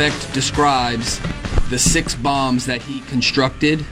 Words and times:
Describes 0.00 1.20
the 1.68 1.78
six 1.78 2.14
bombs 2.14 2.64
that 2.64 2.80
he 2.80 3.00
constructed 3.00 3.84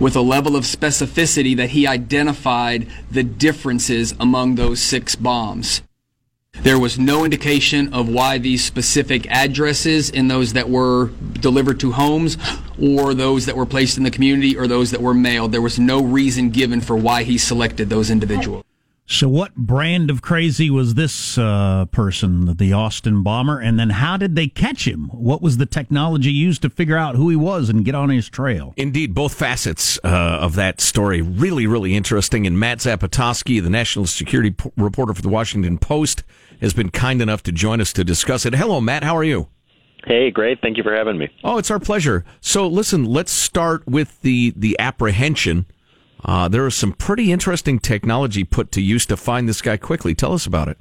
with 0.00 0.16
a 0.16 0.20
level 0.20 0.56
of 0.56 0.64
specificity 0.64 1.56
that 1.56 1.70
he 1.70 1.86
identified 1.86 2.88
the 3.12 3.22
differences 3.22 4.12
among 4.18 4.56
those 4.56 4.80
six 4.80 5.14
bombs. 5.14 5.82
There 6.54 6.80
was 6.80 6.98
no 6.98 7.24
indication 7.24 7.94
of 7.94 8.08
why 8.08 8.38
these 8.38 8.64
specific 8.64 9.30
addresses 9.30 10.10
in 10.10 10.26
those 10.26 10.54
that 10.54 10.68
were 10.68 11.12
delivered 11.34 11.78
to 11.78 11.92
homes 11.92 12.36
or 12.82 13.14
those 13.14 13.46
that 13.46 13.56
were 13.56 13.66
placed 13.66 13.98
in 13.98 14.02
the 14.02 14.10
community 14.10 14.56
or 14.56 14.66
those 14.66 14.90
that 14.90 15.00
were 15.00 15.14
mailed. 15.14 15.52
There 15.52 15.62
was 15.62 15.78
no 15.78 16.02
reason 16.02 16.50
given 16.50 16.80
for 16.80 16.96
why 16.96 17.22
he 17.22 17.38
selected 17.38 17.88
those 17.88 18.10
individuals. 18.10 18.64
So, 19.12 19.28
what 19.28 19.56
brand 19.56 20.08
of 20.08 20.22
crazy 20.22 20.70
was 20.70 20.94
this 20.94 21.36
uh, 21.36 21.86
person, 21.86 22.56
the 22.58 22.72
Austin 22.72 23.24
bomber? 23.24 23.58
And 23.58 23.76
then, 23.76 23.90
how 23.90 24.16
did 24.16 24.36
they 24.36 24.46
catch 24.46 24.86
him? 24.86 25.08
What 25.08 25.42
was 25.42 25.56
the 25.56 25.66
technology 25.66 26.30
used 26.30 26.62
to 26.62 26.70
figure 26.70 26.96
out 26.96 27.16
who 27.16 27.28
he 27.28 27.34
was 27.34 27.68
and 27.68 27.84
get 27.84 27.96
on 27.96 28.10
his 28.10 28.28
trail? 28.28 28.72
Indeed, 28.76 29.12
both 29.12 29.34
facets 29.34 29.98
uh, 30.04 30.06
of 30.06 30.54
that 30.54 30.80
story 30.80 31.22
really, 31.22 31.66
really 31.66 31.96
interesting. 31.96 32.46
And 32.46 32.56
Matt 32.60 32.78
Zapotosky, 32.78 33.60
the 33.60 33.68
national 33.68 34.06
security 34.06 34.52
p- 34.52 34.70
reporter 34.76 35.12
for 35.12 35.22
the 35.22 35.28
Washington 35.28 35.78
Post, 35.78 36.22
has 36.60 36.72
been 36.72 36.90
kind 36.90 37.20
enough 37.20 37.42
to 37.42 37.52
join 37.52 37.80
us 37.80 37.92
to 37.94 38.04
discuss 38.04 38.46
it. 38.46 38.54
Hello, 38.54 38.80
Matt. 38.80 39.02
How 39.02 39.16
are 39.16 39.24
you? 39.24 39.48
Hey, 40.06 40.30
great. 40.30 40.60
Thank 40.62 40.76
you 40.76 40.84
for 40.84 40.94
having 40.94 41.18
me. 41.18 41.28
Oh, 41.42 41.58
it's 41.58 41.72
our 41.72 41.80
pleasure. 41.80 42.24
So, 42.40 42.68
listen, 42.68 43.04
let's 43.04 43.32
start 43.32 43.88
with 43.88 44.22
the 44.22 44.54
the 44.56 44.78
apprehension. 44.78 45.66
Uh, 46.24 46.48
there 46.48 46.66
is 46.66 46.74
some 46.74 46.92
pretty 46.92 47.32
interesting 47.32 47.78
technology 47.78 48.44
put 48.44 48.70
to 48.72 48.80
use 48.80 49.06
to 49.06 49.16
find 49.16 49.48
this 49.48 49.62
guy 49.62 49.76
quickly. 49.76 50.14
Tell 50.14 50.32
us 50.32 50.46
about 50.46 50.68
it. 50.68 50.78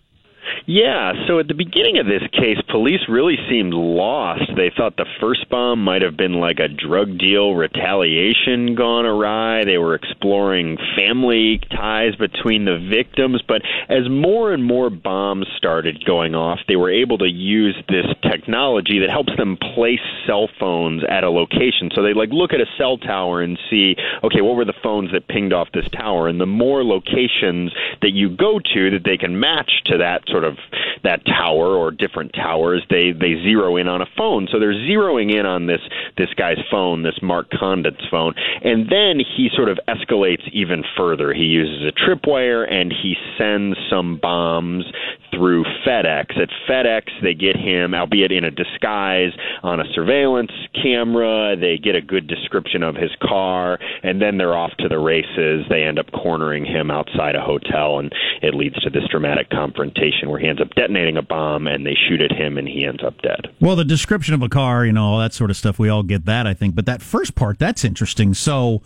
Yeah, 0.71 1.13
so 1.27 1.39
at 1.39 1.47
the 1.47 1.55
beginning 1.55 1.97
of 1.97 2.05
this 2.05 2.21
case, 2.31 2.61
police 2.69 3.01
really 3.09 3.37
seemed 3.49 3.73
lost. 3.73 4.51
They 4.55 4.69
thought 4.69 4.97
the 4.97 5.09
first 5.19 5.49
bomb 5.49 5.83
might 5.83 6.03
have 6.03 6.15
been 6.15 6.33
like 6.33 6.59
a 6.59 6.67
drug 6.67 7.17
deal 7.17 7.55
retaliation 7.55 8.75
gone 8.75 9.07
awry. 9.07 9.65
They 9.65 9.79
were 9.79 9.95
exploring 9.95 10.77
family 10.95 11.59
ties 11.71 12.15
between 12.17 12.65
the 12.65 12.77
victims, 12.77 13.41
but 13.47 13.63
as 13.89 14.07
more 14.11 14.53
and 14.53 14.63
more 14.63 14.91
bombs 14.91 15.47
started 15.57 16.05
going 16.05 16.35
off, 16.35 16.59
they 16.67 16.75
were 16.75 16.91
able 16.91 17.17
to 17.17 17.27
use 17.27 17.75
this 17.89 18.05
technology 18.21 18.99
that 18.99 19.09
helps 19.09 19.35
them 19.37 19.57
place 19.57 20.05
cell 20.27 20.49
phones 20.59 21.01
at 21.09 21.23
a 21.23 21.31
location. 21.31 21.89
So 21.95 22.03
they 22.03 22.13
like 22.13 22.29
look 22.29 22.53
at 22.53 22.61
a 22.61 22.69
cell 22.77 22.99
tower 22.99 23.41
and 23.41 23.57
see, 23.71 23.95
okay, 24.23 24.41
what 24.41 24.55
were 24.55 24.65
the 24.65 24.77
phones 24.83 25.13
that 25.13 25.27
pinged 25.27 25.51
off 25.51 25.69
this 25.73 25.89
tower? 25.89 26.27
And 26.27 26.39
the 26.39 26.45
more 26.45 26.83
locations 26.83 27.73
that 28.03 28.11
you 28.11 28.29
go 28.29 28.59
to 28.75 28.91
that 28.91 29.01
they 29.03 29.17
can 29.17 29.39
match 29.39 29.71
to 29.85 29.97
that 29.97 30.29
sort 30.29 30.43
of 30.43 30.58
that 31.03 31.25
tower 31.25 31.75
or 31.75 31.91
different 31.91 32.33
towers, 32.33 32.85
they 32.89 33.11
they 33.11 33.35
zero 33.43 33.77
in 33.77 33.87
on 33.87 34.01
a 34.01 34.07
phone. 34.17 34.47
So 34.51 34.59
they're 34.59 34.73
zeroing 34.73 35.33
in 35.33 35.45
on 35.45 35.67
this 35.67 35.81
this 36.17 36.29
guy's 36.35 36.59
phone, 36.69 37.03
this 37.03 37.19
Mark 37.21 37.49
Conditt's 37.51 38.05
phone, 38.09 38.33
and 38.63 38.89
then 38.89 39.19
he 39.19 39.49
sort 39.55 39.69
of 39.69 39.79
escalates 39.87 40.47
even 40.51 40.83
further. 40.97 41.33
He 41.33 41.43
uses 41.43 41.87
a 41.87 41.91
tripwire 41.91 42.69
and 42.71 42.91
he 42.91 43.15
sends 43.37 43.77
some 43.89 44.17
bombs 44.21 44.85
through 45.31 45.63
FedEx. 45.85 46.37
At 46.39 46.49
FedEx, 46.67 47.03
they 47.21 47.33
get 47.33 47.55
him, 47.55 47.93
albeit 47.93 48.31
in 48.31 48.43
a 48.43 48.51
disguise, 48.51 49.31
on 49.63 49.79
a 49.79 49.85
surveillance 49.93 50.51
camera. 50.81 51.55
They 51.55 51.77
get 51.77 51.95
a 51.95 52.01
good 52.01 52.27
description 52.27 52.83
of 52.83 52.95
his 52.95 53.11
car, 53.21 53.79
and 54.03 54.21
then 54.21 54.37
they're 54.37 54.57
off 54.57 54.71
to 54.79 54.89
the 54.89 54.99
races. 54.99 55.65
They 55.69 55.83
end 55.83 55.99
up 55.99 56.11
cornering 56.11 56.65
him 56.65 56.91
outside 56.91 57.35
a 57.35 57.41
hotel, 57.41 57.99
and 57.99 58.11
it 58.41 58.53
leads 58.53 58.75
to 58.81 58.89
this 58.89 59.03
dramatic 59.09 59.49
confrontation 59.49 60.29
where 60.29 60.39
he 60.39 60.47
ends 60.49 60.61
up 60.61 60.73
detonating 60.75 61.17
a 61.17 61.21
bomb, 61.21 61.67
and 61.67 61.85
they 61.85 61.95
shoot 62.07 62.21
at 62.21 62.31
him, 62.31 62.57
and 62.57 62.67
he 62.67 62.85
ends 62.85 63.03
up 63.03 63.21
dead. 63.21 63.47
Well, 63.61 63.75
the 63.75 63.85
description 63.85 64.33
of 64.33 64.41
a 64.41 64.49
car, 64.49 64.85
you 64.85 64.91
know, 64.91 65.05
all 65.05 65.19
that 65.19 65.33
sort 65.33 65.49
of 65.49 65.57
stuff, 65.57 65.79
we 65.79 65.89
all 65.89 66.03
get 66.03 66.25
that, 66.25 66.45
I 66.45 66.53
think. 66.53 66.75
But 66.75 66.85
that 66.87 67.01
first 67.01 67.35
part, 67.35 67.59
that's 67.59 67.85
interesting. 67.85 68.33
So, 68.33 68.81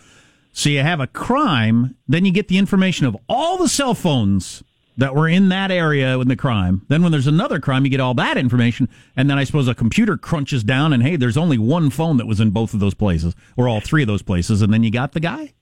so 0.51 0.69
you 0.69 0.81
have 0.81 0.99
a 0.99 1.07
crime, 1.07 1.95
then 2.07 2.25
you 2.25 2.31
get 2.31 2.47
the 2.47 2.57
information 2.57 3.07
of 3.07 3.17
all 3.27 3.57
the 3.57 3.69
cell 3.69 3.95
phones 3.95 4.63
that 4.97 5.15
were 5.15 5.27
in 5.27 5.49
that 5.49 5.71
area 5.71 6.19
in 6.19 6.27
the 6.27 6.35
crime. 6.35 6.85
Then 6.87 7.01
when 7.01 7.11
there's 7.11 7.27
another 7.27 7.59
crime, 7.59 7.83
you 7.83 7.89
get 7.89 7.99
all 7.99 8.13
that 8.15 8.37
information, 8.37 8.87
and 9.15 9.29
then 9.29 9.37
I 9.37 9.43
suppose 9.43 9.67
a 9.67 9.73
computer 9.73 10.17
crunches 10.17 10.63
down, 10.63 10.93
and 10.93 11.01
hey, 11.01 11.15
there's 11.15 11.37
only 11.37 11.57
one 11.57 11.89
phone 11.89 12.17
that 12.17 12.27
was 12.27 12.39
in 12.39 12.51
both 12.51 12.73
of 12.73 12.79
those 12.79 12.93
places, 12.93 13.33
or 13.57 13.67
all 13.67 13.81
three 13.81 14.03
of 14.03 14.07
those 14.07 14.21
places, 14.21 14.61
and 14.61 14.71
then 14.71 14.83
you 14.83 14.91
got 14.91 15.13
the 15.13 15.19
guy. 15.19 15.53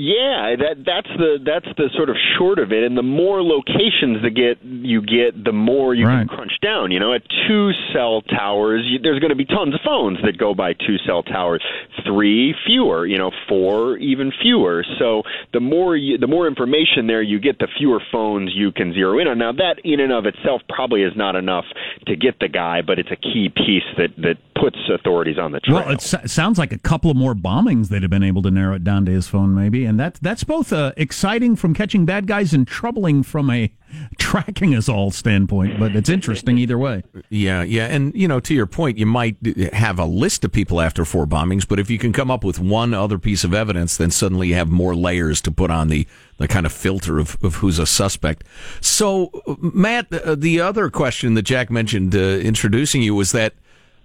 Yeah, 0.00 0.54
that 0.54 0.84
that's 0.86 1.08
the 1.18 1.38
that's 1.44 1.66
the 1.76 1.90
sort 1.96 2.08
of 2.08 2.14
short 2.38 2.60
of 2.60 2.70
it. 2.70 2.84
And 2.84 2.96
the 2.96 3.02
more 3.02 3.42
locations 3.42 4.22
that 4.22 4.30
get 4.30 4.62
you 4.62 5.02
get, 5.02 5.42
the 5.42 5.50
more 5.52 5.92
you 5.92 6.06
Right. 6.06 6.20
can 6.20 6.28
crunch 6.28 6.52
down. 6.62 6.92
You 6.92 7.00
know, 7.00 7.12
at 7.14 7.22
two 7.48 7.72
cell 7.92 8.22
towers, 8.22 8.84
you, 8.86 9.00
there's 9.00 9.18
going 9.18 9.30
to 9.30 9.34
be 9.36 9.44
tons 9.44 9.74
of 9.74 9.80
phones 9.84 10.18
that 10.22 10.38
go 10.38 10.54
by 10.54 10.74
two 10.74 10.98
cell 11.04 11.24
towers. 11.24 11.60
Three 12.06 12.54
fewer. 12.64 13.06
You 13.06 13.18
know, 13.18 13.32
four 13.48 13.96
even 13.98 14.30
fewer. 14.40 14.84
So 15.00 15.24
the 15.52 15.58
more 15.58 15.96
you, 15.96 16.16
the 16.16 16.28
more 16.28 16.46
information 16.46 17.08
there 17.08 17.20
you 17.20 17.40
get, 17.40 17.58
the 17.58 17.66
fewer 17.76 18.00
phones 18.12 18.52
you 18.54 18.70
can 18.70 18.94
zero 18.94 19.18
in 19.18 19.26
on. 19.26 19.38
Now 19.38 19.50
that 19.50 19.80
in 19.82 19.98
and 19.98 20.12
of 20.12 20.26
itself 20.26 20.62
probably 20.68 21.02
is 21.02 21.14
not 21.16 21.34
enough 21.34 21.64
to 22.06 22.14
get 22.14 22.38
the 22.38 22.46
guy, 22.48 22.82
but 22.82 23.00
it's 23.00 23.10
a 23.10 23.16
key 23.16 23.48
piece 23.48 23.82
that 23.96 24.10
that 24.18 24.36
puts 24.54 24.76
authorities 24.92 25.38
on 25.38 25.50
the 25.52 25.60
trail. 25.60 25.78
Well, 25.80 25.90
it 25.90 26.02
s- 26.02 26.32
sounds 26.32 26.58
like 26.58 26.72
a 26.72 26.78
couple 26.78 27.10
of 27.10 27.16
more 27.16 27.34
bombings 27.34 27.88
they'd 27.88 28.02
have 28.02 28.10
been 28.10 28.22
able 28.24 28.42
to 28.42 28.50
narrow 28.50 28.74
it 28.74 28.82
down 28.84 29.04
to 29.06 29.12
his 29.12 29.28
phone, 29.28 29.54
maybe, 29.54 29.84
and 29.88 29.98
that 29.98 30.18
that's 30.20 30.44
both 30.44 30.70
uh, 30.72 30.92
exciting 30.98 31.56
from 31.56 31.72
catching 31.72 32.04
bad 32.04 32.26
guys 32.26 32.52
and 32.52 32.68
troubling 32.68 33.22
from 33.22 33.48
a 33.48 33.72
tracking 34.18 34.74
us 34.74 34.86
all 34.86 35.10
standpoint. 35.10 35.80
But 35.80 35.96
it's 35.96 36.10
interesting 36.10 36.58
either 36.58 36.76
way. 36.76 37.02
Yeah, 37.30 37.62
yeah, 37.62 37.86
and 37.86 38.14
you 38.14 38.28
know, 38.28 38.38
to 38.40 38.54
your 38.54 38.66
point, 38.66 38.98
you 38.98 39.06
might 39.06 39.36
have 39.72 39.98
a 39.98 40.04
list 40.04 40.44
of 40.44 40.52
people 40.52 40.80
after 40.80 41.06
four 41.06 41.26
bombings, 41.26 41.66
but 41.66 41.80
if 41.80 41.88
you 41.88 41.98
can 41.98 42.12
come 42.12 42.30
up 42.30 42.44
with 42.44 42.60
one 42.60 42.92
other 42.92 43.18
piece 43.18 43.44
of 43.44 43.54
evidence, 43.54 43.96
then 43.96 44.10
suddenly 44.10 44.48
you 44.48 44.54
have 44.54 44.68
more 44.68 44.94
layers 44.94 45.40
to 45.42 45.50
put 45.50 45.70
on 45.70 45.88
the 45.88 46.06
the 46.36 46.46
kind 46.46 46.66
of 46.66 46.72
filter 46.72 47.18
of, 47.18 47.36
of 47.42 47.56
who's 47.56 47.78
a 47.78 47.86
suspect. 47.86 48.44
So, 48.80 49.30
Matt, 49.60 50.12
uh, 50.12 50.34
the 50.34 50.60
other 50.60 50.90
question 50.90 51.34
that 51.34 51.42
Jack 51.42 51.70
mentioned 51.70 52.14
uh, 52.14 52.18
introducing 52.18 53.02
you 53.02 53.14
was 53.14 53.32
that. 53.32 53.54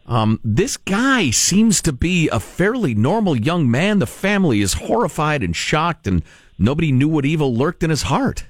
Um, 0.05 0.39
this 0.43 0.77
guy 0.77 1.29
seems 1.31 1.81
to 1.83 1.93
be 1.93 2.27
a 2.29 2.39
fairly 2.39 2.93
normal 2.93 3.35
young 3.35 3.69
man. 3.69 3.99
The 3.99 4.07
family 4.07 4.61
is 4.61 4.73
horrified 4.73 5.43
and 5.43 5.55
shocked, 5.55 6.07
and 6.07 6.23
nobody 6.57 6.91
knew 6.91 7.07
what 7.07 7.25
evil 7.25 7.55
lurked 7.55 7.83
in 7.83 7.89
his 7.89 8.03
heart. 8.03 8.45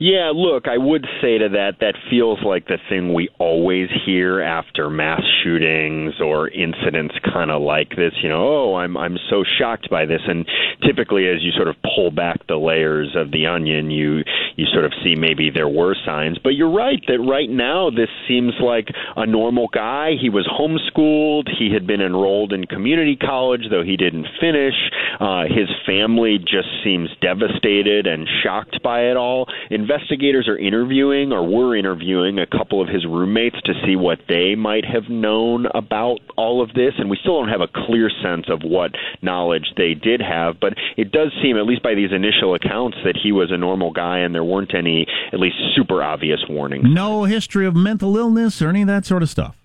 Yeah, 0.00 0.30
look, 0.32 0.68
I 0.68 0.78
would 0.78 1.04
say 1.20 1.38
to 1.38 1.48
that 1.50 1.78
that 1.80 1.94
feels 2.08 2.38
like 2.44 2.68
the 2.68 2.78
thing 2.88 3.14
we 3.14 3.28
always 3.40 3.88
hear 4.06 4.40
after 4.40 4.88
mass 4.88 5.22
shootings 5.42 6.14
or 6.20 6.48
incidents 6.48 7.16
kind 7.24 7.50
of 7.50 7.62
like 7.62 7.90
this, 7.96 8.12
you 8.22 8.28
know, 8.28 8.46
oh, 8.46 8.74
I'm 8.76 8.96
I'm 8.96 9.18
so 9.28 9.42
shocked 9.58 9.90
by 9.90 10.06
this 10.06 10.20
and 10.28 10.46
typically 10.86 11.26
as 11.26 11.42
you 11.42 11.50
sort 11.50 11.66
of 11.66 11.74
pull 11.82 12.12
back 12.12 12.46
the 12.46 12.56
layers 12.56 13.16
of 13.16 13.32
the 13.32 13.46
onion, 13.46 13.90
you 13.90 14.22
you 14.54 14.66
sort 14.72 14.84
of 14.84 14.92
see 15.02 15.16
maybe 15.16 15.50
there 15.50 15.68
were 15.68 15.96
signs, 16.06 16.38
but 16.38 16.50
you're 16.50 16.70
right 16.70 17.02
that 17.08 17.18
right 17.18 17.50
now 17.50 17.90
this 17.90 18.08
seems 18.28 18.52
like 18.60 18.86
a 19.16 19.26
normal 19.26 19.66
guy. 19.66 20.12
He 20.20 20.30
was 20.30 20.46
homeschooled, 20.46 21.48
he 21.58 21.72
had 21.74 21.88
been 21.88 22.00
enrolled 22.00 22.52
in 22.52 22.66
community 22.66 23.16
college 23.16 23.62
though 23.68 23.82
he 23.82 23.96
didn't 23.96 24.28
finish. 24.40 24.74
Uh 25.18 25.42
his 25.50 25.68
family 25.84 26.38
just 26.38 26.68
seems 26.84 27.10
devastated 27.20 28.06
and 28.06 28.28
shocked 28.44 28.80
by 28.80 29.10
it 29.10 29.16
all 29.16 29.48
investigators 29.88 30.48
are 30.48 30.58
interviewing 30.58 31.32
or 31.32 31.46
were 31.46 31.76
interviewing 31.76 32.38
a 32.38 32.46
couple 32.46 32.82
of 32.82 32.88
his 32.88 33.06
roommates 33.06 33.56
to 33.64 33.72
see 33.86 33.96
what 33.96 34.18
they 34.28 34.54
might 34.54 34.84
have 34.84 35.08
known 35.08 35.66
about 35.74 36.18
all 36.36 36.62
of 36.62 36.68
this 36.74 36.92
and 36.98 37.08
we 37.08 37.16
still 37.20 37.40
don't 37.40 37.48
have 37.48 37.60
a 37.60 37.86
clear 37.86 38.10
sense 38.22 38.46
of 38.48 38.60
what 38.62 38.92
knowledge 39.22 39.72
they 39.76 39.94
did 39.94 40.20
have 40.20 40.60
but 40.60 40.74
it 40.96 41.10
does 41.10 41.32
seem 41.42 41.56
at 41.56 41.64
least 41.64 41.82
by 41.82 41.94
these 41.94 42.12
initial 42.12 42.54
accounts 42.54 42.98
that 43.04 43.16
he 43.22 43.32
was 43.32 43.50
a 43.50 43.56
normal 43.56 43.90
guy 43.90 44.18
and 44.18 44.34
there 44.34 44.44
weren't 44.44 44.74
any 44.74 45.06
at 45.32 45.40
least 45.40 45.56
super 45.74 46.02
obvious 46.02 46.40
warnings 46.48 46.84
No 46.86 47.24
history 47.24 47.66
of 47.66 47.74
mental 47.74 48.16
illness 48.16 48.60
or 48.60 48.68
any 48.68 48.82
of 48.82 48.88
that 48.88 49.06
sort 49.06 49.22
of 49.22 49.30
stuff. 49.30 49.56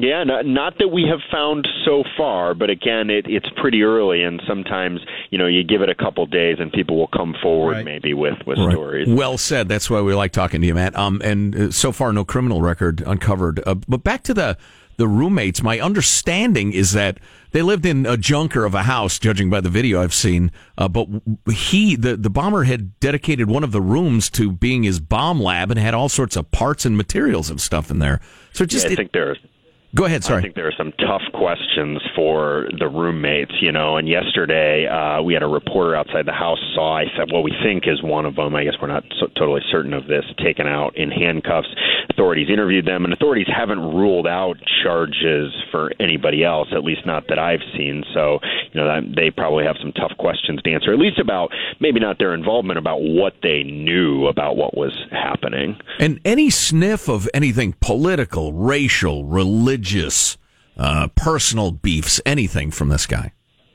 Yeah, 0.00 0.24
not, 0.24 0.46
not 0.46 0.78
that 0.78 0.88
we 0.88 1.04
have 1.10 1.20
found 1.30 1.68
so 1.84 2.02
far, 2.16 2.54
but 2.54 2.70
again, 2.70 3.10
it, 3.10 3.26
it's 3.28 3.48
pretty 3.60 3.82
early, 3.82 4.22
and 4.22 4.42
sometimes 4.48 5.00
you 5.30 5.38
know 5.38 5.46
you 5.46 5.62
give 5.62 5.82
it 5.82 5.88
a 5.88 5.94
couple 5.94 6.24
days, 6.26 6.56
and 6.58 6.72
people 6.72 6.96
will 6.96 7.08
come 7.08 7.34
forward 7.42 7.72
Right. 7.76 7.84
maybe 7.84 8.14
with 8.14 8.38
with 8.46 8.58
Right. 8.58 8.72
stories. 8.72 9.08
Well 9.08 9.38
said. 9.38 9.68
That's 9.68 9.88
why 9.90 10.00
we 10.00 10.14
like 10.14 10.32
talking 10.32 10.60
to 10.62 10.66
you, 10.66 10.74
Matt. 10.74 10.96
Um, 10.96 11.20
and 11.22 11.54
uh, 11.54 11.70
so 11.70 11.92
far, 11.92 12.12
no 12.12 12.24
criminal 12.24 12.62
record 12.62 13.02
uncovered. 13.06 13.62
Uh, 13.66 13.74
but 13.74 14.02
back 14.02 14.22
to 14.24 14.34
the 14.34 14.56
the 14.96 15.08
roommates. 15.08 15.62
My 15.62 15.80
understanding 15.80 16.74
is 16.74 16.92
that 16.92 17.16
they 17.52 17.62
lived 17.62 17.86
in 17.86 18.04
a 18.04 18.18
junker 18.18 18.66
of 18.66 18.74
a 18.74 18.82
house, 18.82 19.18
judging 19.18 19.48
by 19.48 19.60
the 19.62 19.70
video 19.70 20.02
I've 20.02 20.12
seen. 20.12 20.50
Uh, 20.76 20.88
but 20.88 21.08
he, 21.50 21.96
the 21.96 22.16
the 22.16 22.28
bomber, 22.28 22.64
had 22.64 22.98
dedicated 23.00 23.48
one 23.48 23.64
of 23.64 23.72
the 23.72 23.80
rooms 23.80 24.28
to 24.30 24.52
being 24.52 24.82
his 24.82 25.00
bomb 25.00 25.40
lab 25.40 25.70
and 25.70 25.80
had 25.80 25.94
all 25.94 26.08
sorts 26.10 26.36
of 26.36 26.50
parts 26.50 26.84
and 26.84 26.96
materials 26.98 27.48
and 27.48 27.60
stuff 27.60 27.90
in 27.90 27.98
there. 27.98 28.20
So 28.52 28.66
just 28.66 28.84
yeah, 28.84 28.90
I 28.90 28.92
it, 28.92 28.96
think 28.96 29.12
there's 29.12 29.38
Go 29.92 30.04
ahead. 30.04 30.22
Sorry. 30.22 30.38
I 30.38 30.42
think 30.42 30.54
there 30.54 30.68
are 30.68 30.74
some 30.78 30.92
tough 30.92 31.22
questions 31.34 32.00
for 32.14 32.68
the 32.78 32.86
roommates, 32.86 33.54
you 33.60 33.72
know. 33.72 33.96
And 33.96 34.08
yesterday, 34.08 34.86
uh, 34.86 35.20
we 35.20 35.34
had 35.34 35.42
a 35.42 35.48
reporter 35.48 35.96
outside 35.96 36.26
the 36.26 36.32
house 36.32 36.60
saw, 36.74 36.98
I 36.98 37.06
said, 37.18 37.32
what 37.32 37.42
we 37.42 37.52
think 37.64 37.84
is 37.88 38.00
one 38.00 38.24
of 38.24 38.36
them. 38.36 38.54
I 38.54 38.62
guess 38.62 38.74
we're 38.80 38.86
not 38.86 39.02
so, 39.18 39.26
totally 39.36 39.62
certain 39.68 39.92
of 39.92 40.06
this. 40.06 40.24
Taken 40.38 40.68
out 40.68 40.96
in 40.96 41.10
handcuffs. 41.10 41.66
Authorities 42.08 42.48
interviewed 42.52 42.86
them, 42.86 43.04
and 43.04 43.12
authorities 43.12 43.48
haven't 43.48 43.80
ruled 43.80 44.28
out 44.28 44.58
charges 44.84 45.52
for 45.72 45.90
anybody 45.98 46.44
else, 46.44 46.68
at 46.72 46.84
least 46.84 47.04
not 47.04 47.26
that 47.28 47.38
I've 47.38 47.62
seen. 47.76 48.04
So, 48.14 48.38
you 48.72 48.80
know, 48.80 48.86
that, 48.86 49.14
they 49.16 49.30
probably 49.30 49.64
have 49.64 49.76
some 49.80 49.92
tough 49.92 50.12
questions 50.18 50.62
to 50.62 50.72
answer, 50.72 50.92
at 50.92 50.98
least 51.00 51.18
about 51.18 51.50
maybe 51.80 51.98
not 51.98 52.18
their 52.18 52.34
involvement, 52.34 52.78
about 52.78 52.98
what 53.02 53.34
they 53.42 53.64
knew 53.64 54.26
about 54.28 54.56
what 54.56 54.76
was 54.76 54.92
happening. 55.10 55.76
And 55.98 56.20
any 56.24 56.50
sniff 56.50 57.08
of 57.08 57.28
anything 57.34 57.74
political, 57.80 58.52
racial, 58.52 59.24
religious 59.24 59.79
religious, 59.80 60.36
uh, 60.76 61.08
personal 61.16 61.72
beefs, 61.72 62.20
anything 62.26 62.70
from 62.70 62.88
this 62.88 63.06
guy? 63.06 63.32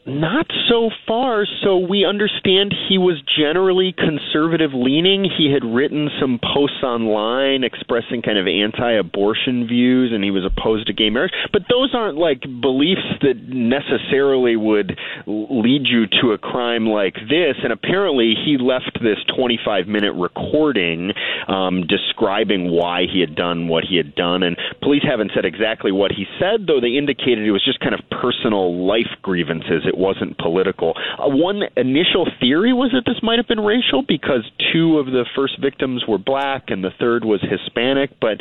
Not 0.08 0.46
so 0.70 0.92
far. 1.08 1.48
So 1.64 1.78
we 1.78 2.06
understand 2.06 2.76
he 2.88 3.00
was 3.00 3.24
generally 3.26 3.92
conservative 3.92 4.70
leaning. 4.72 5.26
He 5.26 5.52
had 5.52 5.66
written 5.66 6.10
some 6.22 6.40
posts 6.54 6.84
online 6.84 7.64
expressing 7.64 8.22
kind 8.22 8.38
of 8.38 8.46
anti 8.46 8.92
abortion 9.00 9.66
views 9.66 10.12
and 10.14 10.24
he 10.24 10.30
was 10.30 10.46
opposed 10.46 10.86
to 10.88 10.94
gay 10.94 11.10
marriage. 11.10 11.34
But 11.52 11.64
those 11.72 11.96
aren't 11.96 12.20
like 12.20 12.42
beliefs 12.42 13.02
that 13.22 13.50
necessarily 13.50 14.56
would 14.56 14.96
lead 15.28 15.86
you 15.86 16.06
to 16.22 16.32
a 16.32 16.38
crime 16.38 16.86
like 16.86 17.16
this. 17.16 17.58
And 17.64 17.74
apparently 17.74 18.34
he 18.36 18.58
left 18.58 19.00
this 19.02 19.18
25 19.36 19.88
minute 19.88 20.14
recording 20.14 21.12
um, 21.48 21.86
describing 21.88 22.72
why 22.72 23.04
he 23.12 23.20
had 23.20 23.36
done 23.36 23.68
what 23.68 23.84
he 23.84 23.98
had 23.98 24.16
done. 24.16 24.44
And 24.44 24.58
police 24.82 25.04
haven't 25.04 25.32
said 25.34 25.46
exactly 25.46 25.92
what 25.92 26.12
he 26.12 26.26
said, 26.40 26.68
though 26.68 26.80
they 26.80 26.98
indicated 26.98 27.46
it 27.46 27.52
was 27.52 27.66
just 27.66 27.80
kind 27.80 27.94
of 27.94 28.02
personal 28.10 28.86
life 28.86 29.12
grievances. 29.22 29.84
It 29.86 29.98
wasn't 29.98 30.38
political. 30.38 30.94
Uh, 31.18 31.30
one 31.30 31.64
initial 31.76 32.28
theory 32.40 32.74
was 32.74 32.92
that 32.94 33.04
this 33.06 33.22
might 33.24 33.40
have 33.40 33.48
been 33.48 33.60
racial 33.60 34.04
because 34.08 34.46
two 34.74 35.00
of 35.00 35.08
the 35.08 35.26
first 35.36 35.60
victims 35.62 36.04
were 36.08 36.18
black 36.18 36.66
and 36.70 36.84
the 36.84 36.94
third 37.00 37.26
was 37.26 37.42
Hispanic. 37.42 38.12
But 38.20 38.38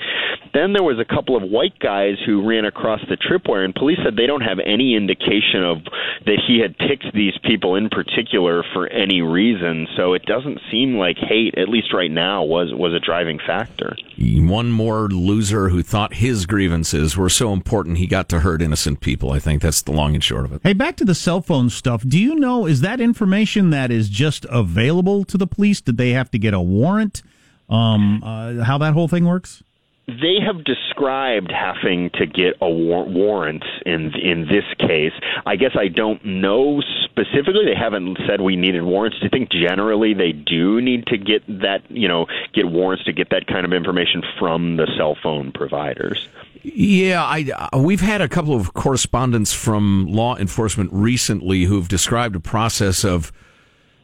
then 0.53 0.73
there 0.73 0.83
was 0.83 0.99
a 0.99 1.05
couple 1.05 1.37
of 1.37 1.43
white 1.43 1.79
guys 1.79 2.17
who 2.25 2.47
ran 2.47 2.65
across 2.65 3.01
the 3.09 3.17
tripwire, 3.17 3.65
and 3.65 3.75
police 3.75 3.99
said 4.05 4.17
they 4.17 4.27
don't 4.27 4.43
have 4.43 4.59
any 4.65 4.95
indication 4.95 5.65
of 5.65 5.79
that 6.27 6.39
he 6.47 6.61
had 6.61 6.74
picked 6.79 7.13
these 7.15 7.35
people 7.45 7.77
in 7.77 7.89
particular 7.89 8.65
for 8.73 8.87
any 8.89 9.23
reason. 9.23 9.87
So 9.97 10.15
it 10.15 10.25
doesn't 10.27 10.61
seem 10.71 10.97
like 10.97 11.17
hate, 11.17 11.57
at 11.57 11.69
least 11.69 11.93
right 11.93 12.11
now, 12.11 12.45
was 12.45 12.73
was 12.75 12.93
a 12.93 13.01
driving 13.01 13.39
factor. 13.39 13.97
One 14.19 14.71
more 14.71 15.09
loser 15.09 15.69
who 15.69 15.83
thought 15.83 16.15
his 16.15 16.47
grievances 16.47 17.17
were 17.17 17.29
so 17.29 17.53
important 17.53 17.99
he 17.99 18.07
got 18.07 18.29
to 18.31 18.41
hurt 18.41 18.63
innocent 18.63 19.01
people. 19.01 19.33
I 19.33 19.39
think 19.39 19.63
that's 19.63 19.83
the 19.83 19.93
long 19.93 20.15
and 20.15 20.23
short 20.23 20.45
of 20.45 20.53
it. 20.53 20.61
Hey, 20.63 20.73
back 20.73 20.97
to 20.97 21.05
the 21.05 21.15
cell 21.15 21.41
phone 21.41 21.71
stuff. 21.71 22.07
Do 22.07 22.19
you 22.19 22.35
know, 22.37 22.67
is 22.67 22.81
that 22.83 23.01
information 23.01 23.71
that 23.71 23.91
is 23.91 24.09
just 24.09 24.47
available 24.51 25.25
to 25.25 25.39
the 25.39 25.47
police? 25.47 25.81
Did 25.81 25.97
they 25.97 26.11
have 26.11 26.31
to 26.33 26.39
get 26.39 26.55
a 26.55 26.61
warrant? 26.61 27.23
Um, 27.69 28.23
uh, 28.23 28.65
how 28.65 28.79
that 28.79 28.93
whole 28.93 29.09
thing 29.09 29.25
works? 29.25 29.63
They 30.07 30.37
have 30.45 30.65
described 30.65 31.51
having 31.51 32.11
to 32.11 32.27
get 32.27 32.55
a 32.61 32.69
war- 32.69 33.07
warrant 33.07 33.65
in 33.87 34.13
in 34.15 34.47
this 34.49 34.65
case. 34.79 35.13
I 35.47 35.57
guess 35.57 35.73
I 35.79 35.89
don't 35.89 36.25
know 36.25 36.83
specifically. 37.05 37.65
They 37.65 37.75
haven't 37.75 38.19
said 38.27 38.41
we 38.41 38.57
needed 38.57 38.83
warrants. 38.83 39.19
Do 39.19 39.25
you 39.25 39.31
think 39.31 39.51
generally 39.51 40.13
they 40.13 40.33
do 40.33 40.81
need 40.81 41.07
to 41.07 41.17
get 41.17 41.43
that 41.61 41.83
you 41.89 42.09
know 42.09 42.27
get 42.53 42.67
warrants 42.71 43.05
to 43.05 43.13
get 43.13 43.31
that 43.31 43.47
kind 43.47 43.65
of 43.65 43.73
information 43.73 44.23
from 44.39 44.77
the 44.77 44.87
cell 44.97 45.17
phone 45.23 45.53
providers? 45.53 46.29
Yeah, 46.67 47.23
I, 47.23 47.69
uh, 47.73 47.79
we've 47.79 48.01
had 48.01 48.23
a 48.23 48.29
couple 48.29 48.55
of 48.55 48.73
correspondents 48.73 49.53
from 49.53 50.07
law 50.09 50.35
enforcement 50.37 50.91
recently 50.95 51.65
who've 51.65 51.87
described 51.87 52.37
a 52.37 52.41
process 52.41 53.05
of, 53.05 53.33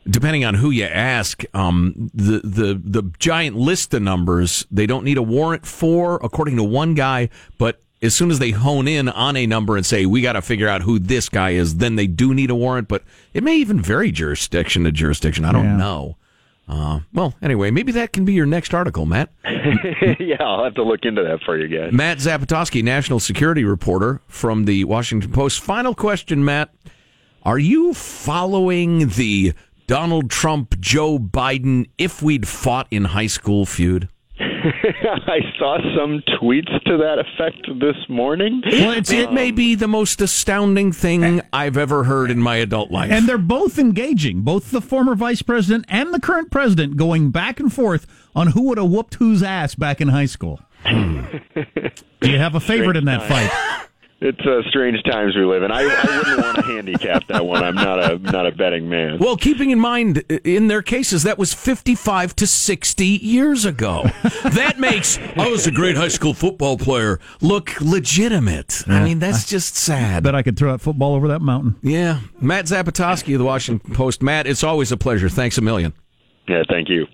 depending 0.09 0.45
on 0.45 0.55
who 0.55 0.71
you 0.71 0.85
ask, 0.85 1.45
um, 1.55 2.11
the, 2.15 2.41
the, 2.45 2.81
the 2.83 3.11
giant 3.19 3.57
list 3.57 3.93
of 3.95 4.03
numbers 4.03 4.67
they 4.71 4.87
don't 4.87 5.05
need 5.05 5.19
a 5.19 5.23
warrant 5.23 5.67
for, 5.67 6.17
according 6.23 6.57
to 6.57 6.65
one 6.65 6.95
guy, 6.95 7.29
but 7.59 7.83
as 8.03 8.15
soon 8.15 8.31
as 8.31 8.39
they 8.39 8.51
hone 8.51 8.89
in 8.89 9.09
on 9.09 9.37
a 9.37 9.47
number 9.47 9.77
and 9.77 9.85
say, 9.85 10.07
we 10.07 10.23
got 10.23 10.33
to 10.33 10.43
figure 10.43 10.69
out 10.69 10.83
who 10.83 10.99
this 10.99 11.29
guy 11.29 11.51
is, 11.51 11.77
then 11.77 11.97
they 11.97 12.07
do 12.07 12.33
need 12.33 12.51
a 12.51 12.55
warrant, 12.55 12.89
but 12.89 13.05
it 13.35 13.43
may 13.43 13.57
even 13.57 13.81
vary 13.81 14.11
jurisdiction 14.11 14.85
to 14.85 14.93
jurisdiction. 14.93 15.45
I 15.45 15.53
don't 15.53 15.65
yeah. 15.65 15.77
know. 15.77 16.17
Uh, 16.67 17.01
well, 17.13 17.35
anyway, 17.43 17.71
maybe 17.71 17.91
that 17.93 18.13
can 18.13 18.25
be 18.25 18.33
your 18.33 18.47
next 18.47 18.73
article, 18.73 19.05
Matt. 19.05 19.31
yeah, 19.45 20.37
I'll 20.41 20.63
have 20.63 20.75
to 20.75 20.85
look 20.85 21.01
into 21.03 21.23
that 21.25 21.41
for 21.45 21.59
you 21.59 21.67
guys. 21.67 21.93
Matt 21.93 22.19
Zapotosky, 22.19 22.83
national 22.83 23.19
security 23.19 23.65
reporter 23.65 24.21
from 24.29 24.67
the 24.67 24.85
Washington 24.85 25.33
Post. 25.33 25.61
Final 25.61 25.97
question, 25.97 26.45
Matt. 26.45 26.73
Are 27.43 27.59
you 27.59 27.93
following 27.93 29.09
the 29.09 29.53
Donald 29.91 30.31
Trump, 30.31 30.79
Joe 30.79 31.19
Biden, 31.19 31.91
if 31.99 32.23
we'd 32.23 32.47
fought 32.47 32.87
in 32.93 33.07
high 33.07 33.27
school 33.27 33.67
feud? 33.67 34.09
I 34.39 35.41
saw 35.59 35.79
some 35.97 36.23
tweets 36.41 36.73
to 36.85 36.97
that 36.99 37.19
effect 37.19 37.67
this 37.81 37.97
morning. 38.09 38.63
Well, 38.65 38.91
um, 38.91 39.03
it 39.09 39.33
may 39.33 39.51
be 39.51 39.75
the 39.75 39.89
most 39.89 40.21
astounding 40.21 40.93
thing 40.93 41.43
I've 41.53 41.77
ever 41.77 42.05
heard 42.05 42.31
in 42.31 42.39
my 42.39 42.55
adult 42.59 42.93
life. 42.93 43.11
And 43.11 43.29
they're 43.29 43.37
both 43.37 43.81
engaging, 43.81 44.43
both 44.43 44.71
the 44.71 44.81
former 44.81 45.17
vice 45.17 45.43
president 45.43 45.87
and 45.89 46.15
the 46.15 46.21
current 46.21 46.53
president, 46.53 46.97
going 46.97 47.33
back 47.33 47.59
and 47.59 47.73
forth 47.73 48.07
on 48.33 48.53
who 48.53 48.69
would 48.69 48.79
have 48.79 48.89
whooped 48.89 49.15
whose 49.15 49.43
ass 49.43 49.75
back 49.75 50.01
in 50.01 50.07
high 50.07 50.27
school. 50.27 50.61
Hmm. 50.85 51.23
Do 52.21 52.31
you 52.31 52.39
have 52.39 52.55
a 52.55 52.61
favorite 52.61 52.97
in 52.97 53.07
that 53.07 53.27
fight? 53.27 53.89
It's 54.23 54.41
uh, 54.41 54.61
strange 54.69 55.03
times 55.05 55.35
we 55.35 55.45
live 55.47 55.63
in. 55.63 55.73
I, 55.73 55.81
I 55.81 56.17
wouldn't 56.19 56.41
want 56.43 56.57
to 56.57 56.63
handicap 56.75 57.27
that 57.29 57.47
one. 57.47 57.65
I'm 57.65 57.75
not 57.75 57.99
a 57.99 58.19
not 58.19 58.47
a 58.47 58.53
betting 58.53 58.87
man. 58.87 59.17
Well, 59.19 59.37
keeping 59.37 59.71
in 59.71 59.81
mind, 59.81 60.19
in 60.45 60.69
their 60.69 60.83
cases, 60.83 61.23
that 61.23 61.39
was 61.39 61.55
55 61.55 62.37
to 62.37 62.47
60 62.47 63.07
years 63.07 63.65
ago. 63.65 64.05
that 64.45 64.79
makes 64.79 65.19
I 65.37 65.49
was 65.49 65.67
a 65.67 65.71
great 65.71 65.97
high 65.97 66.09
school 66.09 66.35
football 66.35 66.77
player 66.77 67.19
look 67.41 67.81
legitimate. 67.81 68.83
Yeah. 68.87 68.97
I 68.97 69.05
mean, 69.05 69.21
that's 69.21 69.49
just 69.49 69.75
sad. 69.77 70.23
Bet 70.25 70.35
I 70.35 70.43
could 70.43 70.59
throw 70.59 70.73
that 70.73 70.83
football 70.83 71.15
over 71.15 71.29
that 71.29 71.41
mountain. 71.41 71.77
Yeah, 71.83 72.21
Matt 72.43 72.67
Zapotosky 72.67 73.33
of 73.35 73.39
the 73.39 73.47
Washington 73.47 73.95
Post. 73.95 74.23
Matt, 74.23 74.47
it's 74.47 74.63
always 74.63 74.93
a 74.93 74.99
pleasure. 74.99 75.31
Thanks 75.31 75.57
a 75.57 75.63
million. 75.63 75.95
Yeah, 76.47 76.63
thank 76.69 76.91
you. 76.91 77.07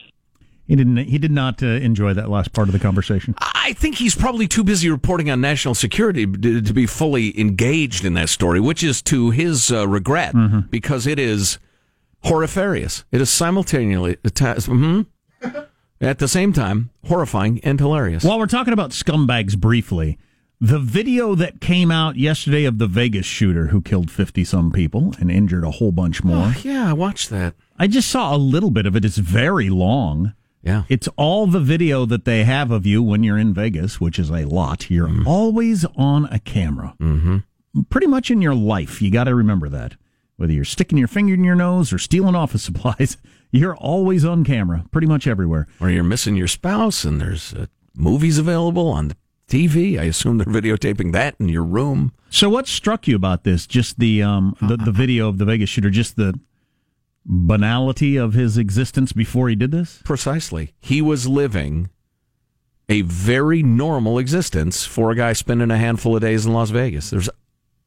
He 0.66 0.74
didn't. 0.74 0.96
He 0.96 1.18
did 1.18 1.30
not 1.30 1.62
uh, 1.62 1.66
enjoy 1.66 2.14
that 2.14 2.28
last 2.28 2.52
part 2.52 2.68
of 2.68 2.72
the 2.72 2.80
conversation. 2.80 3.34
I 3.38 3.72
think 3.74 3.96
he's 3.96 4.16
probably 4.16 4.48
too 4.48 4.64
busy 4.64 4.90
reporting 4.90 5.30
on 5.30 5.40
national 5.40 5.74
security 5.74 6.26
to, 6.26 6.60
to 6.60 6.72
be 6.72 6.86
fully 6.86 7.38
engaged 7.38 8.04
in 8.04 8.14
that 8.14 8.28
story, 8.28 8.58
which 8.58 8.82
is 8.82 9.00
to 9.02 9.30
his 9.30 9.70
uh, 9.70 9.86
regret 9.86 10.34
mm-hmm. 10.34 10.60
because 10.70 11.06
it 11.06 11.20
is 11.20 11.58
horrifarious. 12.24 13.04
It 13.12 13.20
is 13.20 13.30
simultaneously 13.30 14.16
mm-hmm, 14.16 15.02
at 16.00 16.18
the 16.18 16.28
same 16.28 16.52
time 16.52 16.90
horrifying 17.04 17.60
and 17.62 17.78
hilarious. 17.78 18.24
While 18.24 18.40
we're 18.40 18.46
talking 18.46 18.72
about 18.72 18.90
scumbags 18.90 19.56
briefly, 19.56 20.18
the 20.60 20.80
video 20.80 21.36
that 21.36 21.60
came 21.60 21.92
out 21.92 22.16
yesterday 22.16 22.64
of 22.64 22.78
the 22.78 22.88
Vegas 22.88 23.26
shooter 23.26 23.68
who 23.68 23.80
killed 23.80 24.10
fifty 24.10 24.42
some 24.42 24.72
people 24.72 25.14
and 25.20 25.30
injured 25.30 25.62
a 25.62 25.70
whole 25.70 25.92
bunch 25.92 26.24
more. 26.24 26.54
Oh, 26.56 26.60
yeah, 26.64 26.90
I 26.90 26.92
watched 26.92 27.30
that. 27.30 27.54
I 27.78 27.86
just 27.86 28.08
saw 28.08 28.34
a 28.34 28.38
little 28.38 28.70
bit 28.70 28.86
of 28.86 28.96
it. 28.96 29.04
It's 29.04 29.18
very 29.18 29.70
long. 29.70 30.32
Yeah. 30.66 30.82
It's 30.88 31.08
all 31.16 31.46
the 31.46 31.60
video 31.60 32.06
that 32.06 32.24
they 32.24 32.42
have 32.42 32.72
of 32.72 32.84
you 32.84 33.00
when 33.00 33.22
you're 33.22 33.38
in 33.38 33.54
Vegas, 33.54 34.00
which 34.00 34.18
is 34.18 34.30
a 34.30 34.44
lot. 34.46 34.90
You're 34.90 35.06
mm. 35.06 35.24
always 35.24 35.84
on 35.96 36.24
a 36.26 36.40
camera. 36.40 36.96
Mm-hmm. 37.00 37.82
Pretty 37.88 38.08
much 38.08 38.32
in 38.32 38.42
your 38.42 38.54
life. 38.54 39.00
You 39.00 39.12
got 39.12 39.24
to 39.24 39.34
remember 39.36 39.68
that. 39.68 39.94
Whether 40.36 40.52
you're 40.52 40.64
sticking 40.64 40.98
your 40.98 41.06
finger 41.06 41.34
in 41.34 41.44
your 41.44 41.54
nose 41.54 41.92
or 41.92 41.98
stealing 41.98 42.34
office 42.34 42.62
supplies, 42.64 43.16
you're 43.52 43.76
always 43.76 44.24
on 44.24 44.42
camera, 44.42 44.84
pretty 44.90 45.06
much 45.06 45.28
everywhere. 45.28 45.68
Or 45.78 45.88
you're 45.88 46.02
missing 46.02 46.34
your 46.34 46.48
spouse 46.48 47.04
and 47.04 47.20
there's 47.20 47.54
uh, 47.54 47.66
movies 47.94 48.36
available 48.36 48.88
on 48.88 49.08
the 49.08 49.16
TV. 49.48 50.00
I 50.00 50.04
assume 50.04 50.38
they're 50.38 50.46
videotaping 50.46 51.12
that 51.12 51.36
in 51.38 51.48
your 51.48 51.62
room. 51.62 52.12
So, 52.28 52.50
what 52.50 52.66
struck 52.66 53.06
you 53.06 53.14
about 53.14 53.44
this? 53.44 53.68
Just 53.68 54.00
the 54.00 54.20
um, 54.20 54.56
the, 54.60 54.76
the 54.76 54.90
video 54.90 55.28
of 55.28 55.38
the 55.38 55.44
Vegas 55.44 55.70
shooter, 55.70 55.90
just 55.90 56.16
the 56.16 56.38
banality 57.26 58.16
of 58.16 58.34
his 58.34 58.56
existence 58.56 59.12
before 59.12 59.48
he 59.48 59.56
did 59.56 59.72
this? 59.72 60.00
Precisely. 60.04 60.72
He 60.80 61.02
was 61.02 61.28
living 61.28 61.90
a 62.88 63.02
very 63.02 63.62
normal 63.62 64.18
existence 64.18 64.84
for 64.84 65.10
a 65.10 65.16
guy 65.16 65.32
spending 65.32 65.70
a 65.70 65.76
handful 65.76 66.14
of 66.14 66.22
days 66.22 66.46
in 66.46 66.52
Las 66.52 66.70
Vegas. 66.70 67.10
There's 67.10 67.28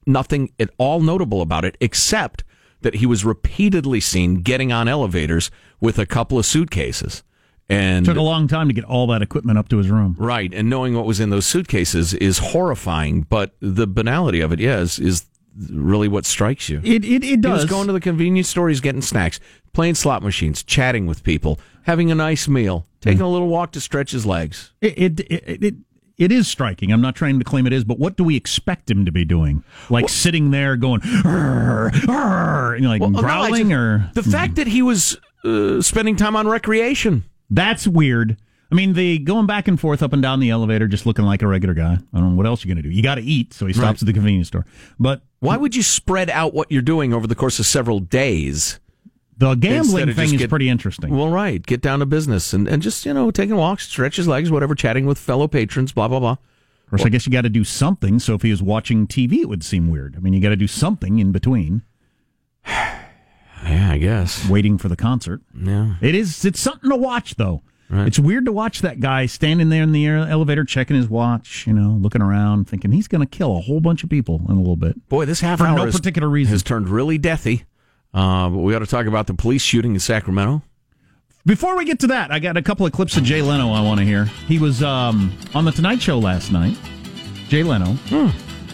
nothing 0.05 0.51
at 0.59 0.69
all 0.77 0.99
notable 0.99 1.41
about 1.41 1.65
it 1.65 1.77
except 1.79 2.43
that 2.81 2.95
he 2.95 3.05
was 3.05 3.25
repeatedly 3.25 3.99
seen 3.99 4.41
getting 4.41 4.71
on 4.71 4.87
elevators 4.87 5.51
with 5.79 5.99
a 5.99 6.05
couple 6.05 6.37
of 6.37 6.45
suitcases. 6.45 7.23
And 7.71 8.03
took 8.03 8.17
a 8.17 8.21
long 8.21 8.47
time 8.47 8.67
to 8.67 8.73
get 8.73 8.83
all 8.83 9.05
that 9.07 9.21
equipment 9.21 9.59
up 9.59 9.69
to 9.69 9.77
his 9.77 9.89
room. 9.89 10.15
Right, 10.17 10.51
and 10.53 10.69
knowing 10.69 10.95
what 10.95 11.05
was 11.05 11.19
in 11.19 11.29
those 11.29 11.45
suitcases 11.45 12.15
is 12.15 12.39
horrifying. 12.39 13.21
But 13.23 13.55
the 13.59 13.85
banality 13.85 14.41
of 14.41 14.51
it, 14.51 14.59
yes, 14.59 14.97
is 14.97 15.25
really 15.69 16.07
what 16.07 16.25
strikes 16.25 16.69
you. 16.69 16.81
It 16.83 17.03
it, 17.05 17.23
it 17.23 17.41
does. 17.41 17.63
He 17.63 17.69
going 17.69 17.87
to 17.87 17.93
the 17.93 17.99
convenience 17.99 18.49
store, 18.49 18.69
he's 18.69 18.81
getting 18.81 19.01
snacks, 19.01 19.39
playing 19.73 19.95
slot 19.95 20.23
machines, 20.23 20.63
chatting 20.63 21.05
with 21.05 21.23
people, 21.23 21.59
having 21.83 22.11
a 22.11 22.15
nice 22.15 22.47
meal, 22.47 22.85
taking 23.01 23.19
mm. 23.19 23.25
a 23.25 23.27
little 23.27 23.47
walk 23.47 23.71
to 23.71 23.81
stretch 23.81 24.11
his 24.11 24.25
legs. 24.25 24.71
It, 24.81 24.97
it, 24.97 25.19
it, 25.31 25.63
it 25.63 25.75
it 26.17 26.33
is 26.33 26.49
striking. 26.49 26.91
I'm 26.91 27.01
not 27.01 27.15
trying 27.15 27.39
to 27.39 27.45
claim 27.45 27.65
it 27.65 27.71
is, 27.71 27.85
but 27.85 27.97
what 27.97 28.17
do 28.17 28.25
we 28.25 28.35
expect 28.35 28.91
him 28.91 29.05
to 29.05 29.11
be 29.11 29.23
doing? 29.23 29.63
Like 29.89 30.09
sitting 30.09 30.51
there 30.51 30.75
going, 30.75 31.01
"Arr, 31.23 31.91
arr," 32.09 32.75
and 32.75 32.85
like 32.85 33.01
Well, 33.01 33.11
no, 33.11 33.21
growling, 33.21 33.69
just- 33.69 33.73
or 33.73 34.11
the 34.13 34.23
fact 34.23 34.55
that 34.55 34.67
he 34.67 34.81
was 34.81 35.17
uh, 35.45 35.81
spending 35.81 36.17
time 36.17 36.35
on 36.35 36.47
recreation. 36.47 37.23
that's 37.49 37.87
weird. 37.87 38.37
I 38.71 38.75
mean, 38.75 38.93
the 38.93 39.17
going 39.19 39.47
back 39.47 39.67
and 39.67 39.79
forth 39.79 40.03
up 40.03 40.13
and 40.13 40.21
down 40.21 40.39
the 40.39 40.51
elevator, 40.51 40.87
just 40.87 41.05
looking 41.07 41.25
like 41.25 41.41
a 41.41 41.47
regular 41.47 41.73
guy. 41.73 41.93
I 42.13 42.17
don't 42.19 42.31
know 42.31 42.35
what 42.35 42.45
else 42.45 42.63
you're 42.63 42.73
going 42.73 42.83
to 42.83 42.87
do. 42.87 42.93
You 42.95 43.01
got 43.01 43.15
to 43.15 43.21
eat, 43.21 43.53
so 43.53 43.65
he 43.65 43.73
stops 43.73 43.85
Right. 43.85 44.01
at 44.03 44.05
the 44.05 44.13
convenience 44.13 44.47
store. 44.47 44.65
But 44.99 45.21
Why 45.39 45.57
would 45.57 45.75
you 45.75 45.81
spread 45.83 46.29
out 46.29 46.53
what 46.53 46.71
you're 46.71 46.81
doing 46.83 47.11
over 47.13 47.25
the 47.25 47.35
course 47.35 47.57
of 47.59 47.65
several 47.65 47.99
days? 47.99 48.79
the 49.37 49.55
gambling 49.55 50.11
thing 50.13 50.25
is 50.33 50.33
get- 50.33 50.49
pretty 50.49 50.67
interesting. 50.67 51.15
Well, 51.15 51.29
right. 51.29 51.65
Get 51.65 51.79
down 51.81 51.99
to 51.99 52.05
business 52.05 52.51
and, 52.53 52.67
and 52.67 52.81
just, 52.83 53.05
you 53.05 53.13
know, 53.13 53.31
taking 53.31 53.55
walks, 53.55 53.87
stretch 53.87 54.17
his 54.17 54.27
legs, 54.27 54.51
whatever, 54.51 54.75
chatting 54.75 55.05
with 55.05 55.17
fellow 55.17 55.47
patrons, 55.47 55.93
blah, 55.93 56.09
blah, 56.09 56.19
blah. 56.19 56.31
Of 56.33 56.89
course, 56.89 57.05
I 57.05 57.09
guess 57.09 57.25
you 57.25 57.31
got 57.31 57.43
to 57.43 57.49
do 57.49 57.63
something. 57.63 58.19
So 58.19 58.33
if 58.33 58.41
he 58.41 58.51
was 58.51 58.61
watching 58.61 59.07
TV, 59.07 59.35
it 59.39 59.47
would 59.47 59.63
seem 59.63 59.89
weird. 59.89 60.15
I 60.17 60.19
mean, 60.19 60.33
you 60.33 60.41
got 60.41 60.49
to 60.49 60.57
do 60.57 60.67
something 60.67 61.19
in 61.19 61.31
between 61.31 61.83
Yeah, 62.67 63.89
I 63.91 63.97
guess. 63.97 64.47
waiting 64.49 64.77
for 64.77 64.89
the 64.89 64.95
concert. 64.95 65.41
Yeah. 65.57 65.95
It 66.01 66.15
is. 66.15 66.43
It's 66.45 66.59
something 66.61 66.89
to 66.89 66.95
watch, 66.95 67.35
though. 67.35 67.61
It's 67.91 68.19
weird 68.19 68.45
to 68.45 68.51
watch 68.51 68.81
that 68.81 68.99
guy 68.99 69.25
standing 69.25 69.69
there 69.69 69.81
in 69.81 69.91
the 69.93 70.05
elevator, 70.05 70.63
checking 70.63 70.95
his 70.95 71.09
watch. 71.09 71.65
You 71.65 71.73
know, 71.73 71.91
looking 71.99 72.21
around, 72.21 72.69
thinking 72.69 72.91
he's 72.91 73.07
going 73.07 73.21
to 73.21 73.37
kill 73.37 73.57
a 73.57 73.61
whole 73.61 73.79
bunch 73.79 74.03
of 74.03 74.09
people 74.09 74.41
in 74.47 74.55
a 74.55 74.59
little 74.59 74.75
bit. 74.75 75.07
Boy, 75.09 75.25
this 75.25 75.39
half 75.41 75.57
For 75.59 75.65
hour 75.65 75.75
no 75.77 75.85
has- 75.85 75.95
particular 75.95 76.29
reason. 76.29 76.51
has 76.51 76.61
turned 76.63 76.87
really 76.87 77.17
deathy. 77.17 77.63
Uh, 78.13 78.49
but 78.49 78.57
we 78.59 78.75
ought 78.75 78.79
to 78.79 78.87
talk 78.87 79.05
about 79.07 79.27
the 79.27 79.33
police 79.33 79.61
shooting 79.61 79.93
in 79.93 79.99
Sacramento. 79.99 80.61
Before 81.45 81.75
we 81.77 81.85
get 81.85 81.99
to 82.01 82.07
that, 82.07 82.31
I 82.31 82.39
got 82.39 82.57
a 82.57 82.61
couple 82.61 82.85
of 82.85 82.91
clips 82.91 83.17
of 83.17 83.23
Jay 83.23 83.41
Leno 83.41 83.71
I 83.71 83.81
want 83.81 83.99
to 83.99 84.05
hear. 84.05 84.25
He 84.25 84.59
was 84.59 84.83
um, 84.83 85.35
on 85.55 85.65
the 85.65 85.71
Tonight 85.71 86.01
Show 86.01 86.19
last 86.19 86.51
night. 86.51 86.77
Jay 87.47 87.63
Leno. 87.63 87.97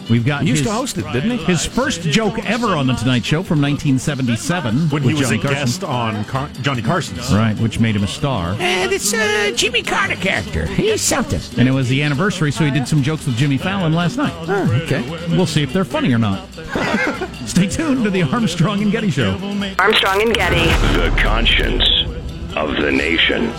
We've 0.08 0.24
got 0.24 0.42
He 0.42 0.48
used 0.50 0.60
his, 0.60 0.68
to 0.68 0.72
host 0.72 0.98
it, 0.98 1.04
didn't 1.12 1.30
he? 1.38 1.44
his 1.44 1.66
first 1.66 2.02
joke 2.02 2.38
ever 2.44 2.68
on 2.68 2.86
the 2.86 2.94
Tonight 2.94 3.24
Show 3.24 3.42
from 3.42 3.60
1977 3.60 4.90
when 4.90 5.02
he 5.02 5.14
was 5.14 5.22
Johnny 5.22 5.38
a 5.38 5.42
Carson. 5.42 5.58
guest 5.58 5.84
on 5.84 6.24
Car- 6.26 6.48
Johnny 6.62 6.82
Carson's. 6.82 7.32
Right, 7.34 7.58
which 7.58 7.80
made 7.80 7.96
him 7.96 8.04
a 8.04 8.06
star. 8.08 8.56
And 8.60 8.92
it's 8.92 9.12
a 9.12 9.52
Jimmy 9.52 9.82
Carter 9.82 10.14
character. 10.16 10.66
He's 10.66 11.00
something. 11.02 11.40
And 11.58 11.68
it 11.68 11.72
was 11.72 11.88
the 11.88 12.02
anniversary, 12.02 12.52
so 12.52 12.64
he 12.64 12.70
did 12.70 12.86
some 12.86 13.02
jokes 13.02 13.26
with 13.26 13.36
Jimmy 13.36 13.58
Fallon 13.58 13.92
last 13.94 14.16
night. 14.16 14.32
Oh, 14.48 14.80
okay. 14.84 15.02
We'll 15.36 15.46
see 15.46 15.62
if 15.64 15.72
they're 15.72 15.84
funny 15.84 16.12
or 16.12 16.18
not. 16.18 16.48
Stay 17.46 17.66
tuned 17.68 18.04
to 18.04 18.10
the 18.10 18.22
Armstrong 18.22 18.82
and 18.82 18.92
Getty 18.92 19.10
Show. 19.10 19.32
Armstrong 19.78 20.22
and 20.22 20.32
Getty. 20.34 20.64
The 20.98 21.14
conscience 21.20 21.84
of 22.54 22.76
the 22.76 22.92
nation. 22.92 23.50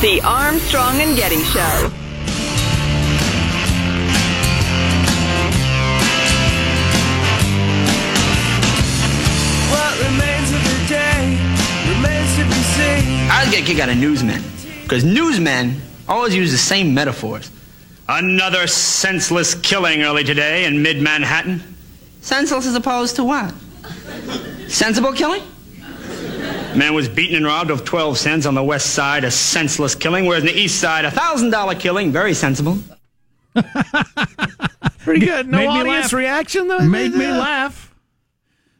The 0.00 0.18
Armstrong 0.22 0.98
and 1.02 1.14
Getty 1.14 1.42
Show. 1.42 1.90
What 9.68 10.00
remains 10.00 10.52
of 10.52 10.64
the 10.64 10.86
day 10.88 11.36
remains 11.92 12.34
to 12.38 12.44
be 12.44 12.62
seen. 12.72 13.28
I 13.28 13.46
get 13.50 13.60
a 13.60 13.66
kick 13.66 13.78
out 13.80 13.90
of 13.90 13.98
newsmen 13.98 14.42
because 14.84 15.04
newsmen 15.04 15.82
always 16.08 16.34
use 16.34 16.50
the 16.50 16.56
same 16.56 16.94
metaphors. 16.94 17.50
Another 18.08 18.66
senseless 18.68 19.54
killing 19.54 20.00
early 20.00 20.24
today 20.24 20.64
in 20.64 20.82
mid 20.82 21.02
Manhattan. 21.02 21.62
Senseless 22.22 22.66
as 22.66 22.74
opposed 22.74 23.16
to 23.16 23.24
what? 23.24 23.52
Sensible 24.66 25.12
killing? 25.12 25.42
Man 26.76 26.94
was 26.94 27.08
beaten 27.08 27.36
and 27.36 27.44
robbed 27.44 27.70
of 27.70 27.84
12 27.84 28.16
cents 28.18 28.46
on 28.46 28.54
the 28.54 28.62
west 28.62 28.94
side, 28.94 29.24
a 29.24 29.30
senseless 29.30 29.94
killing, 29.94 30.26
whereas 30.26 30.42
on 30.42 30.46
the 30.46 30.58
east 30.58 30.80
side, 30.80 31.04
a 31.04 31.10
thousand 31.10 31.50
dollar 31.50 31.74
killing, 31.74 32.12
very 32.12 32.32
sensible. 32.34 32.78
Pretty 35.00 35.26
good. 35.26 35.48
No 35.48 35.58
Made 35.58 35.66
me 35.68 35.80
audience 35.80 36.04
laugh. 36.04 36.12
reaction, 36.12 36.68
though? 36.68 36.80
Made 36.80 37.12
me 37.12 37.26
laugh. 37.26 37.94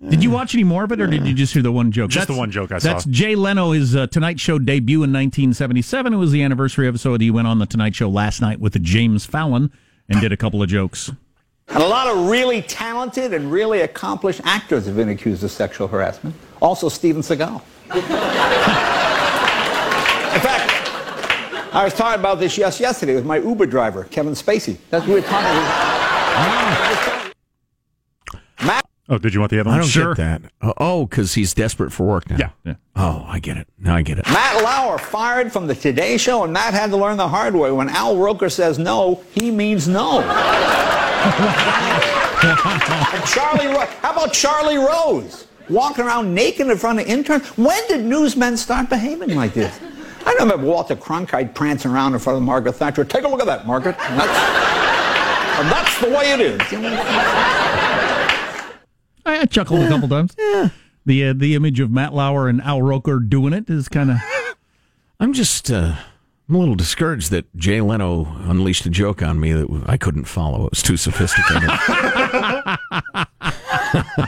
Did 0.09 0.23
you 0.23 0.31
watch 0.31 0.55
any 0.55 0.65
more 0.65 0.85
of 0.85 0.93
it, 0.93 1.01
or 1.01 1.07
did 1.07 1.27
you 1.27 1.35
just 1.35 1.53
hear 1.53 1.63
the 1.63 1.73
one 1.73 1.93
joke? 1.93 2.11
Just 2.11 2.29
the 2.29 2.35
one 2.35 2.51
joke 2.51 2.71
I 2.71 2.75
That's 2.75 2.85
saw. 2.85 2.93
That's 2.93 3.05
Jay 3.07 3.35
Leno, 3.35 3.73
his 3.73 3.95
uh, 3.95 4.07
Tonight 4.07 4.41
Show 4.41 4.59
debut 4.59 4.99
in 4.99 5.13
1977. 5.13 6.15
It 6.15 6.17
was 6.17 6.31
the 6.31 6.43
anniversary 6.43 6.89
episode. 6.89 7.21
He 7.21 7.31
went 7.31 7.47
on 7.47 7.59
the 7.59 7.67
Tonight 7.67 7.95
Show 7.95 8.09
last 8.09 8.41
night 8.41 8.61
with 8.61 8.83
James 8.83 9.27
Fallon 9.27 9.71
and 10.09 10.21
did 10.21 10.33
a 10.33 10.39
couple 10.39 10.63
of 10.63 10.71
jokes. 10.71 11.11
And 11.69 11.83
a 11.83 11.87
lot 11.87 12.09
of 12.09 12.29
really 12.31 12.63
talented 12.63 13.35
and 13.35 13.53
really 13.53 13.83
accomplished 13.83 14.41
actors 14.45 14.87
have 14.87 14.97
been 14.97 15.11
accused 15.11 15.45
of 15.45 15.51
sexual 15.51 15.87
harassment. 15.87 16.35
Also, 16.63 16.89
Steven 16.89 17.21
Seagal. 17.21 17.61
In 20.35 20.41
fact, 20.41 20.71
I 21.75 21.83
was 21.85 21.93
talking 21.95 22.21
about 22.21 22.39
this 22.39 22.57
yes 22.57 22.79
yesterday 22.79 23.15
with 23.17 23.27
my 23.27 23.39
Uber 23.39 23.67
driver, 23.67 24.05
Kevin 24.05 24.35
Spacey. 24.35 24.77
That's 24.91 25.03
what 25.07 25.15
we 25.15 25.21
were 25.21 25.27
talking 25.27 25.51
about. 25.51 25.91
Matt, 28.65 28.87
Oh, 29.09 29.19
did 29.19 29.35
you 29.35 29.41
want 29.41 29.51
the 29.51 29.59
other 29.59 29.71
one? 29.71 29.79
I 29.79 29.81
don't 29.83 29.89
sure. 29.91 30.15
get 30.15 30.43
that. 30.43 30.53
Uh, 30.63 30.73
oh, 30.79 31.05
because 31.07 31.35
he's 31.35 31.53
desperate 31.53 31.93
for 31.93 32.07
work 32.07 32.31
now. 32.31 32.37
Yeah. 32.39 32.51
Yeah. 32.65 32.75
Oh, 32.95 33.25
I 33.27 33.41
get 33.41 33.57
it. 33.57 33.67
Now 33.77 33.97
I 33.97 34.03
get 34.03 34.19
it. 34.21 34.27
Matt 34.29 34.63
Lauer 34.63 34.99
fired 34.99 35.53
from 35.53 35.67
the 35.67 35.75
Today 35.75 36.17
Show, 36.17 36.45
and 36.45 36.53
Matt 36.53 36.75
had 36.75 36.91
to 36.91 36.97
learn 36.97 37.17
the 37.17 37.27
hard 37.27 37.57
way. 37.57 37.73
When 37.73 37.89
Al 37.89 38.17
Roker 38.17 38.49
says 38.49 38.79
no, 38.79 39.21
he 39.33 39.51
means 39.51 39.89
no. 39.89 40.21
Charlie, 43.27 43.67
Ro- 43.67 43.87
how 44.01 44.13
about 44.13 44.33
Charlie 44.33 44.77
Rose 44.79 45.49
walking 45.71 46.05
around 46.05 46.35
naked 46.35 46.69
in 46.69 46.77
front 46.77 47.01
of 47.01 47.07
interns? 47.07 47.47
When 47.57 47.81
did 47.89 48.05
newsmen 48.05 48.57
start 48.57 48.89
behaving 48.91 49.35
like 49.35 49.55
this? 49.55 49.79
I 50.27 50.35
remember 50.35 50.67
Walter 50.67 50.97
Cronkite 50.97 51.55
prancing 51.55 51.91
around 51.91 52.13
in 52.13 52.19
front 52.21 52.37
of 52.37 52.43
Margaret 52.43 52.73
Thatcher. 52.75 53.05
Take 53.05 53.25
a 53.25 53.29
look 53.29 53.41
at 53.41 53.47
that, 53.47 53.67
Margaret. 53.67 53.97
And 53.99 54.21
That's, 54.21 55.61
and 55.61 55.71
that's 55.71 56.01
the 56.01 56.09
way 56.11 56.33
it 56.33 56.41
is. 56.41 56.61
I, 59.25 59.41
I 59.41 59.45
chuckled 59.47 59.81
a 59.81 59.89
couple 59.89 60.09
times. 60.09 60.35
Yeah. 60.39 60.69
The 61.07 61.29
uh, 61.29 61.33
the 61.35 61.55
image 61.55 61.81
of 61.81 61.91
Matt 61.91 62.13
Lauer 62.15 62.49
and 62.49 62.61
Al 62.61 62.83
Roker 62.83 63.19
doing 63.21 63.53
it 63.55 63.71
is 63.71 63.89
kind 63.89 64.11
of 64.11 64.19
I'm 65.21 65.33
just, 65.33 65.71
uh, 65.71 65.97
I'm 66.49 66.55
a 66.55 66.59
little 66.59 66.75
discouraged 66.75 67.31
that 67.31 67.55
Jay 67.57 67.81
Leno 67.81 68.25
unleashed 68.49 68.87
a 68.87 68.91
joke 68.91 69.23
on 69.23 69.39
me 69.39 69.53
that 69.53 69.85
I 69.87 69.97
couldn't 69.99 70.25
follow. 70.25 70.65
It 70.67 70.71
was 70.73 70.83
too 70.83 70.97
sophisticated. 70.97 71.69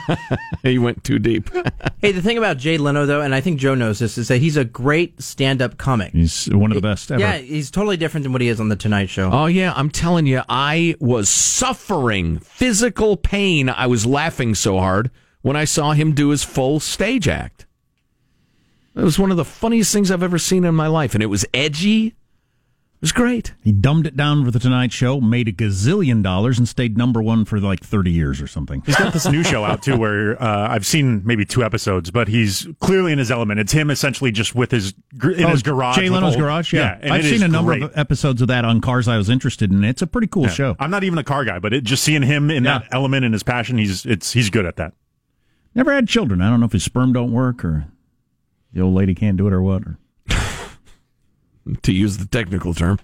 he 0.63 0.79
went 0.79 1.05
too 1.05 1.19
deep. 1.19 1.51
Hey, 2.03 2.11
the 2.11 2.21
thing 2.21 2.37
about 2.37 2.57
Jay 2.57 2.79
Leno, 2.79 3.07
though, 3.07 3.21
and 3.21 3.33
I 3.33 3.41
think 3.41 3.61
Joe 3.61 3.77
knows 3.77 4.01
this, 4.01 4.19
is 4.19 4.27
that 4.27 4.39
he's 4.39 4.57
a 4.57 4.65
great 4.65 5.23
stand-up 5.23 5.79
comic. 5.79 6.13
he's 6.13 6.47
one 6.47 6.73
of 6.73 6.75
the 6.75 6.81
best 6.81 7.13
ever. 7.13 7.21
Yeah, 7.21 7.37
he's 7.39 7.71
totally 7.71 7.97
different 7.97 8.25
than 8.25 8.33
what 8.33 8.41
he 8.41 8.49
is 8.49 8.59
on 8.59 8.71
the 8.71 8.75
Tonight 8.75 9.09
Show. 9.09 9.31
Oh 9.33 9.47
yeah, 9.47 9.73
I'm 9.77 9.89
telling 9.89 10.27
you, 10.27 10.43
I 10.49 10.97
was 10.99 11.29
suffering 11.29 12.41
physical 12.41 13.17
pain. 13.17 13.69
I 13.69 13.87
was 13.87 14.05
laughing 14.05 14.57
so 14.57 14.81
hard 14.81 15.13
when 15.43 15.55
I 15.55 15.65
saw 15.65 15.93
him 15.93 16.13
do 16.13 16.31
his 16.31 16.43
full 16.43 16.81
stage 16.81 17.29
act. 17.29 17.67
It 18.97 19.03
was 19.03 19.17
one 19.19 19.31
of 19.31 19.37
the 19.37 19.45
funniest 19.45 19.93
things 19.93 20.11
I've 20.11 20.25
ever 20.25 20.39
seen 20.39 20.65
in 20.65 20.75
my 20.75 20.89
life, 20.89 21.15
and 21.15 21.23
it 21.23 21.27
was 21.27 21.47
edgy. 21.55 22.17
It 23.03 23.07
was 23.07 23.13
great. 23.13 23.53
He 23.65 23.73
dumbed 23.73 24.07
it 24.07 24.17
down 24.17 24.45
for 24.45 24.53
the 24.53 24.61
Tonight 24.61 24.93
Show, 24.93 25.21
made 25.21 25.49
a 25.49 25.53
gazillion 25.53 26.23
dollars, 26.23 26.57
and 26.57 26.69
stayed 26.69 26.97
number 26.97 27.21
one 27.21 27.45
for 27.45 27.59
like 27.59 27.81
30 27.81 28.13
years 28.13 28.41
or 28.41 28.47
something. 28.47 28.81
He's 28.87 28.95
got 28.95 29.13
this 29.13 29.27
new 29.29 29.43
show 29.43 29.65
out 29.65 29.83
too, 29.83 29.97
where 29.97 30.41
uh, 30.41 30.69
I've 30.71 30.87
seen 30.87 31.21
maybe 31.25 31.45
two 31.45 31.65
episodes, 31.65 32.13
but 32.13 32.29
he's 32.29 32.69
clearly 32.79 33.11
in 33.11 33.19
his 33.19 33.33
element. 33.33 33.59
It's 33.59 33.73
him 33.73 33.91
essentially 33.91 34.31
just 34.31 34.55
with 34.55 34.71
his 34.71 34.95
in 35.21 35.45
Oh, 35.45 35.49
his 35.49 35.65
garage. 35.65 35.97
Jay 35.97 36.09
Leno's 36.11 36.35
old- 36.35 36.43
garage. 36.43 36.73
Yeah, 36.73 36.97
and 37.03 37.13
I've 37.13 37.25
seen 37.25 37.43
a 37.43 37.49
number 37.49 37.73
great. 37.73 37.83
of 37.83 37.93
episodes 37.99 38.41
of 38.41 38.47
that 38.47 38.65
on 38.65 38.81
cars 38.81 39.09
I 39.09 39.17
was 39.17 39.29
interested 39.29 39.73
in. 39.73 39.83
It's 39.83 40.03
a 40.03 40.07
pretty 40.07 40.29
cool 40.29 40.45
Yeah. 40.45 40.51
show. 40.51 40.77
I'm 40.79 40.93
not 40.93 41.03
even 41.03 41.19
a 41.19 41.25
car 41.25 41.45
guy, 41.45 41.59
but 41.59 41.73
it, 41.73 41.83
just 41.83 42.05
seeing 42.05 42.23
him 42.23 42.53
in 42.53 42.63
Yeah. 42.63 42.79
that 42.79 42.89
element 42.93 43.25
and 43.25 43.35
his 43.35 43.43
passion, 43.43 43.79
he's 43.79 44.07
it's 44.07 44.33
he's 44.33 44.49
good 44.49 44.65
at 44.65 44.77
that. 44.77 44.93
Never 45.75 45.93
had 45.93 46.07
children. 46.07 46.41
I 46.41 46.49
don't 46.51 46.61
know 46.61 46.67
if 46.67 46.73
his 46.73 46.85
sperm 46.85 47.13
don't 47.13 47.33
work 47.33 47.65
or 47.65 47.87
the 48.73 48.81
old 48.81 48.95
lady 48.95 49.17
can't 49.17 49.37
do 49.37 49.49
it 49.49 49.53
or 49.53 49.61
what. 49.61 49.83
Or 49.83 49.99
to 51.83 51.93
use 51.93 52.19
the 52.19 52.27
technical 52.27 52.75
term. 52.75 52.99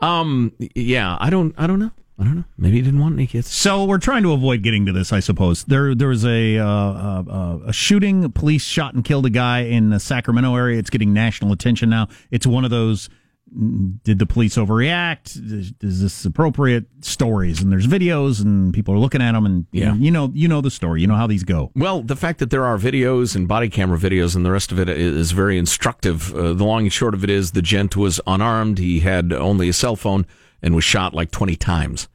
Um, 0.00 0.52
yeah, 0.58 1.16
I 1.20 1.30
don't, 1.30 1.54
I 1.58 1.66
don't 1.66 1.78
know. 1.78 1.90
I 2.18 2.24
don't 2.24 2.36
know. 2.36 2.44
Maybe 2.58 2.76
he 2.76 2.82
didn't 2.82 3.00
want 3.00 3.14
any 3.14 3.26
kids. 3.26 3.48
So 3.48 3.86
we're 3.86 3.96
trying 3.98 4.22
to 4.24 4.32
avoid 4.32 4.62
getting 4.62 4.84
to 4.84 4.92
this, 4.92 5.10
I 5.10 5.20
suppose. 5.20 5.64
There, 5.64 5.94
there 5.94 6.08
was 6.08 6.26
a 6.26 6.58
uh, 6.58 6.66
uh, 6.66 7.24
uh, 7.26 7.58
a 7.68 7.72
shooting. 7.72 8.30
Police 8.32 8.62
shot 8.62 8.92
and 8.92 9.02
killed 9.02 9.24
a 9.24 9.30
guy 9.30 9.60
in 9.60 9.88
the 9.88 9.98
Sacramento 9.98 10.54
area. 10.54 10.78
It's 10.78 10.90
getting 10.90 11.14
national 11.14 11.50
attention 11.52 11.88
now. 11.88 12.08
It's 12.30 12.46
one 12.46 12.64
of 12.64 12.70
those. 12.70 13.08
Did 13.52 14.18
the 14.20 14.26
police 14.26 14.56
overreact? 14.56 15.36
Is, 15.36 15.72
is 15.80 16.00
this 16.02 16.24
appropriate? 16.24 16.84
Stories 17.02 17.62
and 17.62 17.72
there's 17.72 17.86
videos 17.86 18.40
and 18.44 18.72
people 18.74 18.94
are 18.94 18.98
looking 18.98 19.20
at 19.22 19.32
them 19.32 19.44
and 19.46 19.66
Yeah. 19.72 19.94
you 19.94 20.10
know 20.10 20.30
you 20.34 20.46
know 20.48 20.60
the 20.60 20.70
story. 20.70 21.00
You 21.00 21.06
know 21.06 21.16
how 21.16 21.26
these 21.26 21.44
go. 21.44 21.70
Well, 21.74 22.02
the 22.02 22.14
fact 22.16 22.38
that 22.40 22.50
there 22.50 22.64
are 22.64 22.78
videos 22.78 23.34
and 23.34 23.48
body 23.48 23.68
camera 23.68 23.98
videos 23.98 24.36
and 24.36 24.44
the 24.44 24.50
rest 24.50 24.70
of 24.70 24.78
it 24.78 24.88
is 24.88 25.32
very 25.32 25.58
instructive. 25.58 26.34
Uh, 26.34 26.52
the 26.52 26.64
long 26.64 26.82
and 26.82 26.92
short 26.92 27.14
of 27.14 27.24
it 27.24 27.30
is 27.30 27.52
the 27.52 27.62
gent 27.62 27.96
was 27.96 28.20
unarmed. 28.26 28.78
He 28.78 29.00
had 29.00 29.32
only 29.32 29.68
a 29.68 29.72
cell 29.72 29.96
phone 29.96 30.26
and 30.62 30.74
was 30.74 30.84
shot 30.84 31.14
like 31.14 31.30
20 31.30 31.56
times. 31.56 32.08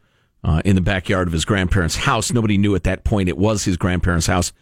uh, 0.44 0.62
in 0.64 0.76
the 0.76 0.82
backyard 0.82 1.28
of 1.28 1.34
his 1.34 1.44
grandparents' 1.44 1.96
house. 1.96 2.32
Nobody 2.32 2.56
knew 2.60 2.76
at 2.76 2.84
that 2.84 3.04
point 3.04 3.28
it 3.30 3.38
was 3.38 3.64
his 3.66 3.78
grandparents' 3.78 4.28
house. 4.28 4.54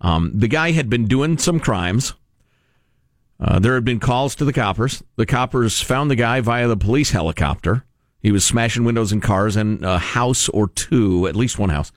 Um, 0.00 0.32
the 0.34 0.48
guy 0.48 0.70
had 0.72 0.88
been 0.88 1.04
doing 1.06 1.36
some 1.36 1.60
crimes. 1.60 2.14
Uh, 3.38 3.58
there 3.58 3.74
had 3.74 3.84
been 3.84 4.00
calls 4.00 4.34
to 4.34 4.44
the 4.44 4.52
coppers. 4.52 5.02
The 5.16 5.26
coppers 5.26 5.82
found 5.82 6.10
the 6.10 6.16
guy 6.16 6.40
via 6.40 6.68
the 6.68 6.76
police 6.76 7.10
helicopter. 7.10 7.84
He 8.20 8.32
was 8.32 8.44
smashing 8.44 8.84
windows 8.84 9.12
in 9.12 9.20
cars 9.20 9.56
and 9.56 9.84
a 9.84 9.98
house 9.98 10.48
or 10.48 10.68
two, 10.68 11.26
at 11.26 11.36
least 11.36 11.58
one 11.58 11.68
house. 11.68 11.92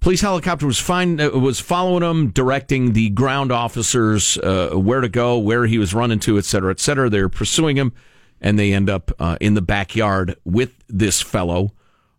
Police 0.00 0.20
helicopter 0.20 0.66
was 0.66 0.78
fine, 0.78 1.20
uh, 1.20 1.30
was 1.30 1.58
following 1.60 2.02
him, 2.02 2.30
directing 2.30 2.92
the 2.92 3.10
ground 3.10 3.50
officers 3.50 4.36
uh, 4.38 4.70
where 4.74 5.00
to 5.00 5.08
go, 5.08 5.38
where 5.38 5.66
he 5.66 5.78
was 5.78 5.94
running 5.94 6.18
to, 6.20 6.36
et 6.36 6.44
cetera, 6.44 6.70
et 6.70 6.80
cetera. 6.80 7.08
They're 7.08 7.28
pursuing 7.28 7.76
him, 7.76 7.92
and 8.40 8.58
they 8.58 8.72
end 8.72 8.90
up 8.90 9.10
uh, 9.18 9.38
in 9.40 9.54
the 9.54 9.62
backyard 9.62 10.36
with 10.44 10.72
this 10.88 11.22
fellow. 11.22 11.72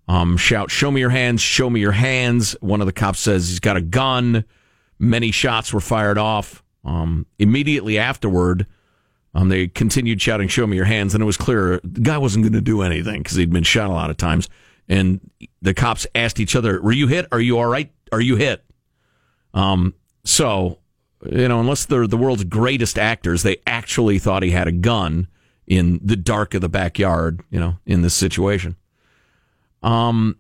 Um, 0.07 0.37
shout, 0.37 0.71
"Show 0.71 0.89
me 0.89 1.01
your 1.01 1.11
hands! 1.11 1.41
Show 1.41 1.69
me 1.69 1.79
your 1.79 1.91
hands!" 1.91 2.55
One 2.61 2.81
of 2.81 2.87
the 2.87 2.93
cops 2.93 3.19
says 3.19 3.49
he's 3.49 3.59
got 3.59 3.77
a 3.77 3.81
gun. 3.81 4.45
Many 4.97 5.31
shots 5.31 5.71
were 5.71 5.81
fired 5.81 6.17
off. 6.17 6.63
Um, 6.83 7.25
immediately 7.39 7.97
afterward, 7.97 8.65
um, 9.33 9.49
they 9.49 9.67
continued 9.67 10.21
shouting, 10.21 10.47
"Show 10.47 10.65
me 10.65 10.75
your 10.75 10.85
hands!" 10.85 11.13
And 11.13 11.21
it 11.21 11.25
was 11.25 11.37
clear 11.37 11.79
the 11.83 12.01
guy 12.01 12.17
wasn't 12.17 12.43
going 12.43 12.53
to 12.53 12.61
do 12.61 12.81
anything 12.81 13.21
because 13.21 13.37
he'd 13.37 13.51
been 13.51 13.63
shot 13.63 13.89
a 13.89 13.93
lot 13.93 14.09
of 14.09 14.17
times. 14.17 14.49
And 14.89 15.19
the 15.61 15.73
cops 15.73 16.07
asked 16.15 16.39
each 16.39 16.55
other, 16.55 16.81
"Were 16.81 16.91
you 16.91 17.07
hit? 17.07 17.27
Are 17.31 17.39
you 17.39 17.57
all 17.57 17.67
right? 17.67 17.91
Are 18.11 18.21
you 18.21 18.35
hit?" 18.35 18.63
Um, 19.53 19.93
so 20.23 20.79
you 21.29 21.47
know, 21.47 21.59
unless 21.59 21.85
they're 21.85 22.07
the 22.07 22.17
world's 22.17 22.43
greatest 22.45 22.97
actors, 22.97 23.43
they 23.43 23.57
actually 23.65 24.19
thought 24.19 24.43
he 24.43 24.51
had 24.51 24.67
a 24.67 24.71
gun 24.71 25.27
in 25.65 25.99
the 26.03 26.15
dark 26.15 26.53
of 26.53 26.61
the 26.61 26.69
backyard. 26.69 27.41
You 27.49 27.59
know, 27.59 27.77
in 27.85 28.01
this 28.01 28.13
situation. 28.13 28.75
Um, 29.83 30.37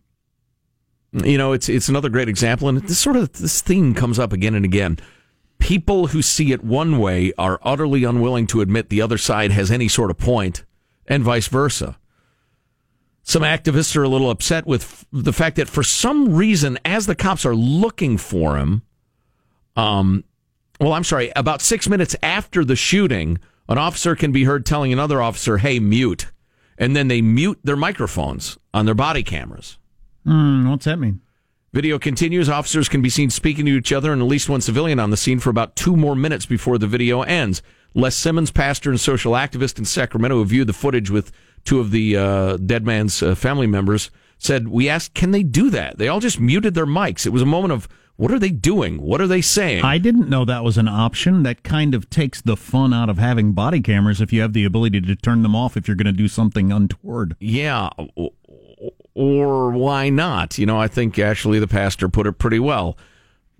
you 1.13 1.37
know, 1.37 1.53
it's 1.53 1.69
it's 1.69 1.89
another 1.89 2.09
great 2.09 2.29
example, 2.29 2.67
and 2.67 2.79
this 2.79 2.99
sort 2.99 3.15
of 3.15 3.31
this 3.33 3.61
theme 3.61 3.93
comes 3.93 4.19
up 4.19 4.33
again 4.33 4.55
and 4.55 4.65
again. 4.65 4.97
People 5.59 6.07
who 6.07 6.21
see 6.21 6.51
it 6.51 6.63
one 6.63 6.97
way 6.99 7.33
are 7.37 7.59
utterly 7.63 8.03
unwilling 8.03 8.47
to 8.47 8.61
admit 8.61 8.89
the 8.89 9.01
other 9.01 9.17
side 9.17 9.51
has 9.51 9.71
any 9.71 9.87
sort 9.87 10.11
of 10.11 10.17
point, 10.17 10.63
and 11.07 11.23
vice 11.23 11.47
versa. 11.47 11.97
Some 13.23 13.41
activists 13.41 13.95
are 13.97 14.03
a 14.03 14.07
little 14.07 14.29
upset 14.29 14.65
with 14.65 15.05
the 15.11 15.33
fact 15.33 15.57
that 15.57 15.67
for 15.67 15.83
some 15.83 16.33
reason, 16.35 16.79
as 16.85 17.07
the 17.07 17.15
cops 17.15 17.45
are 17.45 17.55
looking 17.55 18.17
for 18.17 18.57
him, 18.57 18.83
um, 19.75 20.23
well, 20.79 20.93
I'm 20.93 21.03
sorry, 21.03 21.31
about 21.35 21.61
six 21.61 21.89
minutes 21.89 22.15
after 22.23 22.63
the 22.63 22.75
shooting, 22.75 23.37
an 23.67 23.77
officer 23.77 24.15
can 24.15 24.31
be 24.31 24.45
heard 24.45 24.65
telling 24.65 24.93
another 24.93 25.21
officer, 25.21 25.57
"Hey, 25.57 25.79
mute," 25.79 26.27
and 26.77 26.95
then 26.95 27.09
they 27.09 27.21
mute 27.21 27.59
their 27.63 27.75
microphones 27.75 28.57
on 28.73 28.85
their 28.85 28.95
body 28.95 29.23
cameras. 29.23 29.77
Hmm, 30.23 30.69
what's 30.69 30.85
that 30.85 30.97
mean? 30.99 31.19
Video 31.73 31.99
continues. 31.99 32.47
Officers 32.47 32.87
can 32.87 33.01
be 33.01 33.09
seen 33.09 33.29
speaking 33.29 33.65
to 33.65 33.71
each 33.71 33.91
other 33.91 34.13
and 34.13 34.21
at 34.21 34.27
least 34.27 34.47
one 34.47 34.61
civilian 34.61 34.99
on 34.99 35.09
the 35.09 35.17
scene 35.17 35.39
for 35.39 35.49
about 35.49 35.75
two 35.75 35.97
more 35.97 36.15
minutes 36.15 36.45
before 36.45 36.77
the 36.77 36.87
video 36.87 37.23
ends. 37.23 37.61
Les 37.93 38.15
Simmons, 38.15 38.51
pastor 38.51 38.89
and 38.89 38.99
social 38.99 39.33
activist 39.33 39.77
in 39.77 39.85
Sacramento, 39.85 40.37
who 40.37 40.45
viewed 40.45 40.67
the 40.67 40.73
footage 40.73 41.09
with 41.09 41.31
two 41.65 41.79
of 41.79 41.91
the 41.91 42.15
uh, 42.15 42.57
dead 42.57 42.85
man's 42.85 43.21
uh, 43.21 43.35
family 43.35 43.67
members, 43.67 44.11
said, 44.37 44.69
We 44.69 44.87
asked, 44.87 45.13
can 45.13 45.31
they 45.31 45.43
do 45.43 45.69
that? 45.71 45.97
They 45.97 46.07
all 46.07 46.21
just 46.21 46.39
muted 46.39 46.73
their 46.73 46.85
mics. 46.85 47.25
It 47.25 47.31
was 47.31 47.41
a 47.41 47.45
moment 47.45 47.73
of, 47.73 47.89
what 48.15 48.31
are 48.31 48.39
they 48.39 48.49
doing? 48.49 48.99
What 48.99 49.21
are 49.21 49.27
they 49.27 49.41
saying? 49.41 49.83
I 49.83 49.99
didn't 49.99 50.27
know 50.27 50.43
that 50.43 50.63
was 50.63 50.77
an 50.77 50.87
option. 50.87 51.43
That 51.43 51.61
kind 51.61 51.93
of 51.93 52.09
takes 52.09 52.41
the 52.41 52.57
fun 52.57 52.91
out 52.91 53.09
of 53.09 53.19
having 53.19 53.53
body 53.53 53.79
cameras 53.79 54.21
if 54.21 54.33
you 54.33 54.41
have 54.41 54.53
the 54.53 54.65
ability 54.65 55.01
to 55.01 55.15
turn 55.15 55.43
them 55.43 55.55
off 55.55 55.77
if 55.77 55.87
you're 55.87 55.95
going 55.95 56.07
to 56.07 56.11
do 56.11 56.27
something 56.27 56.71
untoward. 56.71 57.35
Yeah. 57.39 57.89
Or 59.17 59.71
why 59.71 60.09
not? 60.09 60.57
You 60.59 60.67
know, 60.67 60.79
I 60.79 60.87
think 60.87 61.17
actually 61.17 61.57
the 61.57 61.67
pastor 61.67 62.07
put 62.07 62.27
it 62.27 62.33
pretty 62.33 62.59
well. 62.59 62.95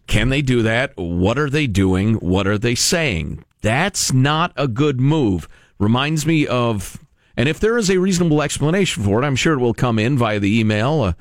Can 0.06 0.30
they 0.30 0.44
do 0.44 0.62
that? 0.62 0.96
What 0.96 1.40
are 1.40 1.50
they 1.50 1.66
doing? 1.66 2.14
What 2.18 2.46
are 2.46 2.60
they 2.60 2.76
saying? 2.76 3.44
That's 3.64 4.14
not 4.14 4.54
a 4.56 4.68
good 4.68 5.02
move. 5.02 5.48
Reminds 5.80 6.28
me 6.28 6.46
of, 6.46 7.04
and 7.36 7.50
if 7.50 7.60
there 7.60 7.76
is 7.76 7.90
a 7.90 7.98
reasonable 7.98 8.44
explanation 8.44 9.04
for 9.04 9.20
it, 9.20 9.26
I'm 9.26 9.36
sure 9.36 9.56
it 9.56 9.60
will 9.60 9.74
come 9.74 9.98
in 9.98 10.16
via 10.16 10.40
the 10.40 10.60
email, 10.60 11.02
uh, 11.02 11.14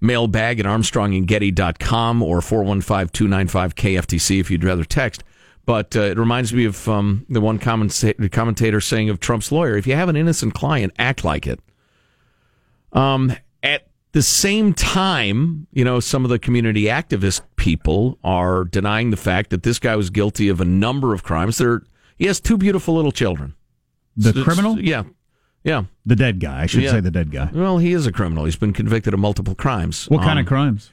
mailbag 0.00 0.58
at 0.58 0.66
armstrongandgetty.com 0.66 2.20
or 2.20 2.40
415-295-KFTC 2.40 4.40
if 4.40 4.50
you'd 4.50 4.64
rather 4.64 4.82
text. 4.82 5.22
But 5.66 5.94
uh, 5.94 6.00
it 6.00 6.18
reminds 6.18 6.52
me 6.52 6.64
of 6.64 6.88
um, 6.88 7.24
the 7.28 7.40
one 7.40 7.60
commenta- 7.60 8.32
commentator 8.32 8.80
saying 8.80 9.08
of 9.08 9.20
Trump's 9.20 9.52
lawyer, 9.52 9.76
if 9.76 9.86
you 9.86 9.94
have 9.94 10.08
an 10.08 10.16
innocent 10.16 10.54
client, 10.54 10.94
act 10.98 11.24
like 11.24 11.46
it. 11.46 11.60
Um, 12.92 13.36
the 14.12 14.22
same 14.22 14.72
time, 14.72 15.66
you 15.72 15.84
know, 15.84 16.00
some 16.00 16.24
of 16.24 16.30
the 16.30 16.38
community 16.38 16.84
activist 16.84 17.42
people 17.56 18.18
are 18.24 18.64
denying 18.64 19.10
the 19.10 19.16
fact 19.16 19.50
that 19.50 19.62
this 19.62 19.78
guy 19.78 19.96
was 19.96 20.10
guilty 20.10 20.48
of 20.48 20.60
a 20.60 20.64
number 20.64 21.12
of 21.14 21.22
crimes. 21.22 21.58
There, 21.58 21.82
he 22.16 22.26
has 22.26 22.40
two 22.40 22.56
beautiful 22.56 22.94
little 22.94 23.12
children. 23.12 23.54
The 24.16 24.30
It's- 24.30 24.44
criminal? 24.44 24.80
yeah, 24.80 25.04
yeah. 25.62 25.84
The 26.06 26.16
dead 26.16 26.40
guy. 26.40 26.62
I 26.62 26.66
should 26.66 26.82
Yeah. 26.82 26.90
say 26.92 27.00
the 27.00 27.10
dead 27.10 27.30
guy. 27.30 27.50
Well, 27.52 27.78
he 27.78 27.92
is 27.92 28.06
a 28.06 28.12
criminal. 28.12 28.44
He's 28.46 28.56
been 28.56 28.72
convicted 28.72 29.14
of 29.14 29.20
multiple 29.20 29.54
crimes. 29.54 30.06
What 30.06 30.20
kind 30.22 30.32
Um, 30.32 30.44
of 30.44 30.46
crimes? 30.46 30.90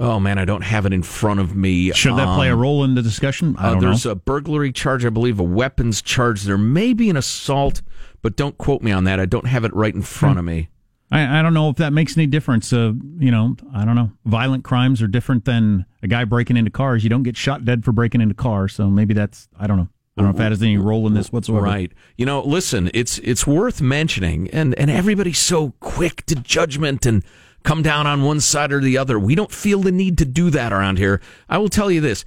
Oh 0.00 0.20
man, 0.20 0.38
I 0.38 0.44
don't 0.44 0.62
have 0.62 0.86
it 0.86 0.92
in 0.92 1.02
front 1.02 1.40
of 1.40 1.56
me. 1.56 1.90
Should 1.92 2.14
that 2.16 2.36
play 2.36 2.48
a 2.50 2.54
Um, 2.54 2.60
role 2.60 2.84
in 2.84 2.94
the 2.94 3.02
discussion? 3.02 3.56
I 3.58 3.70
uh, 3.70 3.80
there's 3.80 4.04
know. 4.04 4.12
a 4.12 4.14
burglary 4.14 4.70
charge, 4.70 5.04
I 5.04 5.08
believe, 5.10 5.40
a 5.40 5.42
weapons 5.42 6.00
charge. 6.02 6.44
There 6.44 6.56
may 6.58 6.92
be 6.92 7.10
an 7.10 7.16
assault, 7.16 7.82
but 8.22 8.36
don't 8.36 8.56
quote 8.58 8.80
me 8.80 8.92
on 8.92 9.02
that. 9.04 9.18
I 9.18 9.26
don't 9.26 9.46
have 9.48 9.64
it 9.64 9.74
right 9.74 9.92
in 9.92 10.02
front 10.02 10.34
Hmm. 10.34 10.38
of 10.38 10.44
me. 10.44 10.68
I, 11.10 11.38
I 11.38 11.42
don't 11.42 11.54
know 11.54 11.70
if 11.70 11.76
that 11.76 11.92
makes 11.92 12.16
any 12.16 12.26
difference. 12.26 12.72
Uh, 12.72 12.92
you 13.18 13.30
know, 13.30 13.56
I 13.74 13.84
don't 13.84 13.94
know. 13.94 14.12
Violent 14.24 14.64
crimes 14.64 15.00
are 15.00 15.06
different 15.06 15.44
than 15.44 15.86
a 16.02 16.08
guy 16.08 16.24
breaking 16.24 16.56
into 16.56 16.70
cars. 16.70 17.02
You 17.02 17.10
don't 17.10 17.22
get 17.22 17.36
shot 17.36 17.64
dead 17.64 17.84
for 17.84 17.92
breaking 17.92 18.20
into 18.20 18.34
cars. 18.34 18.74
So 18.74 18.90
maybe 18.90 19.14
that's, 19.14 19.48
I 19.58 19.66
don't 19.66 19.78
know. 19.78 19.88
I 20.16 20.22
don't 20.22 20.32
know 20.32 20.36
if 20.36 20.38
that 20.38 20.50
has 20.50 20.62
any 20.62 20.76
role 20.76 21.06
in 21.06 21.14
this 21.14 21.30
whatsoever. 21.30 21.64
Right. 21.64 21.92
You 22.16 22.26
know, 22.26 22.42
listen, 22.42 22.90
it's 22.92 23.18
it's 23.20 23.46
worth 23.46 23.80
mentioning, 23.80 24.50
and 24.50 24.74
and 24.74 24.90
everybody's 24.90 25.38
so 25.38 25.74
quick 25.78 26.26
to 26.26 26.34
judgment 26.34 27.06
and 27.06 27.22
come 27.62 27.82
down 27.82 28.08
on 28.08 28.24
one 28.24 28.40
side 28.40 28.72
or 28.72 28.80
the 28.80 28.98
other. 28.98 29.16
We 29.16 29.36
don't 29.36 29.52
feel 29.52 29.80
the 29.80 29.92
need 29.92 30.18
to 30.18 30.24
do 30.24 30.50
that 30.50 30.72
around 30.72 30.98
here. 30.98 31.20
I 31.48 31.58
will 31.58 31.68
tell 31.68 31.88
you 31.88 32.00
this: 32.00 32.24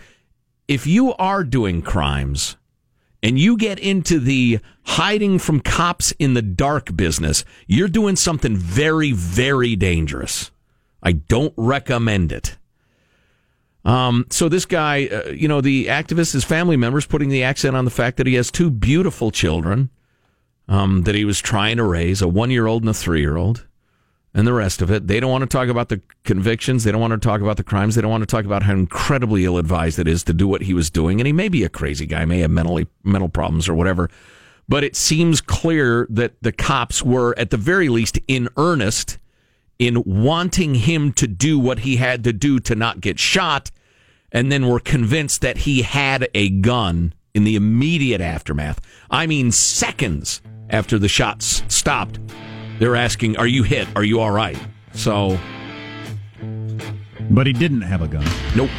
if 0.69 0.87
you 0.87 1.13
are 1.15 1.43
doing 1.43 1.81
crimes 1.81 2.55
and 3.23 3.37
you 3.37 3.57
get 3.57 3.79
into 3.79 4.19
the 4.19 4.59
hiding 4.83 5.39
from 5.39 5.59
cops 5.59 6.11
in 6.13 6.33
the 6.33 6.41
dark 6.41 6.95
business, 6.95 7.45
you're 7.67 7.87
doing 7.87 8.15
something 8.15 8.55
very, 8.55 9.11
very 9.11 9.75
dangerous. 9.75 10.51
I 11.03 11.13
don't 11.13 11.53
recommend 11.57 12.31
it. 12.31 12.57
Um, 13.83 14.27
so 14.29 14.47
this 14.47 14.65
guy, 14.65 15.07
uh, 15.07 15.29
you 15.29 15.47
know, 15.47 15.61
the 15.61 15.87
activist, 15.87 16.33
his 16.33 16.43
family 16.43 16.77
members, 16.77 17.05
putting 17.05 17.29
the 17.29 17.43
accent 17.43 17.75
on 17.75 17.85
the 17.85 17.91
fact 17.91 18.17
that 18.17 18.27
he 18.27 18.35
has 18.35 18.51
two 18.51 18.69
beautiful 18.69 19.31
children 19.31 19.89
um, 20.67 21.03
that 21.03 21.15
he 21.15 21.25
was 21.25 21.39
trying 21.39 21.77
to 21.77 21.83
raise, 21.83 22.21
a 22.21 22.27
one-year-old 22.27 22.83
and 22.83 22.89
a 22.89 22.93
three-year-old, 22.93 23.65
and 24.33 24.47
the 24.47 24.53
rest 24.53 24.81
of 24.81 24.89
it. 24.89 25.07
They 25.07 25.19
don't 25.19 25.31
want 25.31 25.41
to 25.41 25.47
talk 25.47 25.67
about 25.67 25.89
the 25.89 26.01
convictions. 26.23 26.83
They 26.83 26.91
don't 26.91 27.01
want 27.01 27.11
to 27.11 27.19
talk 27.19 27.41
about 27.41 27.57
the 27.57 27.63
crimes. 27.63 27.95
They 27.95 28.01
don't 28.01 28.11
want 28.11 28.21
to 28.21 28.27
talk 28.27 28.45
about 28.45 28.63
how 28.63 28.73
incredibly 28.73 29.45
ill-advised 29.45 29.99
it 29.99 30.07
is 30.07 30.23
to 30.25 30.33
do 30.33 30.47
what 30.47 30.61
he 30.61 30.73
was 30.73 30.89
doing. 30.89 31.19
And 31.19 31.27
he 31.27 31.33
may 31.33 31.49
be 31.49 31.63
a 31.63 31.69
crazy 31.69 32.05
guy, 32.05 32.23
may 32.25 32.39
have 32.39 32.51
mentally 32.51 32.87
mental 33.03 33.29
problems 33.29 33.67
or 33.67 33.73
whatever. 33.73 34.09
But 34.69 34.83
it 34.85 34.95
seems 34.95 35.41
clear 35.41 36.07
that 36.09 36.33
the 36.41 36.53
cops 36.53 37.03
were, 37.03 37.37
at 37.37 37.49
the 37.49 37.57
very 37.57 37.89
least, 37.89 38.19
in 38.27 38.47
earnest 38.55 39.17
in 39.79 40.03
wanting 40.05 40.75
him 40.75 41.11
to 41.11 41.27
do 41.27 41.57
what 41.57 41.79
he 41.79 41.97
had 41.97 42.23
to 42.23 42.31
do 42.31 42.59
to 42.59 42.75
not 42.75 43.01
get 43.01 43.17
shot, 43.17 43.71
and 44.31 44.51
then 44.51 44.67
were 44.67 44.79
convinced 44.79 45.41
that 45.41 45.57
he 45.57 45.81
had 45.81 46.29
a 46.35 46.49
gun 46.49 47.13
in 47.33 47.43
the 47.43 47.55
immediate 47.55 48.21
aftermath. 48.21 48.79
I 49.09 49.25
mean, 49.25 49.51
seconds 49.51 50.41
after 50.69 50.99
the 50.99 51.09
shots 51.09 51.63
stopped, 51.67 52.19
they're 52.81 52.95
asking, 52.95 53.37
Are 53.37 53.45
you 53.47 53.61
hit? 53.61 53.87
Are 53.95 54.03
you 54.03 54.19
all 54.19 54.31
right? 54.31 54.57
So, 54.93 55.39
But 57.29 57.45
he 57.47 57.53
didn't 57.53 57.81
have 57.81 58.01
a 58.01 58.07
gun. 58.07 58.25
nope. 58.55 58.71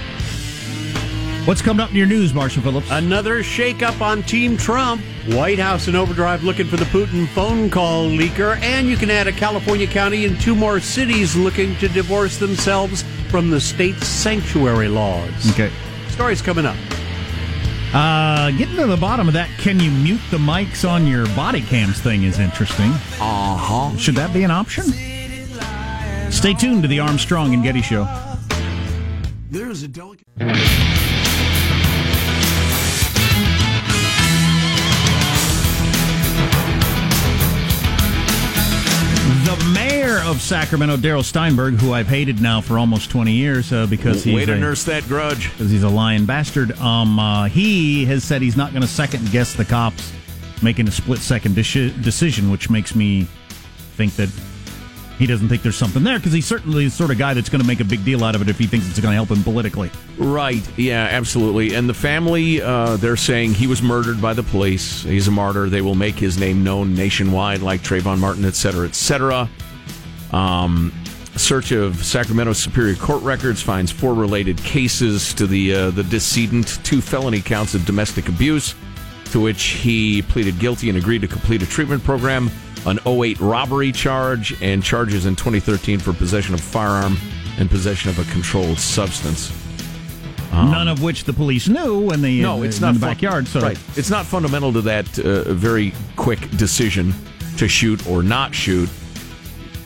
What's 1.47 1.63
coming 1.63 1.81
up 1.83 1.91
in 1.91 1.97
your 1.97 2.07
news, 2.07 2.35
Marshall 2.35 2.63
Phillips? 2.63 2.89
Another 2.91 3.43
shakeup 3.43 4.01
on 4.01 4.23
Team 4.25 4.57
Trump. 4.57 5.03
White 5.29 5.59
House 5.59 5.89
in 5.89 5.95
overdrive 5.97 6.43
looking 6.45 6.67
for 6.67 6.77
the 6.77 6.85
Putin 6.87 7.27
phone 7.29 7.69
call 7.71 8.07
leaker. 8.09 8.61
And 8.61 8.89
you 8.89 8.97
can 8.97 9.11
add 9.11 9.27
a 9.29 9.33
California 9.33 9.87
county 9.87 10.25
and 10.25 10.41
two 10.41 10.55
more 10.55 10.79
cities 10.81 11.35
looking 11.37 11.77
to 11.77 11.89
divorce 11.89 12.39
themselves 12.39 13.03
from 13.29 13.51
the 13.51 13.61
state's 13.61 14.07
sanctuary 14.07 14.89
laws. 14.89 15.51
Okay. 15.53 15.73
Stories 16.09 16.43
coming 16.43 16.67
up. 16.67 16.77
Uh, 17.95 18.51
getting 18.53 18.77
to 18.77 18.87
the 18.87 18.97
bottom 18.97 19.29
of 19.29 19.35
that, 19.35 19.51
can 19.59 19.79
you 19.79 19.91
mute 19.91 20.21
the 20.31 20.39
mics 20.39 20.89
on 20.89 21.07
your 21.07 21.27
body 21.37 21.61
cams 21.61 22.01
thing 22.01 22.23
is 22.23 22.39
interesting. 22.39 22.91
Uh 23.21 23.57
huh. 23.57 23.97
Should 23.99 24.15
that 24.15 24.33
be 24.33 24.45
an 24.45 24.51
option? 24.51 24.85
Stay 26.33 26.55
tuned 26.55 26.83
to 26.83 26.89
the 26.89 27.01
Armstrong 27.01 27.53
and 27.53 27.63
Getty 27.63 27.83
Show. 27.83 28.09
There's 29.51 29.83
a 29.83 29.89
delicate. 29.89 30.27
Of 40.25 40.41
Sacramento, 40.41 40.97
Darrell 40.97 41.23
Steinberg, 41.25 41.75
who 41.75 41.93
I've 41.93 42.07
hated 42.07 42.41
now 42.41 42.61
for 42.61 42.79
almost 42.79 43.11
20 43.11 43.33
years 43.33 43.73
uh, 43.73 43.87
because 43.87 44.23
he's 44.25 44.35
Way 44.35 44.47
to 44.47 44.53
a, 44.55 44.59
nurse 44.59 44.85
that 44.85 45.03
grudge. 45.05 45.51
because 45.51 45.71
he's 45.71 45.83
a 45.83 45.89
lying 45.89 46.25
bastard. 46.27 46.73
Um, 46.79 47.19
uh, 47.19 47.45
he 47.47 48.05
has 48.07 48.23
said 48.25 48.41
he's 48.41 48.57
not 48.57 48.71
going 48.71 48.83
to 48.83 48.89
second 48.89 49.31
guess 49.31 49.53
the 49.55 49.65
cops 49.65 50.13
making 50.63 50.87
a 50.89 50.91
split 50.93 51.19
second 51.19 51.55
deci- 51.57 52.01
decision, 52.03 52.51
which 52.51 52.71
makes 52.71 52.95
me 52.95 53.27
think 53.97 54.15
that 54.17 54.31
he 55.19 55.27
doesn't 55.27 55.49
think 55.49 55.63
there's 55.63 55.77
something 55.77 56.03
there 56.05 56.19
because 56.19 56.33
he's 56.33 56.47
certainly 56.47 56.85
the 56.87 56.91
sort 56.91 57.11
of 57.11 57.19
guy 57.19 57.35
that's 57.35 57.49
going 57.51 57.61
to 57.61 57.67
make 57.67 57.81
a 57.81 57.85
big 57.85 58.05
deal 58.05 58.25
out 58.25 58.35
of 58.35 58.41
it 58.43 58.49
if 58.49 58.59
he 58.59 58.67
thinks 58.67 58.89
it's 58.89 59.01
going 59.01 59.11
to 59.13 59.17
help 59.17 59.29
him 59.31 59.43
politically. 59.43 59.91
Right. 60.19 60.67
Yeah, 60.79 61.09
absolutely. 61.11 61.75
And 61.75 61.89
the 61.89 61.95
family, 61.95 62.63
uh, 62.63 62.97
they're 62.97 63.17
saying 63.17 63.55
he 63.55 63.67
was 63.67 63.83
murdered 63.83 64.23
by 64.23 64.33
the 64.35 64.45
police. 64.45 65.03
He's 65.03 65.29
a 65.29 65.33
martyr. 65.33 65.69
They 65.69 65.83
will 65.83 65.95
make 65.97 66.15
his 66.15 66.39
name 66.39 66.65
known 66.65 66.95
nationwide, 66.95 67.61
like 67.61 67.83
Trayvon 67.83 68.19
Martin, 68.19 68.45
et 68.45 68.55
cetera, 68.55 68.87
et 68.87 68.95
cetera. 68.95 69.51
Um, 70.33 70.93
search 71.37 71.73
of 71.73 72.05
Sacramento 72.05 72.53
Superior 72.53 72.95
Court 72.97 73.23
records 73.23 73.63
finds 73.63 73.91
four 73.91 74.15
related 74.15 74.59
cases 74.59 75.35
to 75.35 75.47
the 75.47 75.75
uh, 75.75 75.91
the 75.91 76.03
decedent, 76.05 76.79
two 76.85 77.01
felony 77.01 77.41
counts 77.41 77.75
of 77.75 77.85
domestic 77.85 78.29
abuse, 78.29 78.75
to 79.33 79.41
which 79.41 79.63
he 79.63 80.23
pleaded 80.23 80.59
guilty 80.59 80.89
and 80.89 80.99
agreed 80.99 81.21
to 81.23 81.29
complete 81.29 81.63
a 81.63 81.67
treatment 81.67 82.03
program, 82.05 82.51
an 82.87 82.99
08 83.07 83.41
robbery 83.41 83.93
charge, 83.93 84.61
and 84.63 84.83
charges 84.83 85.27
in 85.27 85.37
2013 85.37 85.99
for 85.99 86.13
possession 86.13 86.55
of 86.55 86.61
firearm 86.61 87.17
and 87.59 87.71
possession 87.71 88.11
of 88.11 88.19
a 88.19 88.31
controlled 88.33 88.79
substance. 88.79 89.53
None 90.53 90.87
of 90.87 91.03
which 91.03 91.25
the 91.25 91.33
police 91.33 91.67
knew 91.67 91.99
when 92.01 92.21
they 92.21 92.37
Um, 92.37 92.43
No, 92.43 92.59
uh, 92.61 92.63
it's 92.67 92.77
in 92.77 92.83
not 92.83 92.95
the 92.95 93.01
fun- 93.01 93.09
backyard. 93.11 93.49
So 93.49 93.61
right. 93.61 93.79
It's 93.97 94.11
not 94.11 94.27
fundamental 94.27 94.71
to 94.75 94.83
that 94.83 95.19
uh, 95.19 95.51
very 95.55 95.95
quick 96.17 96.51
decision 96.59 97.15
to 97.57 97.67
shoot 97.69 98.07
or 98.07 98.23
not 98.23 98.55
shoot. 98.55 98.91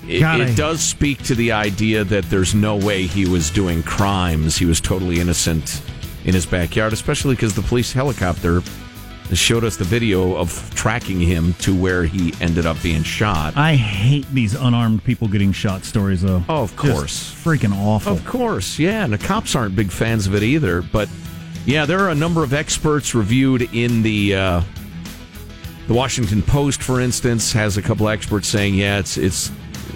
It, 0.08 0.22
it 0.22 0.56
does 0.56 0.80
speak 0.80 1.22
to 1.24 1.34
the 1.34 1.52
idea 1.52 2.04
that 2.04 2.24
there's 2.30 2.54
no 2.54 2.76
way 2.76 3.06
he 3.06 3.28
was 3.28 3.50
doing 3.50 3.82
crimes. 3.82 4.56
He 4.56 4.64
was 4.64 4.80
totally 4.80 5.20
innocent 5.20 5.82
in 6.24 6.34
his 6.34 6.46
backyard, 6.46 6.92
especially 6.92 7.34
because 7.34 7.54
the 7.54 7.62
police 7.62 7.92
helicopter 7.92 8.62
showed 9.32 9.64
us 9.64 9.76
the 9.76 9.84
video 9.84 10.36
of 10.36 10.72
tracking 10.74 11.20
him 11.20 11.54
to 11.54 11.74
where 11.74 12.04
he 12.04 12.32
ended 12.40 12.66
up 12.66 12.80
being 12.82 13.02
shot. 13.02 13.56
I 13.56 13.74
hate 13.74 14.26
these 14.32 14.54
unarmed 14.54 15.02
people 15.02 15.26
getting 15.26 15.50
shot 15.52 15.84
stories, 15.84 16.22
though. 16.22 16.44
Oh, 16.48 16.62
of 16.62 16.76
Just 16.76 16.92
course. 16.94 17.34
freaking 17.44 17.74
awful. 17.76 18.12
Of 18.12 18.24
course, 18.24 18.78
yeah, 18.78 19.04
and 19.04 19.12
the 19.12 19.18
cops 19.18 19.56
aren't 19.56 19.74
big 19.74 19.90
fans 19.90 20.26
of 20.26 20.34
it 20.34 20.42
either. 20.42 20.82
But 20.82 21.08
yeah, 21.64 21.86
there 21.86 22.00
are 22.00 22.10
a 22.10 22.14
number 22.14 22.44
of 22.44 22.54
experts 22.54 23.14
reviewed 23.14 23.62
in 23.74 24.02
the 24.02 24.36
uh, 24.36 24.62
the 25.88 25.94
Washington 25.94 26.42
Post, 26.42 26.82
for 26.82 27.00
instance, 27.00 27.52
has 27.52 27.76
a 27.76 27.82
couple 27.82 28.08
experts 28.08 28.48
saying, 28.48 28.74
yeah, 28.74 28.98
it's 28.98 29.16
it's 29.16 29.50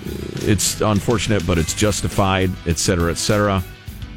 it's 0.05 0.81
unfortunate, 0.81 1.47
but 1.47 1.59
it's 1.59 1.75
justified, 1.75 2.51
et 2.67 2.79
cetera, 2.79 3.11
et 3.11 3.19
cetera. 3.19 3.63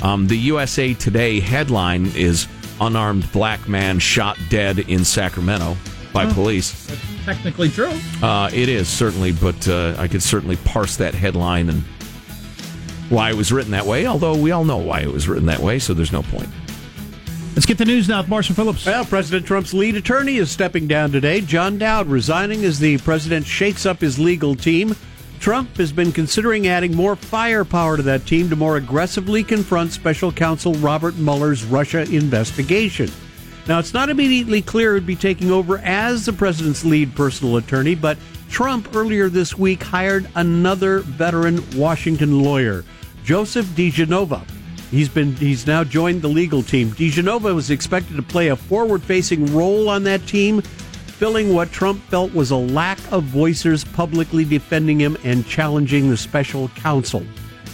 Um, 0.02 0.28
the 0.28 0.38
USA 0.38 0.94
Today 0.94 1.40
headline 1.40 2.08
is 2.16 2.48
"Unarmed 2.82 3.32
Black 3.32 3.68
Man 3.68 4.00
Shot 4.00 4.38
Dead 4.50 4.80
in 4.80 5.06
Sacramento 5.06 5.78
by 6.12 6.32
Police." 6.32 6.88
Technically 7.26 7.70
true. 7.70 7.94
Uh, 8.22 8.50
it 8.54 8.68
is 8.68 8.90
certainly, 8.90 9.32
but 9.32 9.68
uh, 9.68 9.96
I 9.98 10.08
could 10.08 10.22
certainly 10.22 10.58
parse 10.58 10.98
that 10.98 11.14
headline 11.14 11.70
and 11.70 11.84
why 13.10 13.30
it 13.30 13.36
was 13.36 13.52
written 13.52 13.72
that 13.72 13.86
way. 13.86 14.06
Although 14.08 14.36
we 14.36 14.52
all 14.52 14.66
know 14.66 14.78
why 14.78 15.02
it 15.02 15.12
was 15.12 15.28
written 15.28 15.46
that 15.46 15.60
way, 15.60 15.80
so 15.80 15.94
there's 15.94 16.12
no 16.12 16.24
point. 16.24 16.50
Let's 17.56 17.68
get 17.68 17.78
the 17.78 17.86
news 17.86 18.10
now 18.10 18.20
with 18.20 18.30
Marshall 18.30 18.56
Phillips. 18.56 18.84
Well, 18.84 19.06
President 19.06 19.46
Trump's 19.46 19.76
lead 19.76 19.96
attorney 19.96 20.38
is 20.38 20.50
stepping 20.50 20.88
down 20.88 21.12
today. 21.12 21.40
John 21.40 21.78
Dowd 21.78 22.08
resigning 22.08 22.66
as 22.66 22.80
the 22.80 22.98
president 22.98 23.46
shakes 23.46 23.86
up 23.86 24.02
his 24.02 24.18
legal 24.18 24.56
team. 24.56 24.96
Trump 25.44 25.76
has 25.76 25.92
been 25.92 26.14
considering 26.14 26.68
adding 26.68 26.96
more 26.96 27.18
firepower 27.18 27.98
to 27.98 28.04
that 28.04 28.26
team 28.26 28.50
to 28.50 28.56
more 28.56 28.78
aggressively 28.78 29.44
confront 29.44 29.92
special 29.92 30.32
counsel 30.32 30.74
Robert 30.76 31.18
Mueller's 31.18 31.66
Russia 31.66 32.04
investigation. 32.04 33.12
Now, 33.68 33.78
it's 33.78 33.94
not 33.94 34.08
immediately 34.08 34.62
clear 34.62 34.94
who'd 34.94 35.06
be 35.06 35.18
taking 35.18 35.52
over 35.52 35.80
as 35.80 36.26
the 36.26 36.32
president's 36.32 36.86
lead 36.86 37.14
personal 37.14 37.58
attorney, 37.58 37.94
but 37.94 38.18
Trump 38.50 38.96
earlier 38.96 39.28
this 39.28 39.58
week 39.58 39.84
hired 39.84 40.30
another 40.36 41.00
veteran 41.00 41.62
Washington 41.76 42.42
lawyer, 42.42 42.86
Joseph 43.26 43.66
DiGenova. 43.66 44.50
He's 44.92 45.10
been 45.10 45.36
he's 45.36 45.68
now 45.68 45.84
joined 45.84 46.22
the 46.22 46.30
legal 46.30 46.64
team. 46.64 46.92
DiGenova 46.92 47.54
was 47.54 47.70
expected 47.70 48.16
to 48.16 48.24
play 48.24 48.48
a 48.48 48.56
forward-facing 48.56 49.54
role 49.54 49.90
on 49.90 50.04
that 50.04 50.26
team, 50.26 50.62
filling 51.14 51.54
what 51.54 51.72
Trump 51.72 52.02
felt 52.04 52.34
was 52.34 52.52
a 52.52 52.58
lack 52.58 53.00
of 53.12 53.24
voices 53.24 53.86
publicly 53.86 54.44
defending 54.44 55.00
him 55.00 55.16
and 55.24 55.48
challenging 55.48 56.10
the 56.10 56.18
special 56.18 56.68
counsel. 56.70 57.24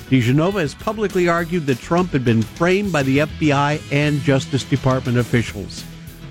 DiGenova 0.10 0.60
has 0.60 0.75
publicly 0.75 1.30
argued 1.30 1.65
that 1.67 1.80
Trump 1.80 2.12
had 2.12 2.25
been 2.25 2.41
framed 2.41 2.91
by 2.91 3.04
the 3.04 3.19
FBI 3.19 3.82
and 3.91 4.19
Justice 4.21 4.63
Department 4.63 5.17
officials. 5.17 5.84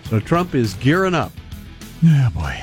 So 0.05 0.21
Trump 0.21 0.55
is 0.55 0.75
gearing 0.75 1.15
up. 1.15 1.33
Yeah, 2.03 2.29
boy. 2.31 2.57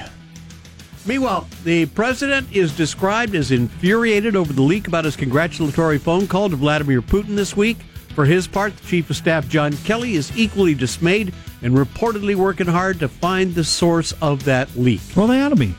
Meanwhile, 1.05 1.47
the 1.63 1.85
president 1.87 2.47
is 2.51 2.75
described 2.75 3.35
as 3.35 3.51
infuriated 3.51 4.35
over 4.35 4.51
the 4.53 4.61
leak 4.61 4.87
about 4.87 5.05
his 5.05 5.15
congratulatory 5.15 5.97
phone 5.97 6.27
call 6.27 6.49
to 6.49 6.55
Vladimir 6.55 7.01
Putin 7.01 7.35
this 7.35 7.55
week. 7.55 7.77
For 8.15 8.25
his 8.25 8.47
part, 8.47 8.75
the 8.75 8.87
chief 8.87 9.09
of 9.09 9.15
staff 9.15 9.47
John 9.47 9.73
Kelly 9.83 10.15
is 10.15 10.35
equally 10.37 10.73
dismayed 10.73 11.33
and 11.61 11.75
reportedly 11.75 12.35
working 12.35 12.67
hard 12.67 12.99
to 12.99 13.07
find 13.07 13.55
the 13.55 13.63
source 13.63 14.13
of 14.21 14.45
that 14.45 14.75
leak. 14.75 15.01
Well, 15.15 15.27
they 15.27 15.41
ought 15.41 15.49
to 15.49 15.55
be. 15.55 15.73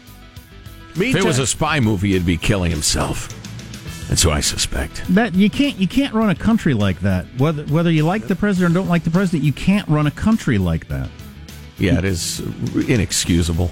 If 0.94 1.16
it 1.16 1.24
was 1.24 1.38
a 1.38 1.46
spy 1.46 1.80
movie, 1.80 2.12
he'd 2.12 2.24
be 2.24 2.36
killing 2.36 2.70
himself. 2.70 3.28
That's 4.08 4.24
what 4.24 4.34
I 4.34 4.40
suspect. 4.40 5.02
That 5.14 5.34
you 5.34 5.50
can't 5.50 5.76
you 5.76 5.88
can't 5.88 6.14
run 6.14 6.30
a 6.30 6.34
country 6.34 6.74
like 6.74 7.00
that. 7.00 7.26
Whether 7.38 7.64
whether 7.64 7.90
you 7.90 8.04
like 8.04 8.28
the 8.28 8.36
president 8.36 8.72
or 8.72 8.74
don't 8.74 8.88
like 8.88 9.04
the 9.04 9.10
president, 9.10 9.44
you 9.44 9.52
can't 9.52 9.86
run 9.88 10.06
a 10.06 10.10
country 10.12 10.58
like 10.58 10.88
that. 10.88 11.10
Yeah, 11.78 11.98
it 11.98 12.04
is 12.04 12.40
inexcusable. 12.88 13.70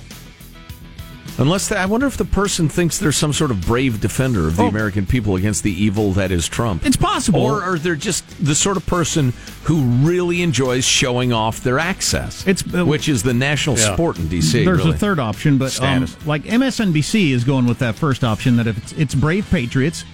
Unless 1.36 1.72
I 1.72 1.84
wonder 1.86 2.06
if 2.06 2.16
the 2.16 2.24
person 2.24 2.68
thinks 2.68 2.98
they're 2.98 3.10
some 3.10 3.32
sort 3.32 3.50
of 3.50 3.60
brave 3.66 4.00
defender 4.00 4.46
of 4.46 4.56
the 4.56 4.62
Oh. 4.62 4.68
American 4.68 5.04
people 5.04 5.34
against 5.34 5.64
the 5.64 5.72
evil 5.72 6.12
that 6.12 6.30
is 6.30 6.46
Trump. 6.46 6.86
It's 6.86 6.96
possible. 6.96 7.40
Or 7.40 7.60
are 7.62 7.76
they 7.76 7.96
just 7.96 8.24
the 8.44 8.54
sort 8.54 8.76
of 8.76 8.86
person 8.86 9.32
who 9.64 9.80
really 9.82 10.42
enjoys 10.42 10.84
showing 10.84 11.32
off 11.32 11.60
their 11.62 11.80
access? 11.80 12.46
It's 12.46 12.62
uh, 12.72 12.84
which 12.86 13.08
is 13.08 13.24
the 13.24 13.34
national 13.34 13.76
Yeah. 13.78 13.94
sport 13.94 14.18
in 14.18 14.28
D.C. 14.28 14.64
There's 14.64 14.78
really. 14.78 14.90
a 14.92 14.96
third 14.96 15.18
option, 15.18 15.58
but 15.58 15.80
um, 15.82 16.06
like 16.24 16.44
MSNBC 16.44 17.30
is 17.32 17.42
going 17.42 17.66
with 17.66 17.80
that 17.80 17.96
first 17.96 18.22
option 18.22 18.56
that 18.58 18.68
if 18.68 18.78
it's, 18.78 18.92
it's 18.92 19.14
brave 19.16 19.48
patriots 19.50 20.04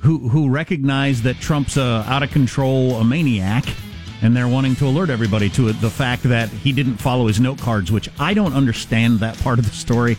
who 0.00 0.28
who 0.28 0.48
recognize 0.48 1.22
that 1.22 1.40
Trump's 1.40 1.76
a 1.76 2.04
out 2.06 2.22
of 2.22 2.30
control 2.30 2.94
a 3.00 3.04
maniac, 3.04 3.64
and 4.22 4.36
they're 4.36 4.46
wanting 4.46 4.76
to 4.76 4.86
alert 4.86 5.10
everybody 5.10 5.48
to 5.50 5.66
it, 5.66 5.80
the 5.80 5.90
fact 5.90 6.22
that 6.22 6.48
he 6.50 6.70
didn't 6.70 6.98
follow 6.98 7.26
his 7.26 7.40
note 7.40 7.58
cards, 7.58 7.90
which 7.90 8.08
I 8.20 8.32
don't 8.32 8.52
understand 8.54 9.18
that 9.20 9.36
part 9.40 9.58
of 9.58 9.64
the 9.68 9.72
story. 9.74 10.16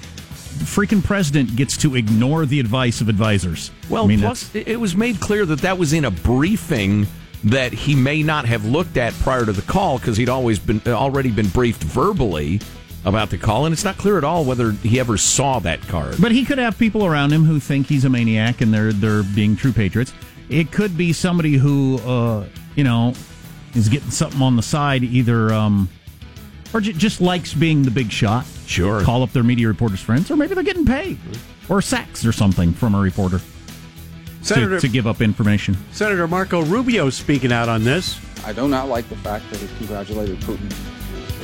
The 0.59 0.65
freaking 0.65 1.03
president 1.03 1.55
gets 1.55 1.77
to 1.77 1.95
ignore 1.95 2.45
the 2.45 2.59
advice 2.59 2.99
of 2.99 3.07
advisors. 3.07 3.71
Well, 3.89 4.03
I 4.03 4.07
mean, 4.07 4.19
plus 4.19 4.53
it 4.53 4.79
was 4.79 4.95
made 4.95 5.21
clear 5.21 5.45
that 5.45 5.61
that 5.61 5.77
was 5.77 5.93
in 5.93 6.03
a 6.03 6.11
briefing 6.11 7.07
that 7.45 7.71
he 7.71 7.95
may 7.95 8.21
not 8.21 8.45
have 8.45 8.65
looked 8.65 8.97
at 8.97 9.13
prior 9.13 9.45
to 9.45 9.53
the 9.53 9.61
call 9.61 9.97
because 9.97 10.17
he'd 10.17 10.27
always 10.27 10.59
been 10.59 10.81
already 10.85 11.31
been 11.31 11.47
briefed 11.47 11.83
verbally 11.83 12.59
about 13.05 13.29
the 13.29 13.37
call, 13.37 13.65
and 13.65 13.73
it's 13.73 13.85
not 13.85 13.97
clear 13.97 14.17
at 14.17 14.25
all 14.25 14.43
whether 14.43 14.71
he 14.71 14.99
ever 14.99 15.17
saw 15.17 15.59
that 15.59 15.81
card. 15.87 16.15
But 16.19 16.33
he 16.33 16.43
could 16.43 16.57
have 16.57 16.77
people 16.77 17.05
around 17.05 17.31
him 17.31 17.45
who 17.45 17.59
think 17.61 17.87
he's 17.87 18.03
a 18.03 18.09
maniac 18.09 18.59
and 18.59 18.73
they're 18.73 18.91
they're 18.91 19.23
being 19.23 19.55
true 19.55 19.71
patriots. 19.71 20.13
It 20.49 20.71
could 20.71 20.97
be 20.97 21.13
somebody 21.13 21.53
who 21.53 21.99
uh, 21.99 22.45
you 22.75 22.83
know 22.83 23.13
is 23.75 23.87
getting 23.87 24.11
something 24.11 24.41
on 24.41 24.55
the 24.57 24.61
side, 24.61 25.03
either 25.03 25.53
um, 25.53 25.87
or 26.73 26.81
j- 26.81 26.93
just 26.93 27.21
likes 27.21 27.53
being 27.53 27.83
the 27.83 27.91
big 27.91 28.11
shot. 28.11 28.45
Sure, 28.65 29.01
call 29.01 29.23
up 29.23 29.31
their 29.33 29.43
media 29.43 29.67
reporters 29.67 29.99
friends, 30.01 30.29
or 30.29 30.35
maybe 30.35 30.53
they're 30.53 30.63
getting 30.63 30.85
paid 30.85 31.17
or 31.69 31.81
sacks 31.81 32.25
or 32.25 32.31
something 32.31 32.71
from 32.73 32.95
a 32.95 32.99
reporter 32.99 33.39
Senator- 34.41 34.79
to, 34.79 34.87
to 34.87 34.91
give 34.91 35.05
up 35.07 35.21
information. 35.21 35.77
Senator 35.91 36.27
Marco 36.27 36.63
Rubio 36.63 37.09
speaking 37.09 37.51
out 37.51 37.69
on 37.69 37.83
this. 37.83 38.19
I 38.45 38.53
do 38.53 38.67
not 38.67 38.87
like 38.87 39.07
the 39.09 39.17
fact 39.17 39.49
that 39.51 39.59
he 39.59 39.67
congratulated 39.77 40.39
Putin. 40.39 40.73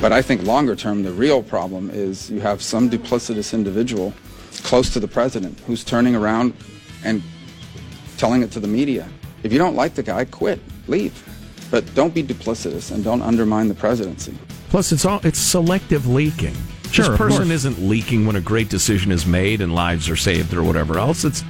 But 0.00 0.12
I 0.12 0.20
think 0.22 0.42
longer 0.42 0.76
term, 0.76 1.02
the 1.02 1.12
real 1.12 1.42
problem 1.42 1.90
is 1.90 2.30
you 2.30 2.40
have 2.40 2.62
some 2.62 2.90
duplicitous 2.90 3.54
individual 3.54 4.12
close 4.62 4.90
to 4.90 5.00
the 5.00 5.08
president 5.08 5.58
who's 5.60 5.84
turning 5.84 6.14
around 6.14 6.54
and 7.04 7.22
telling 8.18 8.42
it 8.42 8.50
to 8.52 8.60
the 8.60 8.68
media. 8.68 9.08
If 9.42 9.52
you 9.52 9.58
don't 9.58 9.74
like 9.76 9.94
the 9.94 10.02
guy, 10.02 10.24
quit, 10.24 10.60
leave. 10.88 11.22
But 11.70 11.94
don't 11.94 12.14
be 12.14 12.22
duplicitous 12.22 12.90
and 12.92 13.02
don't 13.04 13.22
undermine 13.22 13.68
the 13.68 13.74
presidency. 13.74 14.36
Plus, 14.68 14.92
it's 14.92 15.04
all 15.04 15.20
it's 15.22 15.38
selective 15.38 16.06
leaking. 16.06 16.54
Sure, 16.90 17.08
this 17.08 17.18
person 17.18 17.50
isn't 17.50 17.80
leaking 17.80 18.26
when 18.26 18.36
a 18.36 18.40
great 18.40 18.68
decision 18.68 19.10
is 19.12 19.26
made 19.26 19.60
and 19.60 19.74
lives 19.74 20.08
are 20.08 20.16
saved 20.16 20.54
or 20.54 20.62
whatever 20.62 20.98
else. 20.98 21.24
It's 21.24 21.42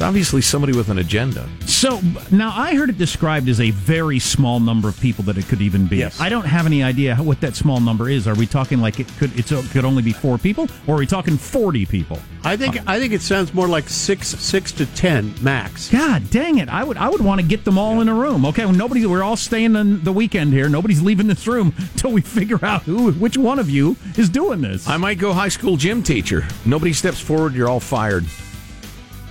It's 0.00 0.06
obviously 0.06 0.40
somebody 0.40 0.74
with 0.74 0.88
an 0.88 0.96
agenda. 0.96 1.46
So 1.66 2.00
now 2.30 2.54
I 2.56 2.74
heard 2.74 2.88
it 2.88 2.96
described 2.96 3.50
as 3.50 3.60
a 3.60 3.70
very 3.70 4.18
small 4.18 4.58
number 4.58 4.88
of 4.88 4.98
people 4.98 5.24
that 5.24 5.36
it 5.36 5.46
could 5.46 5.60
even 5.60 5.86
be. 5.86 5.98
Yes. 5.98 6.18
I 6.18 6.30
don't 6.30 6.46
have 6.46 6.64
any 6.64 6.82
idea 6.82 7.16
what 7.16 7.42
that 7.42 7.54
small 7.54 7.80
number 7.80 8.08
is. 8.08 8.26
Are 8.26 8.34
we 8.34 8.46
talking 8.46 8.80
like 8.80 8.98
it 8.98 9.08
could 9.18 9.38
it 9.38 9.44
could 9.72 9.84
only 9.84 10.02
be 10.02 10.14
four 10.14 10.38
people, 10.38 10.68
or 10.86 10.94
are 10.94 10.98
we 11.00 11.06
talking 11.06 11.36
forty 11.36 11.84
people? 11.84 12.18
I 12.44 12.56
think 12.56 12.78
I 12.88 12.98
think 12.98 13.12
it 13.12 13.20
sounds 13.20 13.52
more 13.52 13.68
like 13.68 13.90
six 13.90 14.28
six 14.28 14.72
to 14.72 14.86
ten 14.86 15.34
max. 15.42 15.90
God 15.90 16.30
dang 16.30 16.56
it! 16.56 16.70
I 16.70 16.82
would 16.82 16.96
I 16.96 17.10
would 17.10 17.20
want 17.20 17.42
to 17.42 17.46
get 17.46 17.66
them 17.66 17.76
all 17.76 18.00
in 18.00 18.08
a 18.08 18.14
room. 18.14 18.46
Okay, 18.46 18.64
well, 18.64 18.74
nobody. 18.74 19.04
We're 19.04 19.22
all 19.22 19.36
staying 19.36 19.76
on 19.76 20.02
the 20.02 20.12
weekend 20.12 20.54
here. 20.54 20.70
Nobody's 20.70 21.02
leaving 21.02 21.26
this 21.26 21.46
room 21.46 21.74
till 21.96 22.12
we 22.12 22.22
figure 22.22 22.64
out 22.64 22.84
who, 22.84 23.12
which 23.12 23.36
one 23.36 23.58
of 23.58 23.68
you 23.68 23.98
is 24.16 24.30
doing 24.30 24.62
this. 24.62 24.88
I 24.88 24.96
might 24.96 25.18
go 25.18 25.34
high 25.34 25.48
school 25.50 25.76
gym 25.76 26.02
teacher. 26.02 26.48
Nobody 26.64 26.94
steps 26.94 27.20
forward, 27.20 27.52
you're 27.52 27.68
all 27.68 27.80
fired. 27.80 28.24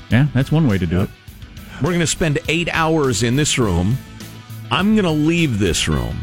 Yeah, 0.09 0.27
that's 0.33 0.51
one 0.51 0.67
way 0.67 0.77
to 0.77 0.85
do 0.85 1.01
it. 1.01 1.09
We're 1.81 1.89
going 1.89 1.99
to 1.99 2.07
spend 2.07 2.39
eight 2.47 2.69
hours 2.71 3.23
in 3.23 3.35
this 3.35 3.57
room. 3.57 3.97
I'm 4.71 4.95
going 4.95 5.05
to 5.05 5.11
leave 5.11 5.59
this 5.59 5.87
room. 5.87 6.19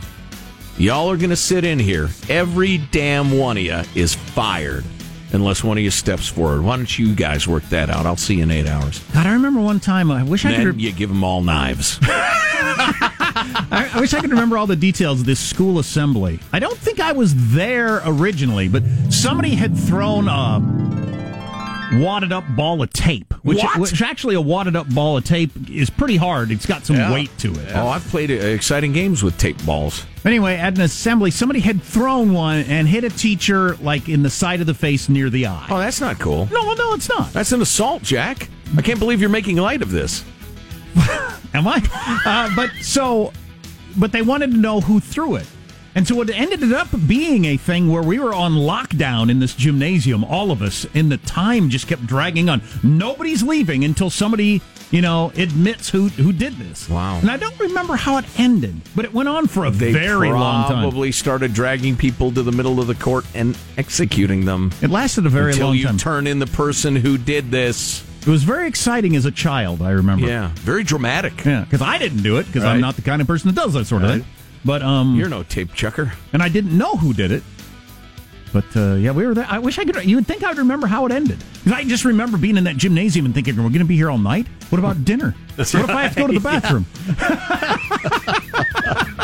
Y'all 0.78 1.10
are 1.10 1.16
going 1.16 1.30
to 1.30 1.36
sit 1.36 1.64
in 1.64 1.78
here. 1.78 2.10
Every 2.28 2.78
damn 2.78 3.38
one 3.38 3.56
of 3.56 3.62
you 3.62 3.82
is 3.94 4.14
fired 4.14 4.84
unless 5.32 5.64
one 5.64 5.78
of 5.78 5.82
you 5.82 5.90
steps 5.90 6.28
forward. 6.28 6.62
Why 6.62 6.76
don't 6.76 6.98
you 6.98 7.14
guys 7.14 7.48
work 7.48 7.64
that 7.70 7.88
out? 7.88 8.04
I'll 8.06 8.16
see 8.16 8.36
you 8.36 8.42
in 8.42 8.50
eight 8.50 8.66
hours. 8.66 8.98
God, 9.14 9.26
I 9.26 9.32
remember 9.32 9.60
one 9.60 9.80
time. 9.80 10.10
I 10.10 10.22
wish 10.22 10.44
I 10.44 10.50
then 10.52 10.66
could. 10.66 10.80
you 10.80 10.92
give 10.92 11.08
them 11.08 11.24
all 11.24 11.40
knives. 11.40 11.98
I, 13.68 13.90
I 13.94 14.00
wish 14.00 14.14
I 14.14 14.20
could 14.20 14.30
remember 14.30 14.58
all 14.58 14.66
the 14.66 14.76
details 14.76 15.20
of 15.20 15.26
this 15.26 15.40
school 15.40 15.78
assembly. 15.78 16.40
I 16.52 16.58
don't 16.58 16.76
think 16.78 17.00
I 17.00 17.12
was 17.12 17.52
there 17.52 18.02
originally, 18.04 18.68
but 18.68 18.82
somebody 19.10 19.54
had 19.54 19.76
thrown 19.76 20.28
a 20.28 20.60
wadded 21.94 22.32
up 22.32 22.44
ball 22.56 22.82
of 22.82 22.90
tape, 22.92 23.32
which, 23.42 23.62
which 23.76 24.02
actually 24.02 24.34
a 24.34 24.40
wadded 24.40 24.76
up 24.76 24.88
ball 24.94 25.16
of 25.16 25.24
tape 25.24 25.50
is 25.70 25.88
pretty 25.90 26.16
hard. 26.16 26.50
It's 26.50 26.66
got 26.66 26.84
some 26.84 26.96
Yeah. 26.96 27.12
weight 27.12 27.30
to 27.38 27.52
it. 27.52 27.68
Oh, 27.74 27.88
I've 27.88 28.04
played 28.08 28.30
uh, 28.30 28.34
exciting 28.34 28.92
games 28.92 29.22
with 29.22 29.38
tape 29.38 29.64
balls. 29.64 30.04
Anyway, 30.24 30.56
at 30.56 30.74
an 30.74 30.80
assembly, 30.80 31.30
somebody 31.30 31.60
had 31.60 31.80
thrown 31.82 32.32
one 32.32 32.58
and 32.64 32.88
hit 32.88 33.04
a 33.04 33.10
teacher 33.10 33.76
like 33.76 34.08
in 34.08 34.22
the 34.22 34.30
side 34.30 34.60
of 34.60 34.66
the 34.66 34.74
face 34.74 35.08
near 35.08 35.30
the 35.30 35.46
eye. 35.46 35.66
Oh, 35.70 35.78
that's 35.78 36.00
not 36.00 36.18
cool. 36.18 36.48
No, 36.52 36.74
no, 36.74 36.94
it's 36.94 37.08
not. 37.08 37.32
That's 37.32 37.52
an 37.52 37.62
assault, 37.62 38.02
Jack. 38.02 38.48
I 38.76 38.82
can't 38.82 38.98
believe 38.98 39.20
you're 39.20 39.30
making 39.30 39.56
light 39.56 39.82
of 39.82 39.90
this. 39.92 40.24
Am 41.54 41.66
I? 41.68 41.80
Uh, 42.26 42.50
but 42.56 42.70
so, 42.82 43.32
but 43.96 44.12
they 44.12 44.22
wanted 44.22 44.50
to 44.50 44.56
know 44.56 44.80
who 44.80 44.98
threw 45.00 45.36
it. 45.36 45.46
And 45.96 46.06
so 46.06 46.20
it 46.20 46.28
ended 46.30 46.72
up 46.74 46.88
being 47.08 47.46
a 47.46 47.56
thing 47.56 47.90
where 47.90 48.02
we 48.02 48.18
were 48.18 48.34
on 48.34 48.52
lockdown 48.52 49.30
in 49.30 49.40
this 49.40 49.54
gymnasium, 49.54 50.22
all 50.24 50.50
of 50.52 50.60
us, 50.60 50.86
and 50.94 51.10
the 51.10 51.16
time 51.16 51.70
just 51.70 51.88
kept 51.88 52.06
dragging 52.06 52.50
on. 52.50 52.60
Nobody's 52.82 53.42
leaving 53.42 53.82
until 53.82 54.10
somebody, 54.10 54.60
you 54.90 55.00
know, 55.00 55.32
admits 55.36 55.88
who 55.88 56.08
who 56.10 56.34
did 56.34 56.56
this. 56.58 56.86
Wow. 56.90 57.18
And 57.18 57.30
I 57.30 57.38
don't 57.38 57.58
remember 57.58 57.96
how 57.96 58.18
it 58.18 58.26
ended, 58.38 58.82
but 58.94 59.06
it 59.06 59.14
went 59.14 59.30
on 59.30 59.46
for 59.46 59.64
a 59.64 59.70
They 59.70 59.90
very 59.90 60.30
long 60.30 60.68
time. 60.70 60.82
Probably 60.82 61.12
started 61.12 61.54
dragging 61.54 61.96
people 61.96 62.30
to 62.32 62.42
the 62.42 62.52
middle 62.52 62.78
of 62.78 62.88
the 62.88 62.94
court 62.94 63.24
and 63.34 63.56
executing 63.78 64.44
them. 64.44 64.72
It 64.82 64.90
lasted 64.90 65.24
a 65.24 65.30
very 65.30 65.52
long 65.54 65.58
time. 65.60 65.68
until 65.70 65.92
you 65.92 65.98
turn 65.98 66.26
in 66.26 66.40
the 66.40 66.46
person 66.46 66.94
who 66.94 67.16
did 67.16 67.50
this. 67.50 68.04
It 68.20 68.28
was 68.28 68.42
very 68.42 68.68
exciting 68.68 69.16
as 69.16 69.24
a 69.24 69.30
child, 69.30 69.80
I 69.80 69.92
remember. 69.92 70.26
Yeah, 70.26 70.50
very 70.56 70.82
dramatic. 70.84 71.42
Yeah, 71.44 71.62
because 71.62 71.80
I 71.80 71.96
didn't 71.96 72.22
do 72.22 72.36
it 72.36 72.46
because 72.46 72.64
I'm 72.64 72.82
not 72.82 72.96
the 72.96 73.02
kind 73.02 73.22
of 73.22 73.26
person 73.26 73.48
that 73.48 73.58
does 73.58 73.72
that 73.72 73.86
sort 73.86 74.02
of 74.02 74.10
Right. 74.10 74.22
thing. 74.22 74.30
But 74.64 74.82
um, 74.82 75.16
You're 75.16 75.28
no 75.28 75.42
tape 75.42 75.72
checker, 75.74 76.12
and 76.32 76.42
I 76.42 76.48
didn't 76.48 76.76
know 76.76 76.96
who 76.96 77.12
did 77.12 77.30
it. 77.30 77.42
But 78.52 78.64
uh, 78.74 78.94
yeah, 78.94 79.10
we 79.10 79.26
were 79.26 79.34
there. 79.34 79.46
I 79.48 79.58
wish 79.58 79.78
I 79.78 79.84
could. 79.84 80.04
You 80.04 80.16
would 80.16 80.26
think 80.26 80.42
I 80.42 80.48
would 80.48 80.58
remember 80.58 80.86
how 80.86 81.04
it 81.06 81.12
ended. 81.12 81.42
I 81.66 81.84
just 81.84 82.04
remember 82.04 82.38
being 82.38 82.56
in 82.56 82.64
that 82.64 82.76
gymnasium 82.76 83.26
and 83.26 83.34
thinking, 83.34 83.54
"We're 83.56 83.62
going 83.64 83.78
to 83.80 83.84
be 83.84 83.96
here 83.96 84.10
all 84.10 84.18
night. 84.18 84.46
What 84.70 84.78
about 84.78 85.04
dinner? 85.04 85.34
what 85.56 85.74
if 85.74 85.90
I 85.90 86.02
have 86.02 86.14
to 86.14 86.20
go 86.20 86.26
to 86.26 86.32
the 86.32 86.40
bathroom?" 86.52 86.86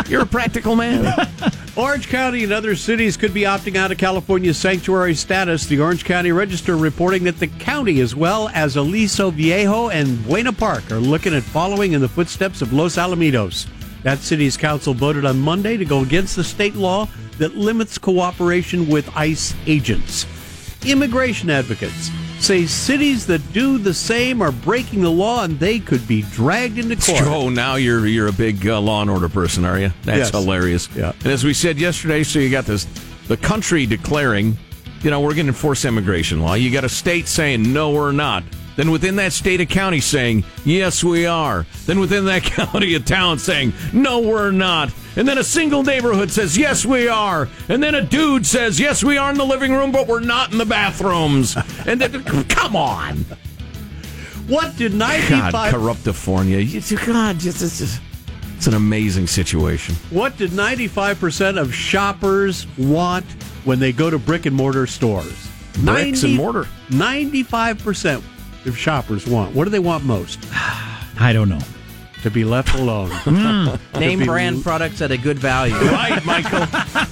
You're 0.09 0.23
a 0.23 0.27
practical 0.27 0.77
man. 0.77 1.31
Orange 1.75 2.09
County 2.09 2.45
and 2.45 2.53
other 2.53 2.77
cities 2.77 3.17
could 3.17 3.33
be 3.33 3.43
opting 3.43 3.77
out 3.77 3.91
of 3.91 3.97
California's 3.97 4.59
sanctuary 4.59 5.15
status. 5.15 5.65
The 5.65 5.81
Orange 5.81 6.05
County 6.05 6.31
Register 6.33 6.77
reporting 6.77 7.25
that 7.25 7.39
the 7.39 7.47
county, 7.47 8.01
as 8.01 8.15
well 8.15 8.51
as 8.51 8.77
Aliso 8.77 9.31
Viejo 9.31 9.89
and 9.89 10.23
Buena 10.25 10.53
Park, 10.53 10.91
are 10.93 10.99
looking 10.99 11.33
at 11.35 11.43
following 11.43 11.93
in 11.93 12.03
the 12.03 12.09
footsteps 12.09 12.61
of 12.61 12.75
Los 12.75 12.97
Alamitos. 12.97 13.67
That 14.03 14.19
city's 14.19 14.57
council 14.57 14.95
voted 14.95 15.25
on 15.25 15.39
Monday 15.39 15.77
to 15.77 15.85
go 15.85 16.01
against 16.03 16.37
the 16.37 16.45
state 16.45 16.75
law 16.75 17.09
that 17.39 17.57
limits 17.57 17.99
cooperation 17.99 18.89
with 18.89 19.09
ICE 19.17 19.55
agents. 19.67 20.27
Immigration 20.85 21.49
advocates 21.51 22.11
say 22.41 22.67
cities 22.67 23.25
that 23.27 23.41
do 23.53 23.79
the 23.79 23.95
same 23.95 24.43
are 24.43 24.51
breaking 24.51 25.01
the 25.03 25.11
law 25.11 25.45
and 25.45 25.61
they 25.61 25.79
could 25.79 26.07
be 26.09 26.23
dragged 26.23 26.77
into 26.79 26.97
court. 26.97 27.23
Oh, 27.25 27.49
now 27.49 27.77
you're 27.77 28.05
you're 28.07 28.27
a 28.27 28.33
big 28.33 28.67
uh, 28.67 28.81
law 28.81 29.01
and 29.01 29.09
order 29.09 29.29
person, 29.29 29.65
are 29.65 29.79
you? 29.79 29.93
That's 30.03 30.19
Yes. 30.19 30.31
hilarious. 30.31 30.89
Yeah. 30.97 31.13
And 31.23 31.29
as 31.29 31.45
we 31.45 31.55
said 31.55 31.79
yesterday, 31.79 32.25
so 32.25 32.41
you 32.41 32.51
got 32.51 32.65
this 32.65 32.87
the 33.29 33.37
country 33.37 33.87
declaring, 33.87 34.57
you 35.03 35.11
know, 35.11 35.21
we're 35.21 35.35
going 35.35 35.47
to 35.47 35.53
enforce 35.53 35.85
immigration 35.85 36.41
law. 36.41 36.55
You 36.55 36.73
got 36.73 36.83
a 36.85 36.89
state 36.89 37.29
saying 37.29 37.73
no, 37.73 37.91
we're 37.93 38.11
not. 38.11 38.43
Then 38.77 38.91
within 38.91 39.17
that 39.17 39.33
state, 39.33 39.61
a 39.61 39.67
county 39.67 40.01
saying 40.01 40.45
yes, 40.65 41.05
we 41.05 41.27
are. 41.27 41.67
Then 41.87 42.01
within 42.01 42.25
that 42.27 42.43
county, 42.43 42.95
a 42.95 43.01
town 43.01 43.39
saying 43.39 43.73
no, 43.93 44.21
we're 44.21 44.51
not. 44.51 44.93
And 45.17 45.29
then 45.29 45.37
a 45.39 45.45
single 45.45 45.83
neighborhood 45.83 46.31
says 46.31 46.57
yes, 46.57 46.87
we 46.87 47.09
are. 47.09 47.49
And 47.69 47.83
then 47.83 47.95
a 47.95 48.03
dude 48.03 48.47
says 48.47 48.81
yes, 48.81 49.05
we 49.05 49.19
are 49.19 49.31
in 49.31 49.37
the 49.37 49.45
living 49.45 49.73
room, 49.73 49.93
but 49.93 50.07
we're 50.09 50.21
not 50.21 50.53
in 50.53 50.59
the 50.59 50.65
bathrooms. 50.67 51.57
And 51.87 52.01
then, 52.01 52.23
come 52.49 52.77
on. 52.77 53.25
What 54.49 54.77
did 54.77 54.93
God, 54.93 54.99
95 54.99 55.75
corruptifornia. 55.75 56.67
You- 56.91 57.07
God, 57.07 57.39
just, 57.39 57.63
it's, 57.63 57.79
just, 57.79 58.01
it's 58.57 58.67
an 58.67 58.75
amazing 58.75 59.27
situation. 59.27 59.95
What 60.11 60.37
did 60.37 60.51
95% 60.51 61.61
of 61.61 61.75
shoppers 61.75 62.67
want 62.79 63.25
when 63.65 63.79
they 63.79 63.93
go 63.93 64.11
to 64.11 64.19
brick 64.19 64.47
and 64.47 64.57
mortar 64.57 64.87
stores? 64.87 65.49
Bricks 65.85 66.23
and 66.23 66.37
mortar. 66.37 66.67
95% 66.89 68.23
of 68.67 68.77
shoppers 68.79 69.27
want. 69.27 69.55
What 69.55 69.65
do 69.65 69.71
they 69.71 69.79
want 69.79 70.05
most? 70.05 70.39
I 71.21 71.33
don't 71.33 71.49
know. 71.49 71.61
To 72.23 72.31
be 72.31 72.45
left 72.45 72.75
alone. 72.79 73.11
Hmm. 73.25 73.75
Name 74.01 74.21
be- 74.21 74.25
brand 74.27 74.63
products 74.63 75.03
at 75.03 75.11
a 75.11 75.19
good 75.19 75.39
value. 75.39 75.75
Right, 75.75 76.25
Michael. 76.25 76.61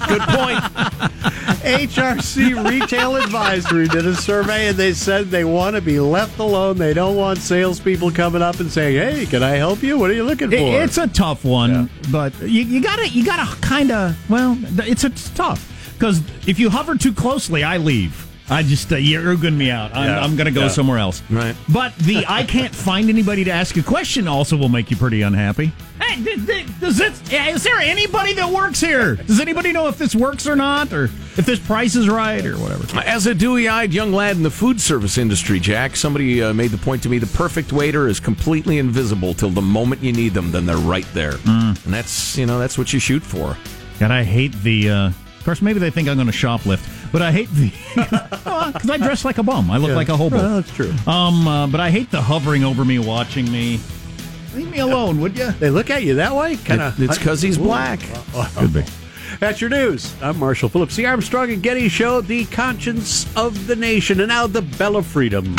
Good 0.07 0.23
point. 0.23 0.59
HRC 1.61 2.69
Retail 2.69 3.17
Advisory 3.17 3.87
did 3.89 4.07
a 4.07 4.15
survey 4.15 4.69
and 4.69 4.77
they 4.77 4.93
said 4.93 5.27
they 5.31 5.45
want 5.45 5.77
to 5.77 5.83
be 5.83 6.01
left 6.01 6.39
alone. 6.39 6.79
They 6.79 6.95
don't 6.95 7.17
want 7.17 7.39
salespeople 7.39 8.13
coming 8.13 8.41
up 8.43 8.61
and 8.61 8.71
saying, 8.71 8.97
"Hey, 8.97 9.27
can 9.27 9.43
I 9.43 9.51
help 9.57 9.83
you? 9.83 9.99
What 9.99 10.11
are 10.11 10.15
you 10.15 10.25
looking 10.25 10.49
for?" 10.51 10.57
It- 10.57 10.83
it's 10.85 10.99
a 10.99 11.07
tough 11.09 11.45
one, 11.45 11.91
but 12.11 12.39
you, 12.41 12.63
you 12.63 12.81
gotta 12.81 13.09
you 13.09 13.25
gotta 13.25 13.55
kind 13.61 13.91
of 13.91 14.17
well, 14.31 14.57
it's, 14.79 15.05
it's 15.05 15.29
tough 15.31 15.93
because 15.99 16.23
if 16.47 16.59
you 16.59 16.71
hover 16.71 16.97
too 16.97 17.13
closely, 17.13 17.63
I 17.63 17.77
leave. 17.77 18.27
I 18.51 18.63
just 18.65 18.93
uh, 18.93 18.97
you're 18.97 19.23
irking 19.23 19.57
me 19.57 19.71
out. 19.71 19.95
I'm, 19.95 20.05
Yeah. 20.07 20.21
I'm 20.21 20.37
gonna 20.37 20.51
go 20.51 20.63
Yeah. 20.63 20.69
somewhere 20.69 20.99
else. 20.99 21.23
Right. 21.31 21.55
But 21.69 21.95
the 21.97 22.25
I 22.29 22.43
can't 22.43 22.75
find 22.89 23.09
anybody 23.09 23.45
to 23.45 23.51
ask 23.51 23.77
a 23.77 23.83
question 23.83 24.27
also 24.29 24.57
will 24.57 24.69
make 24.69 24.91
you 24.91 24.97
pretty 24.97 25.23
unhappy. 25.23 25.73
Hey, 26.03 26.23
th- 26.25 26.47
th- 26.47 26.81
does 26.81 26.97
this, 26.97 27.23
is 27.33 27.63
there 27.63 27.79
anybody 27.79 28.33
that 28.33 28.49
works 28.51 28.81
here? 28.81 29.15
Does 29.17 29.39
anybody 29.39 29.71
know 29.71 29.87
if 29.87 29.99
this 29.99 30.15
works 30.15 30.47
or 30.49 30.57
not, 30.57 30.93
or 30.93 31.05
if 31.05 31.47
this 31.47 31.61
price 31.61 31.95
is 31.95 32.09
right, 32.09 32.45
or 32.45 32.57
whatever? 32.59 32.85
As 33.07 33.27
a 33.27 33.35
dewy-eyed 33.35 33.93
young 33.93 34.11
lad 34.13 34.37
in 34.37 34.43
the 34.43 34.51
food 34.51 34.81
service 34.81 35.19
industry, 35.19 35.61
Jack, 35.61 35.95
somebody 35.97 36.43
uh, 36.43 36.53
made 36.55 36.71
the 36.73 36.79
point 36.79 37.03
to 37.05 37.09
me: 37.09 37.19
the 37.19 37.27
perfect 37.37 37.73
waiter 37.73 38.09
is 38.09 38.19
completely 38.19 38.79
invisible 38.79 39.35
till 39.35 39.51
the 39.51 39.63
moment 39.63 40.03
you 40.03 40.13
need 40.13 40.35
them. 40.35 40.51
Then 40.51 40.67
they're 40.67 40.77
right 40.79 41.07
there, 41.15 41.35
and 41.45 41.77
that's 41.85 42.37
you 42.37 42.47
know 42.47 42.59
that's 42.59 42.77
what 42.79 42.93
you 42.93 42.99
shoot 42.99 43.23
for. 43.23 43.57
And 44.01 44.13
I 44.13 44.25
hate 44.25 44.53
the. 44.63 44.91
Uh, 44.91 45.11
of 45.41 45.45
course, 45.47 45.63
maybe 45.63 45.81
they 45.81 45.91
think 45.91 46.07
I'm 46.07 46.17
going 46.17 46.27
to 46.27 46.33
shoplift, 46.35 47.11
but 47.13 47.23
I 47.23 47.33
hate 47.33 47.49
the 47.55 47.71
because 47.95 48.91
I 48.91 48.99
dress 48.99 49.25
like 49.25 49.39
a 49.39 49.43
bum. 49.43 49.71
I 49.71 49.79
look 49.79 49.89
Yeah. 49.89 49.97
like 49.97 50.11
a 50.11 50.17
hobo. 50.17 50.37
Well, 50.37 50.55
that's 50.61 50.71
true. 50.73 50.93
Um, 51.07 51.49
uh, 51.49 51.67
but 51.67 51.81
I 51.81 51.91
hate 51.91 52.11
the 52.11 52.21
hovering 52.21 52.63
over 52.63 52.85
me, 52.85 52.99
watching 52.99 53.51
me. 53.51 53.81
Leave 54.55 54.71
me 54.71 54.81
alone, 54.81 55.19
would 55.21 55.39
you? 55.39 55.51
They 55.53 55.71
look 55.71 55.89
at 55.91 56.03
you 56.03 56.17
that 56.17 56.35
way, 56.35 56.57
kind 56.57 56.83
of. 56.83 57.01
It's 57.03 57.17
because 57.17 57.41
he's 57.41 57.57
black. 57.57 58.01
Could 58.57 58.75
be. 58.75 58.85
That's 59.39 59.61
your 59.63 59.71
news. 59.71 60.15
I'm 60.21 60.39
Marshall 60.39 60.69
Phillips, 60.69 60.97
the 60.97 61.07
Armstrong 61.07 61.51
and 61.51 61.63
Getty 61.63 61.89
Show, 61.89 62.21
the 62.21 62.45
conscience 62.47 63.27
of 63.37 63.67
the 63.67 63.77
nation, 63.77 64.21
and 64.21 64.29
now 64.29 64.47
the 64.47 64.61
Bell 64.63 64.97
of 64.97 65.07
Freedom. 65.07 65.55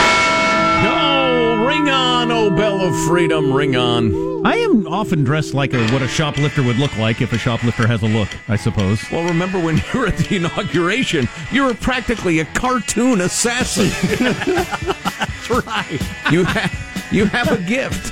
Ring 1.67 1.89
on, 1.89 2.31
oh 2.31 2.49
bell 2.49 2.81
of 2.81 2.95
freedom, 3.05 3.53
ring 3.53 3.75
on. 3.75 4.45
I 4.45 4.55
am 4.57 4.87
often 4.87 5.23
dressed 5.23 5.53
like 5.53 5.73
a, 5.73 5.87
what 5.91 6.01
a 6.01 6.07
shoplifter 6.07 6.63
would 6.63 6.77
look 6.77 6.97
like 6.97 7.21
if 7.21 7.31
a 7.33 7.37
shoplifter 7.37 7.85
has 7.87 8.01
a 8.01 8.07
look. 8.07 8.29
I 8.47 8.55
suppose. 8.55 8.99
Well, 9.11 9.23
remember 9.25 9.59
when 9.59 9.77
you 9.93 9.99
were 9.99 10.07
at 10.07 10.17
the 10.17 10.37
inauguration, 10.37 11.27
you 11.51 11.63
were 11.63 11.73
practically 11.75 12.39
a 12.39 12.45
cartoon 12.45 13.21
assassin. 13.21 13.89
That's 14.19 15.49
right. 15.49 16.01
you 16.31 16.43
ha- 16.45 17.07
you 17.11 17.25
have 17.25 17.51
a 17.51 17.57
gift. 17.63 18.11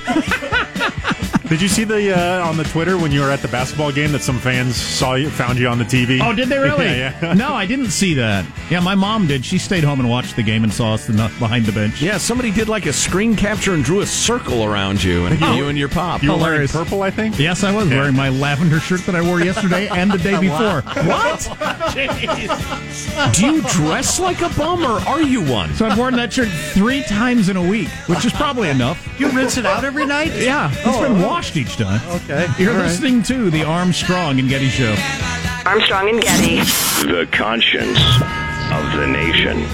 Did 1.50 1.64
you 1.64 1.68
see 1.68 1.84
the 1.84 2.16
uh, 2.16 2.48
on 2.48 2.58
the 2.58 2.64
Twitter 2.64 2.96
when 3.00 3.12
you 3.12 3.22
were 3.22 3.32
at 3.32 3.40
the 3.42 3.48
basketball 3.48 3.92
game 3.92 4.12
that 4.12 4.22
some 4.22 4.38
fans 4.38 4.76
saw 4.76 5.16
you, 5.16 5.32
found 5.32 5.58
you 5.58 5.68
on 5.68 5.80
the 5.80 5.84
TV? 5.84 6.20
Oh, 6.22 6.32
did 6.32 6.48
they 6.48 6.60
really? 6.70 6.86
yeah, 6.86 7.18
yeah. 7.24 7.34
no, 7.34 7.56
I 7.56 7.66
didn't 7.66 7.90
see 7.90 8.14
that. 8.14 8.46
Yeah, 8.70 8.82
my 8.82 8.94
mom 8.94 9.26
did. 9.26 9.44
She 9.44 9.58
stayed 9.58 9.84
home 9.84 10.00
and 10.00 10.08
watched 10.08 10.36
the 10.36 10.44
game 10.44 10.64
and 10.64 10.72
saw 10.72 10.94
us 10.94 11.10
in 11.10 11.16
the, 11.16 11.24
behind 11.40 11.66
the 11.66 11.72
bench. 11.72 12.04
Yeah, 12.04 12.20
somebody 12.20 12.52
did 12.52 12.70
like 12.70 12.86
a 12.86 12.94
screen 12.94 13.36
capture 13.36 13.74
and 13.74 13.84
drew 13.84 14.02
a 14.02 14.06
circle 14.06 14.64
around 14.64 15.04
you 15.04 15.26
and 15.26 15.42
Oh. 15.42 15.54
you 15.56 15.70
and 15.70 15.78
your 15.78 15.90
pop. 15.90 16.22
You 16.22 16.34
were 16.34 16.38
wearing 16.38 16.68
purple, 16.68 17.02
I 17.02 17.10
think. 17.10 17.40
Yes, 17.40 17.64
I 17.64 17.72
was 17.76 17.90
Yeah. 17.90 17.98
wearing 17.98 18.16
my 18.16 18.30
lavender 18.30 18.80
shirt 18.80 19.02
that 19.08 19.16
I 19.16 19.22
wore 19.24 19.42
yesterday 19.42 19.88
and 19.88 20.12
the 20.12 20.20
day 20.20 20.40
before. 20.42 20.82
What? 20.82 21.50
Do 23.36 23.46
you 23.48 23.62
dress 23.64 24.20
like 24.20 24.42
a 24.42 24.50
bum 24.50 24.84
or 24.86 25.00
are 25.08 25.24
you 25.24 25.42
one? 25.44 25.74
So 25.74 25.88
I've 25.88 25.98
worn 25.98 26.16
that 26.18 26.32
shirt 26.32 26.50
three 26.74 27.02
times 27.04 27.50
in 27.50 27.58
a 27.58 27.64
week, 27.68 27.88
which 28.06 28.24
is 28.24 28.34
probably 28.34 28.70
enough. 28.70 29.04
You 29.20 29.30
rinse 29.32 29.58
it 29.58 29.66
out 29.66 29.84
every 29.84 30.06
night? 30.06 30.32
Yeah, 30.36 30.70
it's 30.72 30.98
been 31.00 31.22
washed 31.24 31.39
each 31.56 31.78
time. 31.78 32.02
Okay. 32.10 32.48
You're 32.58 32.72
All 32.72 32.78
right. 32.78 32.86
listening 32.86 33.24
to 33.24 33.50
the 33.50 33.64
Armstrong 33.64 34.40
and 34.40 34.50
Getty 34.50 34.68
Show. 34.68 34.94
Armstrong 35.66 36.10
and 36.10 36.22
Getty. 36.22 36.58
The 37.08 37.28
conscience 37.32 37.98
of 38.72 38.98
the 39.00 39.08
nation. 39.08 39.66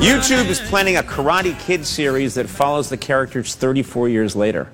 YouTube 0.00 0.46
is 0.46 0.60
planning 0.60 0.96
a 0.96 1.02
Karate 1.02 1.58
Kid 1.60 1.84
series 1.84 2.34
that 2.34 2.48
follows 2.48 2.88
the 2.88 2.96
characters 2.96 3.54
34 3.54 4.08
years 4.08 4.34
later. 4.34 4.70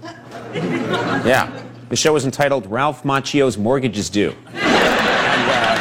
Yeah. 0.54 1.64
The 1.88 1.96
show 1.96 2.14
is 2.14 2.24
entitled 2.24 2.70
Ralph 2.70 3.02
Macchio's 3.02 3.58
Mortgage 3.58 3.98
is 3.98 4.08
Due. 4.08 4.32
And, 4.52 5.50
uh, 5.50 5.76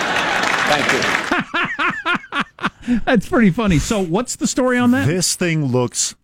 thank 0.68 0.94
you. 2.88 3.00
That's 3.06 3.30
pretty 3.30 3.52
funny. 3.52 3.78
So, 3.78 4.04
what's 4.04 4.36
the 4.36 4.48
story 4.48 4.80
on 4.80 4.90
that? 4.92 5.06
This 5.06 5.36
thing 5.36 5.66
looks 5.66 6.16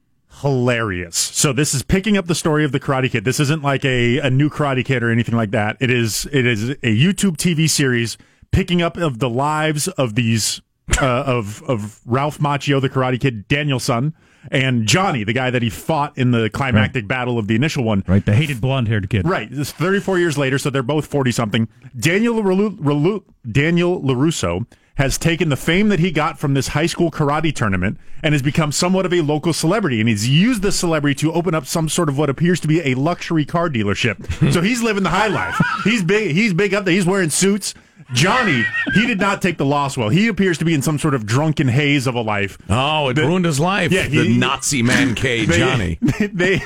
hilarious. 0.41 1.15
So 1.15 1.53
this 1.53 1.75
is 1.75 1.83
picking 1.83 2.17
up 2.17 2.25
the 2.25 2.35
story 2.35 2.65
of 2.65 2.71
the 2.71 2.79
Karate 2.79 3.11
Kid. 3.11 3.23
This 3.23 3.39
isn't 3.39 3.61
like 3.61 3.85
a, 3.85 4.17
a 4.17 4.31
new 4.31 4.49
Karate 4.49 4.83
Kid 4.83 5.03
or 5.03 5.11
anything 5.11 5.35
like 5.35 5.51
that. 5.51 5.77
It 5.79 5.91
is 5.91 6.27
it 6.31 6.47
is 6.47 6.69
a 6.69 6.97
YouTube 6.97 7.37
TV 7.37 7.69
series 7.69 8.17
picking 8.51 8.81
up 8.81 8.97
of 8.97 9.19
the 9.19 9.29
lives 9.29 9.87
of 9.87 10.15
these 10.15 10.61
uh, 11.01 11.23
of 11.25 11.61
of 11.63 11.99
Ralph 12.05 12.39
Macchio, 12.39 12.81
the 12.81 12.89
Karate 12.89 13.19
Kid, 13.19 13.47
Daniel-san, 13.47 14.13
and 14.51 14.87
Johnny, 14.87 15.23
the 15.23 15.33
guy 15.33 15.49
that 15.51 15.61
he 15.61 15.69
fought 15.69 16.17
in 16.17 16.31
the 16.31 16.49
climactic 16.49 17.07
battle 17.07 17.37
of 17.37 17.47
the 17.47 17.55
initial 17.55 17.83
one. 17.83 18.03
Right, 18.07 18.25
the 18.25 18.33
hated 18.33 18.59
blonde-haired 18.61 19.09
kid. 19.09 19.27
Right. 19.27 19.49
This 19.51 19.71
34 19.71 20.17
years 20.19 20.37
later, 20.37 20.57
so 20.57 20.69
they're 20.69 20.81
both 20.83 21.05
40 21.05 21.31
something. 21.31 21.67
Daniel 21.97 22.35
Laru- 22.35 22.77
Ralu- 22.77 23.23
Daniel 23.51 24.01
LaRusso 24.01 24.65
has 24.95 25.17
taken 25.17 25.49
the 25.49 25.55
fame 25.55 25.87
that 25.89 25.99
he 25.99 26.11
got 26.11 26.37
from 26.37 26.53
this 26.53 26.69
high 26.69 26.85
school 26.85 27.09
karate 27.09 27.55
tournament 27.55 27.97
and 28.21 28.33
has 28.33 28.41
become 28.41 28.71
somewhat 28.71 29.05
of 29.05 29.13
a 29.13 29.21
local 29.21 29.53
celebrity. 29.53 29.99
And 29.99 30.09
he's 30.09 30.27
used 30.27 30.61
this 30.61 30.75
celebrity 30.75 31.15
to 31.21 31.33
open 31.33 31.55
up 31.55 31.65
some 31.65 31.87
sort 31.89 32.09
of 32.09 32.17
what 32.17 32.29
appears 32.29 32.59
to 32.59 32.67
be 32.67 32.81
a 32.81 32.93
luxury 32.95 33.45
car 33.45 33.69
dealership. 33.69 34.51
so 34.53 34.61
he's 34.61 34.83
living 34.83 35.03
the 35.03 35.09
high 35.09 35.27
life. 35.27 35.59
He's 35.85 36.03
big. 36.03 36.35
He's 36.35 36.53
big 36.53 36.73
up 36.73 36.85
there. 36.85 36.93
He's 36.93 37.05
wearing 37.05 37.29
suits. 37.29 37.73
Johnny, 38.13 38.63
he 38.93 39.05
did 39.07 39.19
not 39.19 39.41
take 39.41 39.57
the 39.57 39.65
loss 39.65 39.95
well. 39.97 40.09
He 40.09 40.27
appears 40.27 40.57
to 40.59 40.65
be 40.65 40.73
in 40.73 40.81
some 40.81 40.99
sort 40.99 41.13
of 41.13 41.25
drunken 41.25 41.67
haze 41.67 42.07
of 42.07 42.15
a 42.15 42.21
life. 42.21 42.57
Oh, 42.69 43.09
it 43.09 43.13
The- 43.15 43.23
ruined 43.23 43.45
his 43.45 43.59
life. 43.59 43.91
Yeah, 43.91 44.07
the 44.07 44.37
Nazi 44.37 44.83
man 44.83 45.15
K, 45.15 45.45
they, 45.45 45.57
Johnny. 45.57 45.99
They 46.33 46.61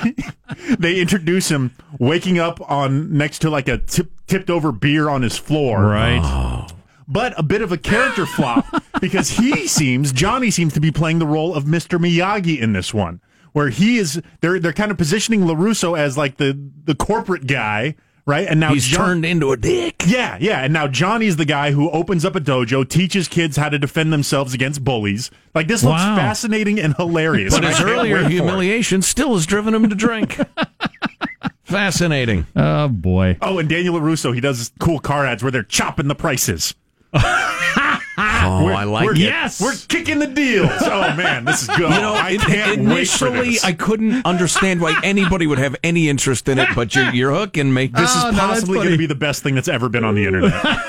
they 0.78 1.00
introduce 1.00 1.50
him 1.50 1.72
waking 1.98 2.38
up 2.38 2.60
on 2.70 3.16
next 3.16 3.40
to 3.40 3.50
like 3.50 3.68
a 3.68 3.78
tip, 3.78 4.10
tipped 4.26 4.50
over 4.50 4.72
beer 4.72 5.08
on 5.08 5.22
his 5.22 5.36
floor. 5.36 5.82
Right. 5.82 6.20
Oh. 6.22 6.66
But 7.08 7.38
a 7.38 7.42
bit 7.42 7.62
of 7.62 7.70
a 7.70 7.76
character 7.78 8.26
flop 8.26 8.66
because 9.00 9.30
he 9.30 9.68
seems 9.68 10.10
Johnny 10.12 10.50
seems 10.50 10.72
to 10.74 10.80
be 10.80 10.90
playing 10.90 11.20
the 11.20 11.26
role 11.26 11.54
of 11.54 11.64
Mr. 11.64 11.98
Miyagi 12.00 12.58
in 12.60 12.72
this 12.72 12.92
one, 12.92 13.20
where 13.52 13.68
he 13.68 13.98
is 13.98 14.20
they're 14.40 14.58
they're 14.58 14.72
kind 14.72 14.90
of 14.90 14.98
positioning 14.98 15.42
LaRusso 15.42 15.96
as 15.96 16.18
like 16.18 16.36
the 16.38 16.58
the 16.84 16.94
corporate 16.96 17.46
guy. 17.46 17.94
Right, 18.28 18.48
and 18.48 18.58
now 18.58 18.74
He's 18.74 18.84
John- 18.86 19.06
turned 19.06 19.24
into 19.24 19.52
a 19.52 19.56
dick. 19.56 20.02
yeah, 20.04 20.36
yeah. 20.40 20.62
And 20.64 20.72
now 20.72 20.88
Johnny's 20.88 21.36
the 21.36 21.44
guy 21.44 21.70
who 21.70 21.88
opens 21.90 22.24
up 22.24 22.34
a 22.34 22.40
dojo, 22.40 22.88
teaches 22.88 23.28
kids 23.28 23.56
how 23.56 23.68
to 23.68 23.78
defend 23.78 24.12
themselves 24.12 24.52
against 24.52 24.82
bullies. 24.82 25.30
Like 25.54 25.68
this 25.68 25.84
looks 25.84 26.00
Wow. 26.02 26.16
fascinating 26.16 26.80
and 26.80 26.96
hilarious. 26.96 27.54
But 27.54 27.62
his 27.62 27.80
earlier 27.80 28.16
wait 28.16 28.20
for 28.22 28.26
it. 28.26 28.32
humiliation 28.32 29.02
still 29.02 29.34
has 29.34 29.46
driven 29.46 29.74
him 29.74 29.88
to 29.88 29.94
drink. 29.94 30.38
Fascinating. 31.64 32.46
Oh 32.54 32.88
boy. 32.88 33.38
Oh, 33.42 33.58
and 33.58 33.68
Daniel 33.68 34.00
Russo, 34.00 34.32
he 34.32 34.40
does 34.40 34.70
cool 34.80 34.98
car 35.00 35.24
ads 35.26 35.42
where 35.42 35.50
they're 35.52 35.62
chopping 35.64 36.06
the 36.08 36.14
prices. 36.14 36.74
Oh, 38.18 38.66
I 38.68 38.84
like 38.84 39.04
we're, 39.04 39.12
it. 39.12 39.18
Yes. 39.18 39.60
We're 39.60 39.74
kicking 39.88 40.18
the 40.18 40.26
deals. 40.26 40.70
Oh, 40.86 41.14
man, 41.14 41.44
this 41.44 41.62
is 41.62 41.68
good. 41.68 41.80
You 41.80 41.88
know, 42.00 42.14
I 42.14 42.36
can't 42.38 42.80
initially 42.80 42.94
wait 42.94 43.08
for 43.08 43.30
this. 43.30 43.64
I 43.64 43.72
couldn't 43.72 44.24
understand 44.24 44.80
why 44.80 44.98
anybody 45.04 45.46
would 45.46 45.58
have 45.58 45.76
any 45.84 46.08
interest 46.08 46.48
in 46.48 46.58
it, 46.58 46.68
but 46.74 46.94
you're, 46.94 47.10
you're 47.12 47.32
hooking 47.34 47.72
me. 47.74 47.88
this 47.88 48.10
Oh, 48.14 48.28
is 48.28 48.34
no, 48.34 48.40
possibly 48.40 48.76
going 48.78 48.90
to 48.90 48.96
be 48.96 49.06
the 49.06 49.14
best 49.14 49.42
thing 49.42 49.54
that's 49.54 49.68
ever 49.68 49.88
been 49.88 50.04
on 50.04 50.14
the 50.14 50.24
internet. 50.26 50.54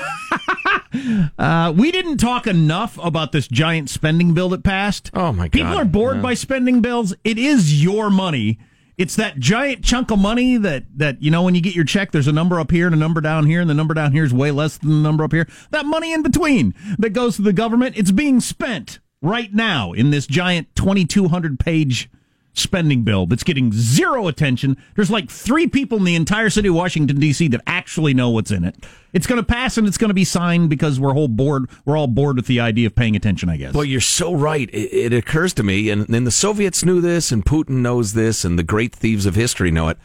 Uh, 1.38 1.72
we 1.76 1.92
didn't 1.92 2.16
talk 2.16 2.46
enough 2.46 2.98
about 3.02 3.30
this 3.30 3.46
giant 3.46 3.90
spending 3.90 4.32
bill 4.34 4.48
that 4.48 4.64
passed. 4.64 5.10
Oh, 5.14 5.32
my 5.32 5.46
god! 5.48 5.52
People 5.52 5.74
are 5.74 5.84
bored 5.84 6.16
Yeah. 6.16 6.22
by 6.22 6.34
spending 6.34 6.80
bills. 6.80 7.14
It 7.24 7.38
is 7.38 7.82
your 7.82 8.08
money. 8.10 8.58
It's 8.98 9.14
that 9.14 9.38
giant 9.38 9.84
chunk 9.84 10.10
of 10.10 10.18
money 10.18 10.56
that, 10.56 10.84
that, 10.96 11.22
you 11.22 11.30
know, 11.30 11.42
when 11.42 11.54
you 11.54 11.60
get 11.60 11.76
your 11.76 11.84
check, 11.84 12.10
there's 12.10 12.26
a 12.26 12.32
number 12.32 12.58
up 12.58 12.72
here 12.72 12.86
and 12.86 12.94
a 12.94 12.98
number 12.98 13.20
down 13.20 13.46
here, 13.46 13.60
and 13.60 13.70
the 13.70 13.74
number 13.74 13.94
down 13.94 14.10
here 14.10 14.24
is 14.24 14.34
way 14.34 14.50
less 14.50 14.76
than 14.76 14.90
the 14.90 14.96
number 14.96 15.22
up 15.22 15.32
here. 15.32 15.46
That 15.70 15.86
money 15.86 16.12
in 16.12 16.22
between 16.22 16.74
that 16.98 17.10
goes 17.10 17.36
to 17.36 17.42
the 17.42 17.52
government, 17.52 17.96
it's 17.96 18.10
being 18.10 18.40
spent 18.40 18.98
right 19.22 19.54
now 19.54 19.92
in 19.92 20.10
this 20.10 20.26
giant 20.26 20.74
2,200 20.74 21.60
page 21.60 22.10
spending 22.58 23.02
bill 23.02 23.26
that's 23.26 23.44
getting 23.44 23.72
zero 23.72 24.28
attention. 24.28 24.76
There's 24.94 25.10
like 25.10 25.30
three 25.30 25.66
people 25.66 25.98
in 25.98 26.04
the 26.04 26.14
entire 26.14 26.50
city 26.50 26.68
of 26.68 26.74
Washington, 26.74 27.18
D.C. 27.18 27.48
that 27.48 27.60
actually 27.66 28.14
know 28.14 28.30
what's 28.30 28.50
in 28.50 28.64
it. 28.64 28.76
It's 29.12 29.26
going 29.26 29.40
to 29.40 29.46
pass 29.46 29.78
and 29.78 29.86
it's 29.86 29.98
going 29.98 30.10
to 30.10 30.14
be 30.14 30.24
signed 30.24 30.68
because 30.68 31.00
we're 31.00 31.12
whole 31.12 31.28
bored. 31.28 31.70
We're 31.84 31.96
all 31.96 32.06
bored 32.06 32.36
with 32.36 32.46
the 32.46 32.60
idea 32.60 32.86
of 32.86 32.94
paying 32.94 33.16
attention, 33.16 33.48
I 33.48 33.56
guess. 33.56 33.74
Well, 33.74 33.84
you're 33.84 34.00
so 34.00 34.34
right. 34.34 34.68
It, 34.70 35.12
it 35.12 35.12
occurs 35.12 35.54
to 35.54 35.62
me, 35.62 35.90
and, 35.90 36.08
and 36.08 36.26
the 36.26 36.30
Soviets 36.30 36.84
knew 36.84 37.00
this, 37.00 37.32
and 37.32 37.44
Putin 37.44 37.80
knows 37.80 38.12
this, 38.12 38.44
and 38.44 38.58
the 38.58 38.62
great 38.62 38.94
thieves 38.94 39.26
of 39.26 39.34
history 39.34 39.70
know 39.70 39.88
it. 39.88 39.98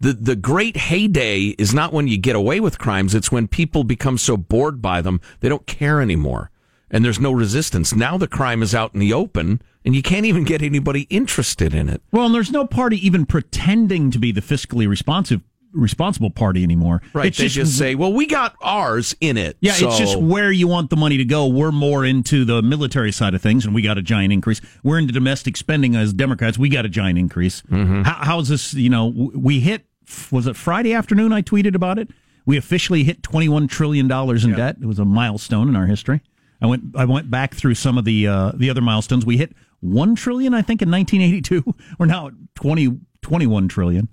The 0.00 0.14
the 0.14 0.36
great 0.36 0.78
heyday 0.78 1.54
is 1.58 1.74
not 1.74 1.92
when 1.92 2.08
you 2.08 2.16
get 2.16 2.34
away 2.34 2.58
with 2.58 2.78
crimes; 2.78 3.14
it's 3.14 3.30
when 3.30 3.46
people 3.48 3.84
become 3.84 4.16
so 4.16 4.36
bored 4.38 4.80
by 4.80 5.02
them 5.02 5.20
they 5.40 5.48
don't 5.50 5.66
care 5.66 6.00
anymore, 6.00 6.50
and 6.90 7.04
there's 7.04 7.20
no 7.20 7.32
resistance. 7.32 7.94
Now 7.94 8.16
the 8.16 8.26
crime 8.26 8.62
is 8.62 8.74
out 8.74 8.94
in 8.94 9.00
the 9.00 9.12
open, 9.12 9.60
and 9.84 9.94
you 9.94 10.02
can't 10.02 10.26
even 10.26 10.44
get 10.44 10.62
anybody 10.62 11.02
interested 11.10 11.74
in 11.74 11.88
it. 11.88 12.02
Well, 12.12 12.26
and 12.26 12.34
there's 12.34 12.50
no 12.50 12.66
party 12.66 13.04
even 13.04 13.26
pretending 13.26 14.10
to 14.10 14.18
be 14.18 14.32
the 14.32 14.40
fiscally 14.40 14.88
responsive 14.88 15.42
responsible 15.72 16.30
party 16.30 16.62
anymore. 16.62 17.00
Right? 17.12 17.26
It's 17.26 17.38
they 17.38 17.48
just, 17.48 17.78
say, 17.78 17.94
"Well, 17.94 18.12
we 18.12 18.26
got 18.26 18.56
ours 18.60 19.14
in 19.20 19.36
it." 19.36 19.56
Yeah, 19.60 19.72
it's 19.76 19.98
just 19.98 20.18
where 20.18 20.50
you 20.50 20.66
want 20.66 20.90
the 20.90 20.96
money 20.96 21.16
to 21.16 21.24
go. 21.24 21.46
We're 21.46 21.72
more 21.72 22.04
into 22.04 22.44
the 22.44 22.62
military 22.62 23.12
side 23.12 23.34
of 23.34 23.42
things, 23.42 23.64
and 23.64 23.74
we 23.74 23.82
got 23.82 23.98
a 23.98 24.02
giant 24.02 24.32
increase. 24.32 24.60
We're 24.82 24.98
into 24.98 25.12
domestic 25.12 25.56
spending 25.56 25.96
as 25.96 26.12
Democrats. 26.12 26.58
We 26.58 26.68
got 26.68 26.84
a 26.84 26.88
giant 26.88 27.18
increase. 27.18 27.62
Mm-hmm. 27.62 28.02
How, 28.02 28.14
how's 28.24 28.48
this? 28.48 28.74
You 28.74 28.90
know, 28.90 29.06
we 29.34 29.60
hit. 29.60 29.84
Was 30.32 30.48
it 30.48 30.56
Friday 30.56 30.92
afternoon? 30.92 31.32
I 31.32 31.42
tweeted 31.42 31.76
about 31.76 31.98
it. 31.98 32.10
We 32.46 32.56
officially 32.56 33.04
hit 33.04 33.22
twenty-one 33.22 33.68
trillion 33.68 34.08
dollars 34.08 34.44
in 34.44 34.52
debt. 34.52 34.76
It 34.80 34.86
was 34.86 34.98
a 34.98 35.04
milestone 35.04 35.68
in 35.68 35.76
our 35.76 35.86
history. 35.86 36.20
I 36.60 36.66
went. 36.66 36.82
I 36.96 37.04
went 37.04 37.30
back 37.30 37.54
through 37.54 37.76
some 37.76 37.96
of 37.96 38.04
the 38.04 38.26
uh, 38.26 38.52
the 38.54 38.70
other 38.70 38.80
milestones. 38.80 39.24
We 39.24 39.36
hit 39.36 39.54
one 39.80 40.14
trillion, 40.14 40.54
I 40.54 40.62
think, 40.62 40.82
in 40.82 40.90
1982. 40.90 41.74
We're 41.98 42.06
now 42.06 42.28
at 42.28 42.34
20, 42.54 42.98
21 43.22 43.68
trillion. 43.68 44.08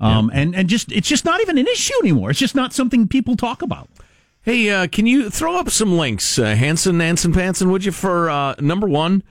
Um, 0.00 0.32
and 0.34 0.56
and 0.56 0.68
just 0.68 0.90
it's 0.90 1.08
just 1.08 1.24
not 1.24 1.40
even 1.42 1.58
an 1.58 1.68
issue 1.68 1.94
anymore. 2.02 2.30
It's 2.30 2.38
just 2.38 2.56
not 2.56 2.72
something 2.72 3.06
people 3.06 3.36
talk 3.36 3.62
about. 3.62 3.88
Hey, 4.42 4.68
uh, 4.68 4.88
can 4.88 5.06
you 5.06 5.30
throw 5.30 5.56
up 5.56 5.70
some 5.70 5.96
links, 5.96 6.36
uh, 6.40 6.56
Hanson, 6.56 6.98
Nansen, 6.98 7.32
Panson, 7.32 7.70
would 7.70 7.84
you, 7.84 7.92
for 7.92 8.28
uh, 8.28 8.56
number 8.58 8.88
one, 8.88 9.22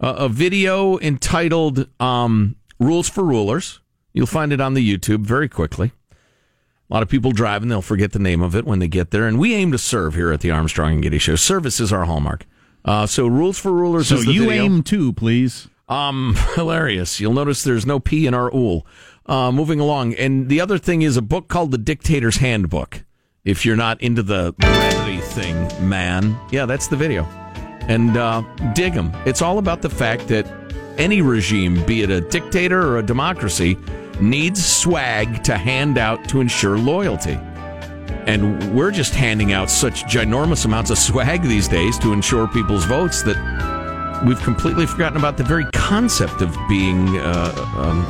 uh, 0.00 0.14
a 0.18 0.28
video 0.28 0.98
entitled 0.98 1.88
um, 2.00 2.56
Rules 2.80 3.08
for 3.08 3.22
Rulers? 3.22 3.78
You'll 4.12 4.26
find 4.26 4.52
it 4.52 4.60
on 4.60 4.74
the 4.74 4.98
YouTube 4.98 5.20
very 5.20 5.48
quickly. 5.48 5.92
A 6.10 6.94
lot 6.94 7.04
of 7.04 7.08
people 7.08 7.30
driving, 7.30 7.68
they'll 7.68 7.80
forget 7.80 8.10
the 8.10 8.18
name 8.18 8.42
of 8.42 8.56
it 8.56 8.64
when 8.64 8.80
they 8.80 8.88
get 8.88 9.12
there. 9.12 9.28
And 9.28 9.38
we 9.38 9.54
aim 9.54 9.70
to 9.70 9.78
serve 9.78 10.16
here 10.16 10.32
at 10.32 10.40
the 10.40 10.50
Armstrong 10.50 10.94
and 10.94 11.02
Getty 11.02 11.18
Show. 11.18 11.36
Service 11.36 11.78
is 11.78 11.92
our 11.92 12.04
hallmark. 12.04 12.44
Uh, 12.86 13.06
so, 13.06 13.26
Rules 13.26 13.58
for 13.58 13.72
Rulers 13.72 14.08
So 14.08 14.14
is 14.16 14.24
the 14.26 14.32
you 14.32 14.48
video. 14.48 14.64
aim 14.64 14.82
too, 14.82 15.12
please. 15.12 15.68
Um, 15.88 16.36
hilarious. 16.54 17.20
You'll 17.20 17.32
notice 17.34 17.62
there's 17.64 17.84
no 17.84 17.98
P 18.00 18.26
in 18.26 18.32
our 18.34 18.54
ool. 18.54 18.86
Uh, 19.26 19.50
moving 19.50 19.80
along. 19.80 20.14
And 20.14 20.48
the 20.48 20.60
other 20.60 20.78
thing 20.78 21.02
is 21.02 21.16
a 21.16 21.22
book 21.22 21.48
called 21.48 21.72
The 21.72 21.78
Dictator's 21.78 22.36
Handbook. 22.36 23.02
If 23.44 23.66
you're 23.66 23.76
not 23.76 24.00
into 24.00 24.22
the 24.22 24.54
brevity 24.58 25.18
thing, 25.18 25.88
man. 25.88 26.38
Yeah, 26.52 26.64
that's 26.66 26.86
the 26.88 26.96
video. 26.96 27.24
and 27.88 28.16
uh, 28.16 28.42
dig 28.74 28.94
them. 28.94 29.12
It's 29.26 29.42
all 29.42 29.58
about 29.58 29.82
the 29.82 29.90
fact 29.90 30.28
that 30.28 30.46
any 30.98 31.22
regime, 31.22 31.84
be 31.86 32.02
it 32.02 32.10
a 32.10 32.20
dictator 32.20 32.80
or 32.82 32.98
a 32.98 33.02
democracy, 33.04 33.76
needs 34.20 34.64
swag 34.64 35.44
to 35.44 35.56
hand 35.56 35.98
out 35.98 36.28
to 36.28 36.40
ensure 36.40 36.78
loyalty. 36.78 37.38
And 38.26 38.74
we're 38.74 38.90
just 38.90 39.14
handing 39.14 39.52
out 39.52 39.70
such 39.70 40.04
ginormous 40.04 40.64
amounts 40.64 40.90
of 40.90 40.98
swag 40.98 41.42
these 41.42 41.68
days 41.68 41.98
to 42.00 42.12
ensure 42.12 42.48
people's 42.48 42.84
votes 42.84 43.22
that 43.22 43.36
we've 44.26 44.40
completely 44.40 44.86
forgotten 44.86 45.16
about 45.16 45.36
the 45.36 45.44
very 45.44 45.64
concept 45.72 46.42
of 46.42 46.56
being, 46.68 47.18
uh, 47.18 47.54
um, 47.76 48.04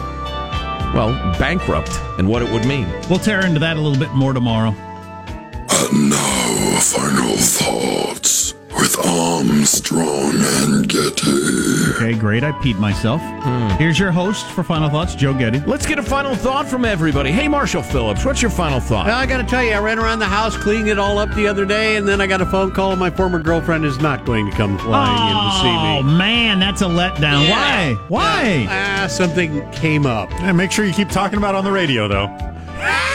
well, 0.95 1.12
bankrupt 1.39 1.91
and 2.19 2.29
what 2.29 2.43
it 2.43 2.51
would 2.51 2.64
mean. 2.64 2.89
We'll 3.11 3.19
tear 3.19 3.45
into 3.45 3.61
that 3.61 3.77
a 3.77 3.81
little 3.81 3.99
bit 3.99 4.12
more 4.14 4.33
tomorrow. 4.33 4.75
And 5.69 6.11
now, 6.11 6.79
final 6.81 7.37
thoughts 7.37 8.56
with 8.77 8.97
Armstrong 9.07 10.35
and 10.37 10.89
Getty. 10.89 11.93
Okay, 11.97 12.14
great. 12.14 12.45
I 12.45 12.53
peed 12.53 12.79
myself. 12.79 13.20
Here's 13.79 13.99
your 13.99 14.12
host 14.12 14.47
for 14.47 14.62
Final 14.62 14.89
Thoughts, 14.89 15.14
Joe 15.14 15.33
Getty. 15.35 15.61
Let's 15.61 15.87
get 15.87 15.99
a 15.99 16.03
final 16.03 16.35
thought 16.35 16.66
from 16.66 16.85
everybody. 16.85 17.31
Hey, 17.31 17.49
Marshall 17.49 17.83
Phillips, 17.83 18.24
what's 18.24 18.43
your 18.43 18.51
final 18.51 18.81
thought? 18.81 19.07
Well, 19.07 19.18
I 19.18 19.27
got 19.27 19.39
to 19.39 19.45
tell 19.45 19.62
you, 19.64 19.72
I 19.72 19.79
ran 19.79 19.99
around 19.99 20.18
the 20.18 20.27
house 20.27 20.57
cleaning 20.57 20.89
it 20.89 20.99
all 20.99 21.18
up 21.18 21.33
the 21.35 21.47
other 21.47 21.64
day, 21.64 21.97
and 21.97 22.07
then 22.07 22.20
I 22.20 22.27
got 22.27 22.41
a 22.41 22.47
phone 22.47 22.70
call. 22.72 22.95
My 22.97 23.11
former 23.11 23.39
girlfriend 23.39 23.85
is 23.85 23.99
not 23.99 24.24
going 24.24 24.51
to 24.51 24.57
come 24.57 24.79
flying 24.79 25.31
in 25.31 25.37
to 25.37 25.59
see 25.61 25.64
me. 25.64 25.99
Oh, 25.99 26.16
man, 26.18 26.59
that's 26.59 26.83
a 26.83 26.87
letdown. 26.87 27.49
Why? 27.51 27.97
Why? 28.09 28.66
Ah, 28.68 29.07
something 29.09 29.68
came 29.72 30.07
up. 30.07 30.31
And 30.43 30.57
make 30.57 30.70
sure 30.70 30.85
you 30.85 30.93
keep 30.93 31.09
talking 31.09 31.39
about 31.39 31.55
it 31.55 31.59
on 31.59 31.64
the 31.64 31.72
radio, 31.72 32.09
though. 32.09 32.27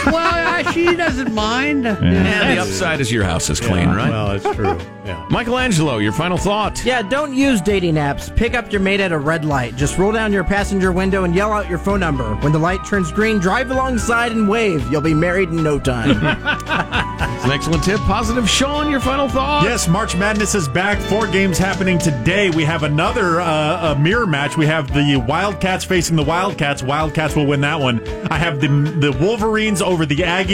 well, 0.07 0.40
she 0.73 0.95
doesn't 0.95 1.33
mind. 1.33 1.87
And 1.87 2.57
the 2.57 2.61
upside 2.61 3.01
is 3.01 3.11
your 3.11 3.23
house 3.23 3.49
is 3.49 3.59
clean, 3.59 3.89
Yeah, 3.89 3.95
right? 3.95 4.09
Well, 4.09 4.31
it's 4.31 4.55
true. 4.55 4.77
Yeah. 5.03 5.25
Michelangelo, 5.31 5.97
your 5.97 6.11
final 6.11 6.37
thought. 6.37 6.85
Yeah, 6.85 7.01
don't 7.01 7.33
use 7.33 7.59
dating 7.59 7.95
apps. 7.95 8.33
Pick 8.35 8.53
up 8.53 8.71
your 8.71 8.81
mate 8.81 8.99
at 8.99 9.11
a 9.11 9.17
red 9.17 9.43
light. 9.43 9.75
Just 9.75 9.97
roll 9.97 10.11
down 10.11 10.31
your 10.31 10.43
passenger 10.43 10.91
window 10.91 11.23
and 11.23 11.33
yell 11.33 11.51
out 11.51 11.67
your 11.67 11.79
phone 11.79 11.99
number. 11.99 12.35
When 12.35 12.51
the 12.51 12.59
light 12.59 12.85
turns 12.85 13.11
green, 13.11 13.39
drive 13.39 13.71
alongside 13.71 14.31
and 14.31 14.47
wave. 14.47 14.87
You'll 14.91 15.01
be 15.01 15.15
married 15.15 15.49
in 15.49 15.63
no 15.63 15.79
time. 15.79 16.21
It's 17.41 17.45
an 17.47 17.51
excellent 17.53 17.83
tip. 17.83 17.99
Positive 18.01 18.47
Sean, 18.47 18.91
your 18.91 18.99
final 18.99 19.27
thought. 19.27 19.63
Yes, 19.63 19.87
March 19.87 20.15
Madness 20.15 20.53
is 20.53 20.67
back. 20.67 20.99
Four 20.99 21.25
games 21.25 21.57
happening 21.57 21.97
today. 21.97 22.51
We 22.51 22.63
have 22.65 22.83
another 22.83 23.41
uh, 23.41 23.93
a 23.95 23.99
mirror 23.99 24.27
match. 24.27 24.57
We 24.57 24.67
have 24.67 24.93
the 24.93 25.15
Wildcats 25.27 25.83
facing 25.83 26.15
the 26.15 26.23
Wildcats. 26.23 26.83
Wildcats 26.83 27.35
will 27.35 27.47
win 27.47 27.61
that 27.61 27.79
one. 27.79 28.07
I 28.29 28.37
have 28.37 28.61
the 28.61 28.67
the 28.67 29.11
Wolverines 29.19 29.81
over 29.81 30.05
the 30.05 30.17
Aggies. 30.17 30.50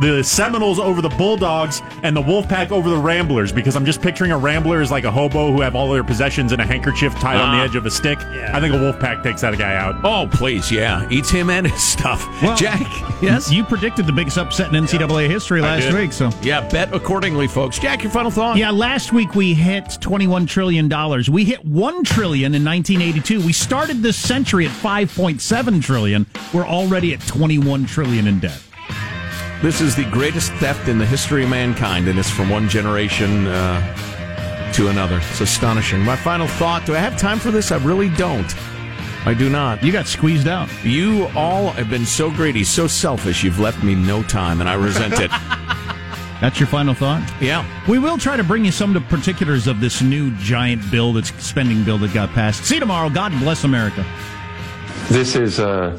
The 0.00 0.22
Seminoles 0.22 0.78
over 0.78 1.02
the 1.02 1.08
Bulldogs 1.08 1.82
and 2.04 2.16
the 2.16 2.22
Wolfpack 2.22 2.70
over 2.70 2.88
the 2.88 2.96
Ramblers 2.98 3.50
because 3.50 3.74
I'm 3.74 3.84
just 3.84 4.00
picturing 4.00 4.30
a 4.30 4.38
Rambler 4.38 4.80
as 4.80 4.92
like 4.92 5.02
a 5.02 5.10
hobo 5.10 5.50
who 5.52 5.60
have 5.60 5.74
all 5.74 5.92
their 5.92 6.04
possessions 6.04 6.52
in 6.52 6.60
a 6.60 6.64
handkerchief 6.66 7.12
tied 7.16 7.36
on 7.40 7.56
the 7.56 7.62
Ah. 7.62 7.64
edge 7.64 7.74
of 7.74 7.84
a 7.84 7.90
stick. 7.90 8.18
I 8.20 8.60
think 8.60 8.74
a 8.74 8.78
Wolfpack 8.78 9.24
takes 9.24 9.40
that 9.40 9.58
guy 9.58 9.74
out. 9.74 9.96
Oh, 10.04 10.28
please, 10.30 10.70
yeah. 10.70 11.04
Eats 11.10 11.30
him 11.30 11.50
and 11.50 11.66
his 11.66 11.82
stuff. 11.82 12.24
Jack, 12.56 12.86
yes? 13.20 13.50
You 13.50 13.64
predicted 13.64 14.06
the 14.06 14.12
biggest 14.12 14.38
upset 14.38 14.72
in 14.72 14.84
NCAA 14.84 15.28
history 15.28 15.60
last 15.60 15.82
did. 15.82 15.94
week, 15.94 16.12
so. 16.12 16.30
Yeah, 16.42 16.60
bet 16.68 16.94
accordingly, 16.94 17.48
folks. 17.48 17.80
Jack, 17.80 18.04
your 18.04 18.12
final 18.12 18.30
thought? 18.30 18.56
Yeah, 18.56 18.70
last 18.70 19.12
week 19.12 19.34
we 19.34 19.52
hit 19.54 19.84
$21 20.00 20.46
trillion. 20.46 20.88
We 21.28 21.44
hit 21.44 21.64
1 21.64 22.04
trillion 22.04 22.54
in 22.54 22.64
1982. 22.64 23.40
We 23.44 23.52
started 23.52 24.00
this 24.00 24.16
century 24.16 24.66
at 24.66 24.70
5.7 24.72 25.82
trillion. 25.82 26.24
We're 26.52 26.66
already 26.66 27.14
at 27.14 27.20
21 27.26 27.86
trillion 27.86 28.28
in 28.28 28.38
debt. 28.38 28.60
This 29.64 29.80
is 29.80 29.96
the 29.96 30.04
greatest 30.04 30.52
theft 30.56 30.88
in 30.88 30.98
the 30.98 31.06
history 31.06 31.44
of 31.44 31.48
mankind, 31.48 32.06
and 32.06 32.18
it's 32.18 32.28
from 32.28 32.50
one 32.50 32.68
generation 32.68 33.46
uh, 33.46 34.72
to 34.74 34.88
another. 34.88 35.16
It's 35.16 35.40
astonishing. 35.40 36.02
My 36.02 36.16
final 36.16 36.46
thought 36.46 36.84
do 36.84 36.94
I 36.94 36.98
have 36.98 37.16
time 37.16 37.38
for 37.38 37.50
this? 37.50 37.72
I 37.72 37.78
really 37.78 38.10
don't. 38.10 38.54
I 39.26 39.32
do 39.32 39.48
not. 39.48 39.82
You 39.82 39.90
got 39.90 40.06
squeezed 40.06 40.48
out. 40.48 40.68
You 40.84 41.28
all 41.34 41.70
have 41.70 41.88
been 41.88 42.04
so 42.04 42.30
greedy, 42.30 42.62
so 42.62 42.86
selfish. 42.86 43.42
You've 43.42 43.58
left 43.58 43.82
me 43.82 43.94
no 43.94 44.22
time, 44.24 44.60
and 44.60 44.68
I 44.68 44.74
resent 44.74 45.14
it. 45.14 45.30
That's 46.42 46.60
your 46.60 46.66
final 46.66 46.92
thought? 46.92 47.26
Yeah. 47.40 47.66
We 47.88 47.98
will 47.98 48.18
try 48.18 48.36
to 48.36 48.44
bring 48.44 48.66
you 48.66 48.70
some 48.70 48.94
of 48.94 49.02
the 49.02 49.08
particulars 49.08 49.66
of 49.66 49.80
this 49.80 50.02
new 50.02 50.30
giant 50.36 50.90
bill, 50.90 51.14
that's 51.14 51.32
spending 51.42 51.84
bill 51.84 51.96
that 51.98 52.12
got 52.12 52.28
passed. 52.34 52.66
See 52.66 52.74
you 52.74 52.80
tomorrow. 52.80 53.08
God 53.08 53.32
bless 53.38 53.64
America. 53.64 54.04
This 55.08 55.36
is 55.36 55.58
a 55.58 55.98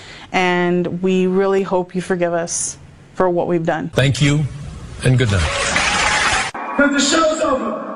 and 0.31 1.01
we 1.01 1.27
really 1.27 1.63
hope 1.63 1.95
you 1.95 2.01
forgive 2.01 2.33
us 2.33 2.77
for 3.13 3.29
what 3.29 3.47
we've 3.47 3.65
done. 3.65 3.89
Thank 3.89 4.21
you, 4.21 4.43
and 5.03 5.17
good 5.17 5.31
night. 5.31 6.57
The 6.77 6.99
show's 6.99 7.41
over. 7.41 7.91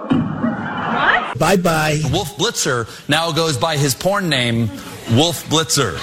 Bye 1.38 1.58
bye. 1.58 2.02
Wolf 2.12 2.38
Blitzer 2.38 2.88
now 3.10 3.32
goes 3.32 3.58
by 3.58 3.78
his 3.78 3.94
porn 3.96 4.30
name, 4.30 4.70
Wolf 5.12 5.44
Blitzer. 5.50 6.00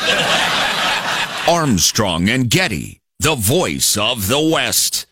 Armstrong 1.49 2.29
and 2.29 2.51
Getty, 2.51 3.01
the 3.19 3.35
voice 3.35 3.97
of 3.97 4.29
the 4.29 4.41
West. 4.41 5.07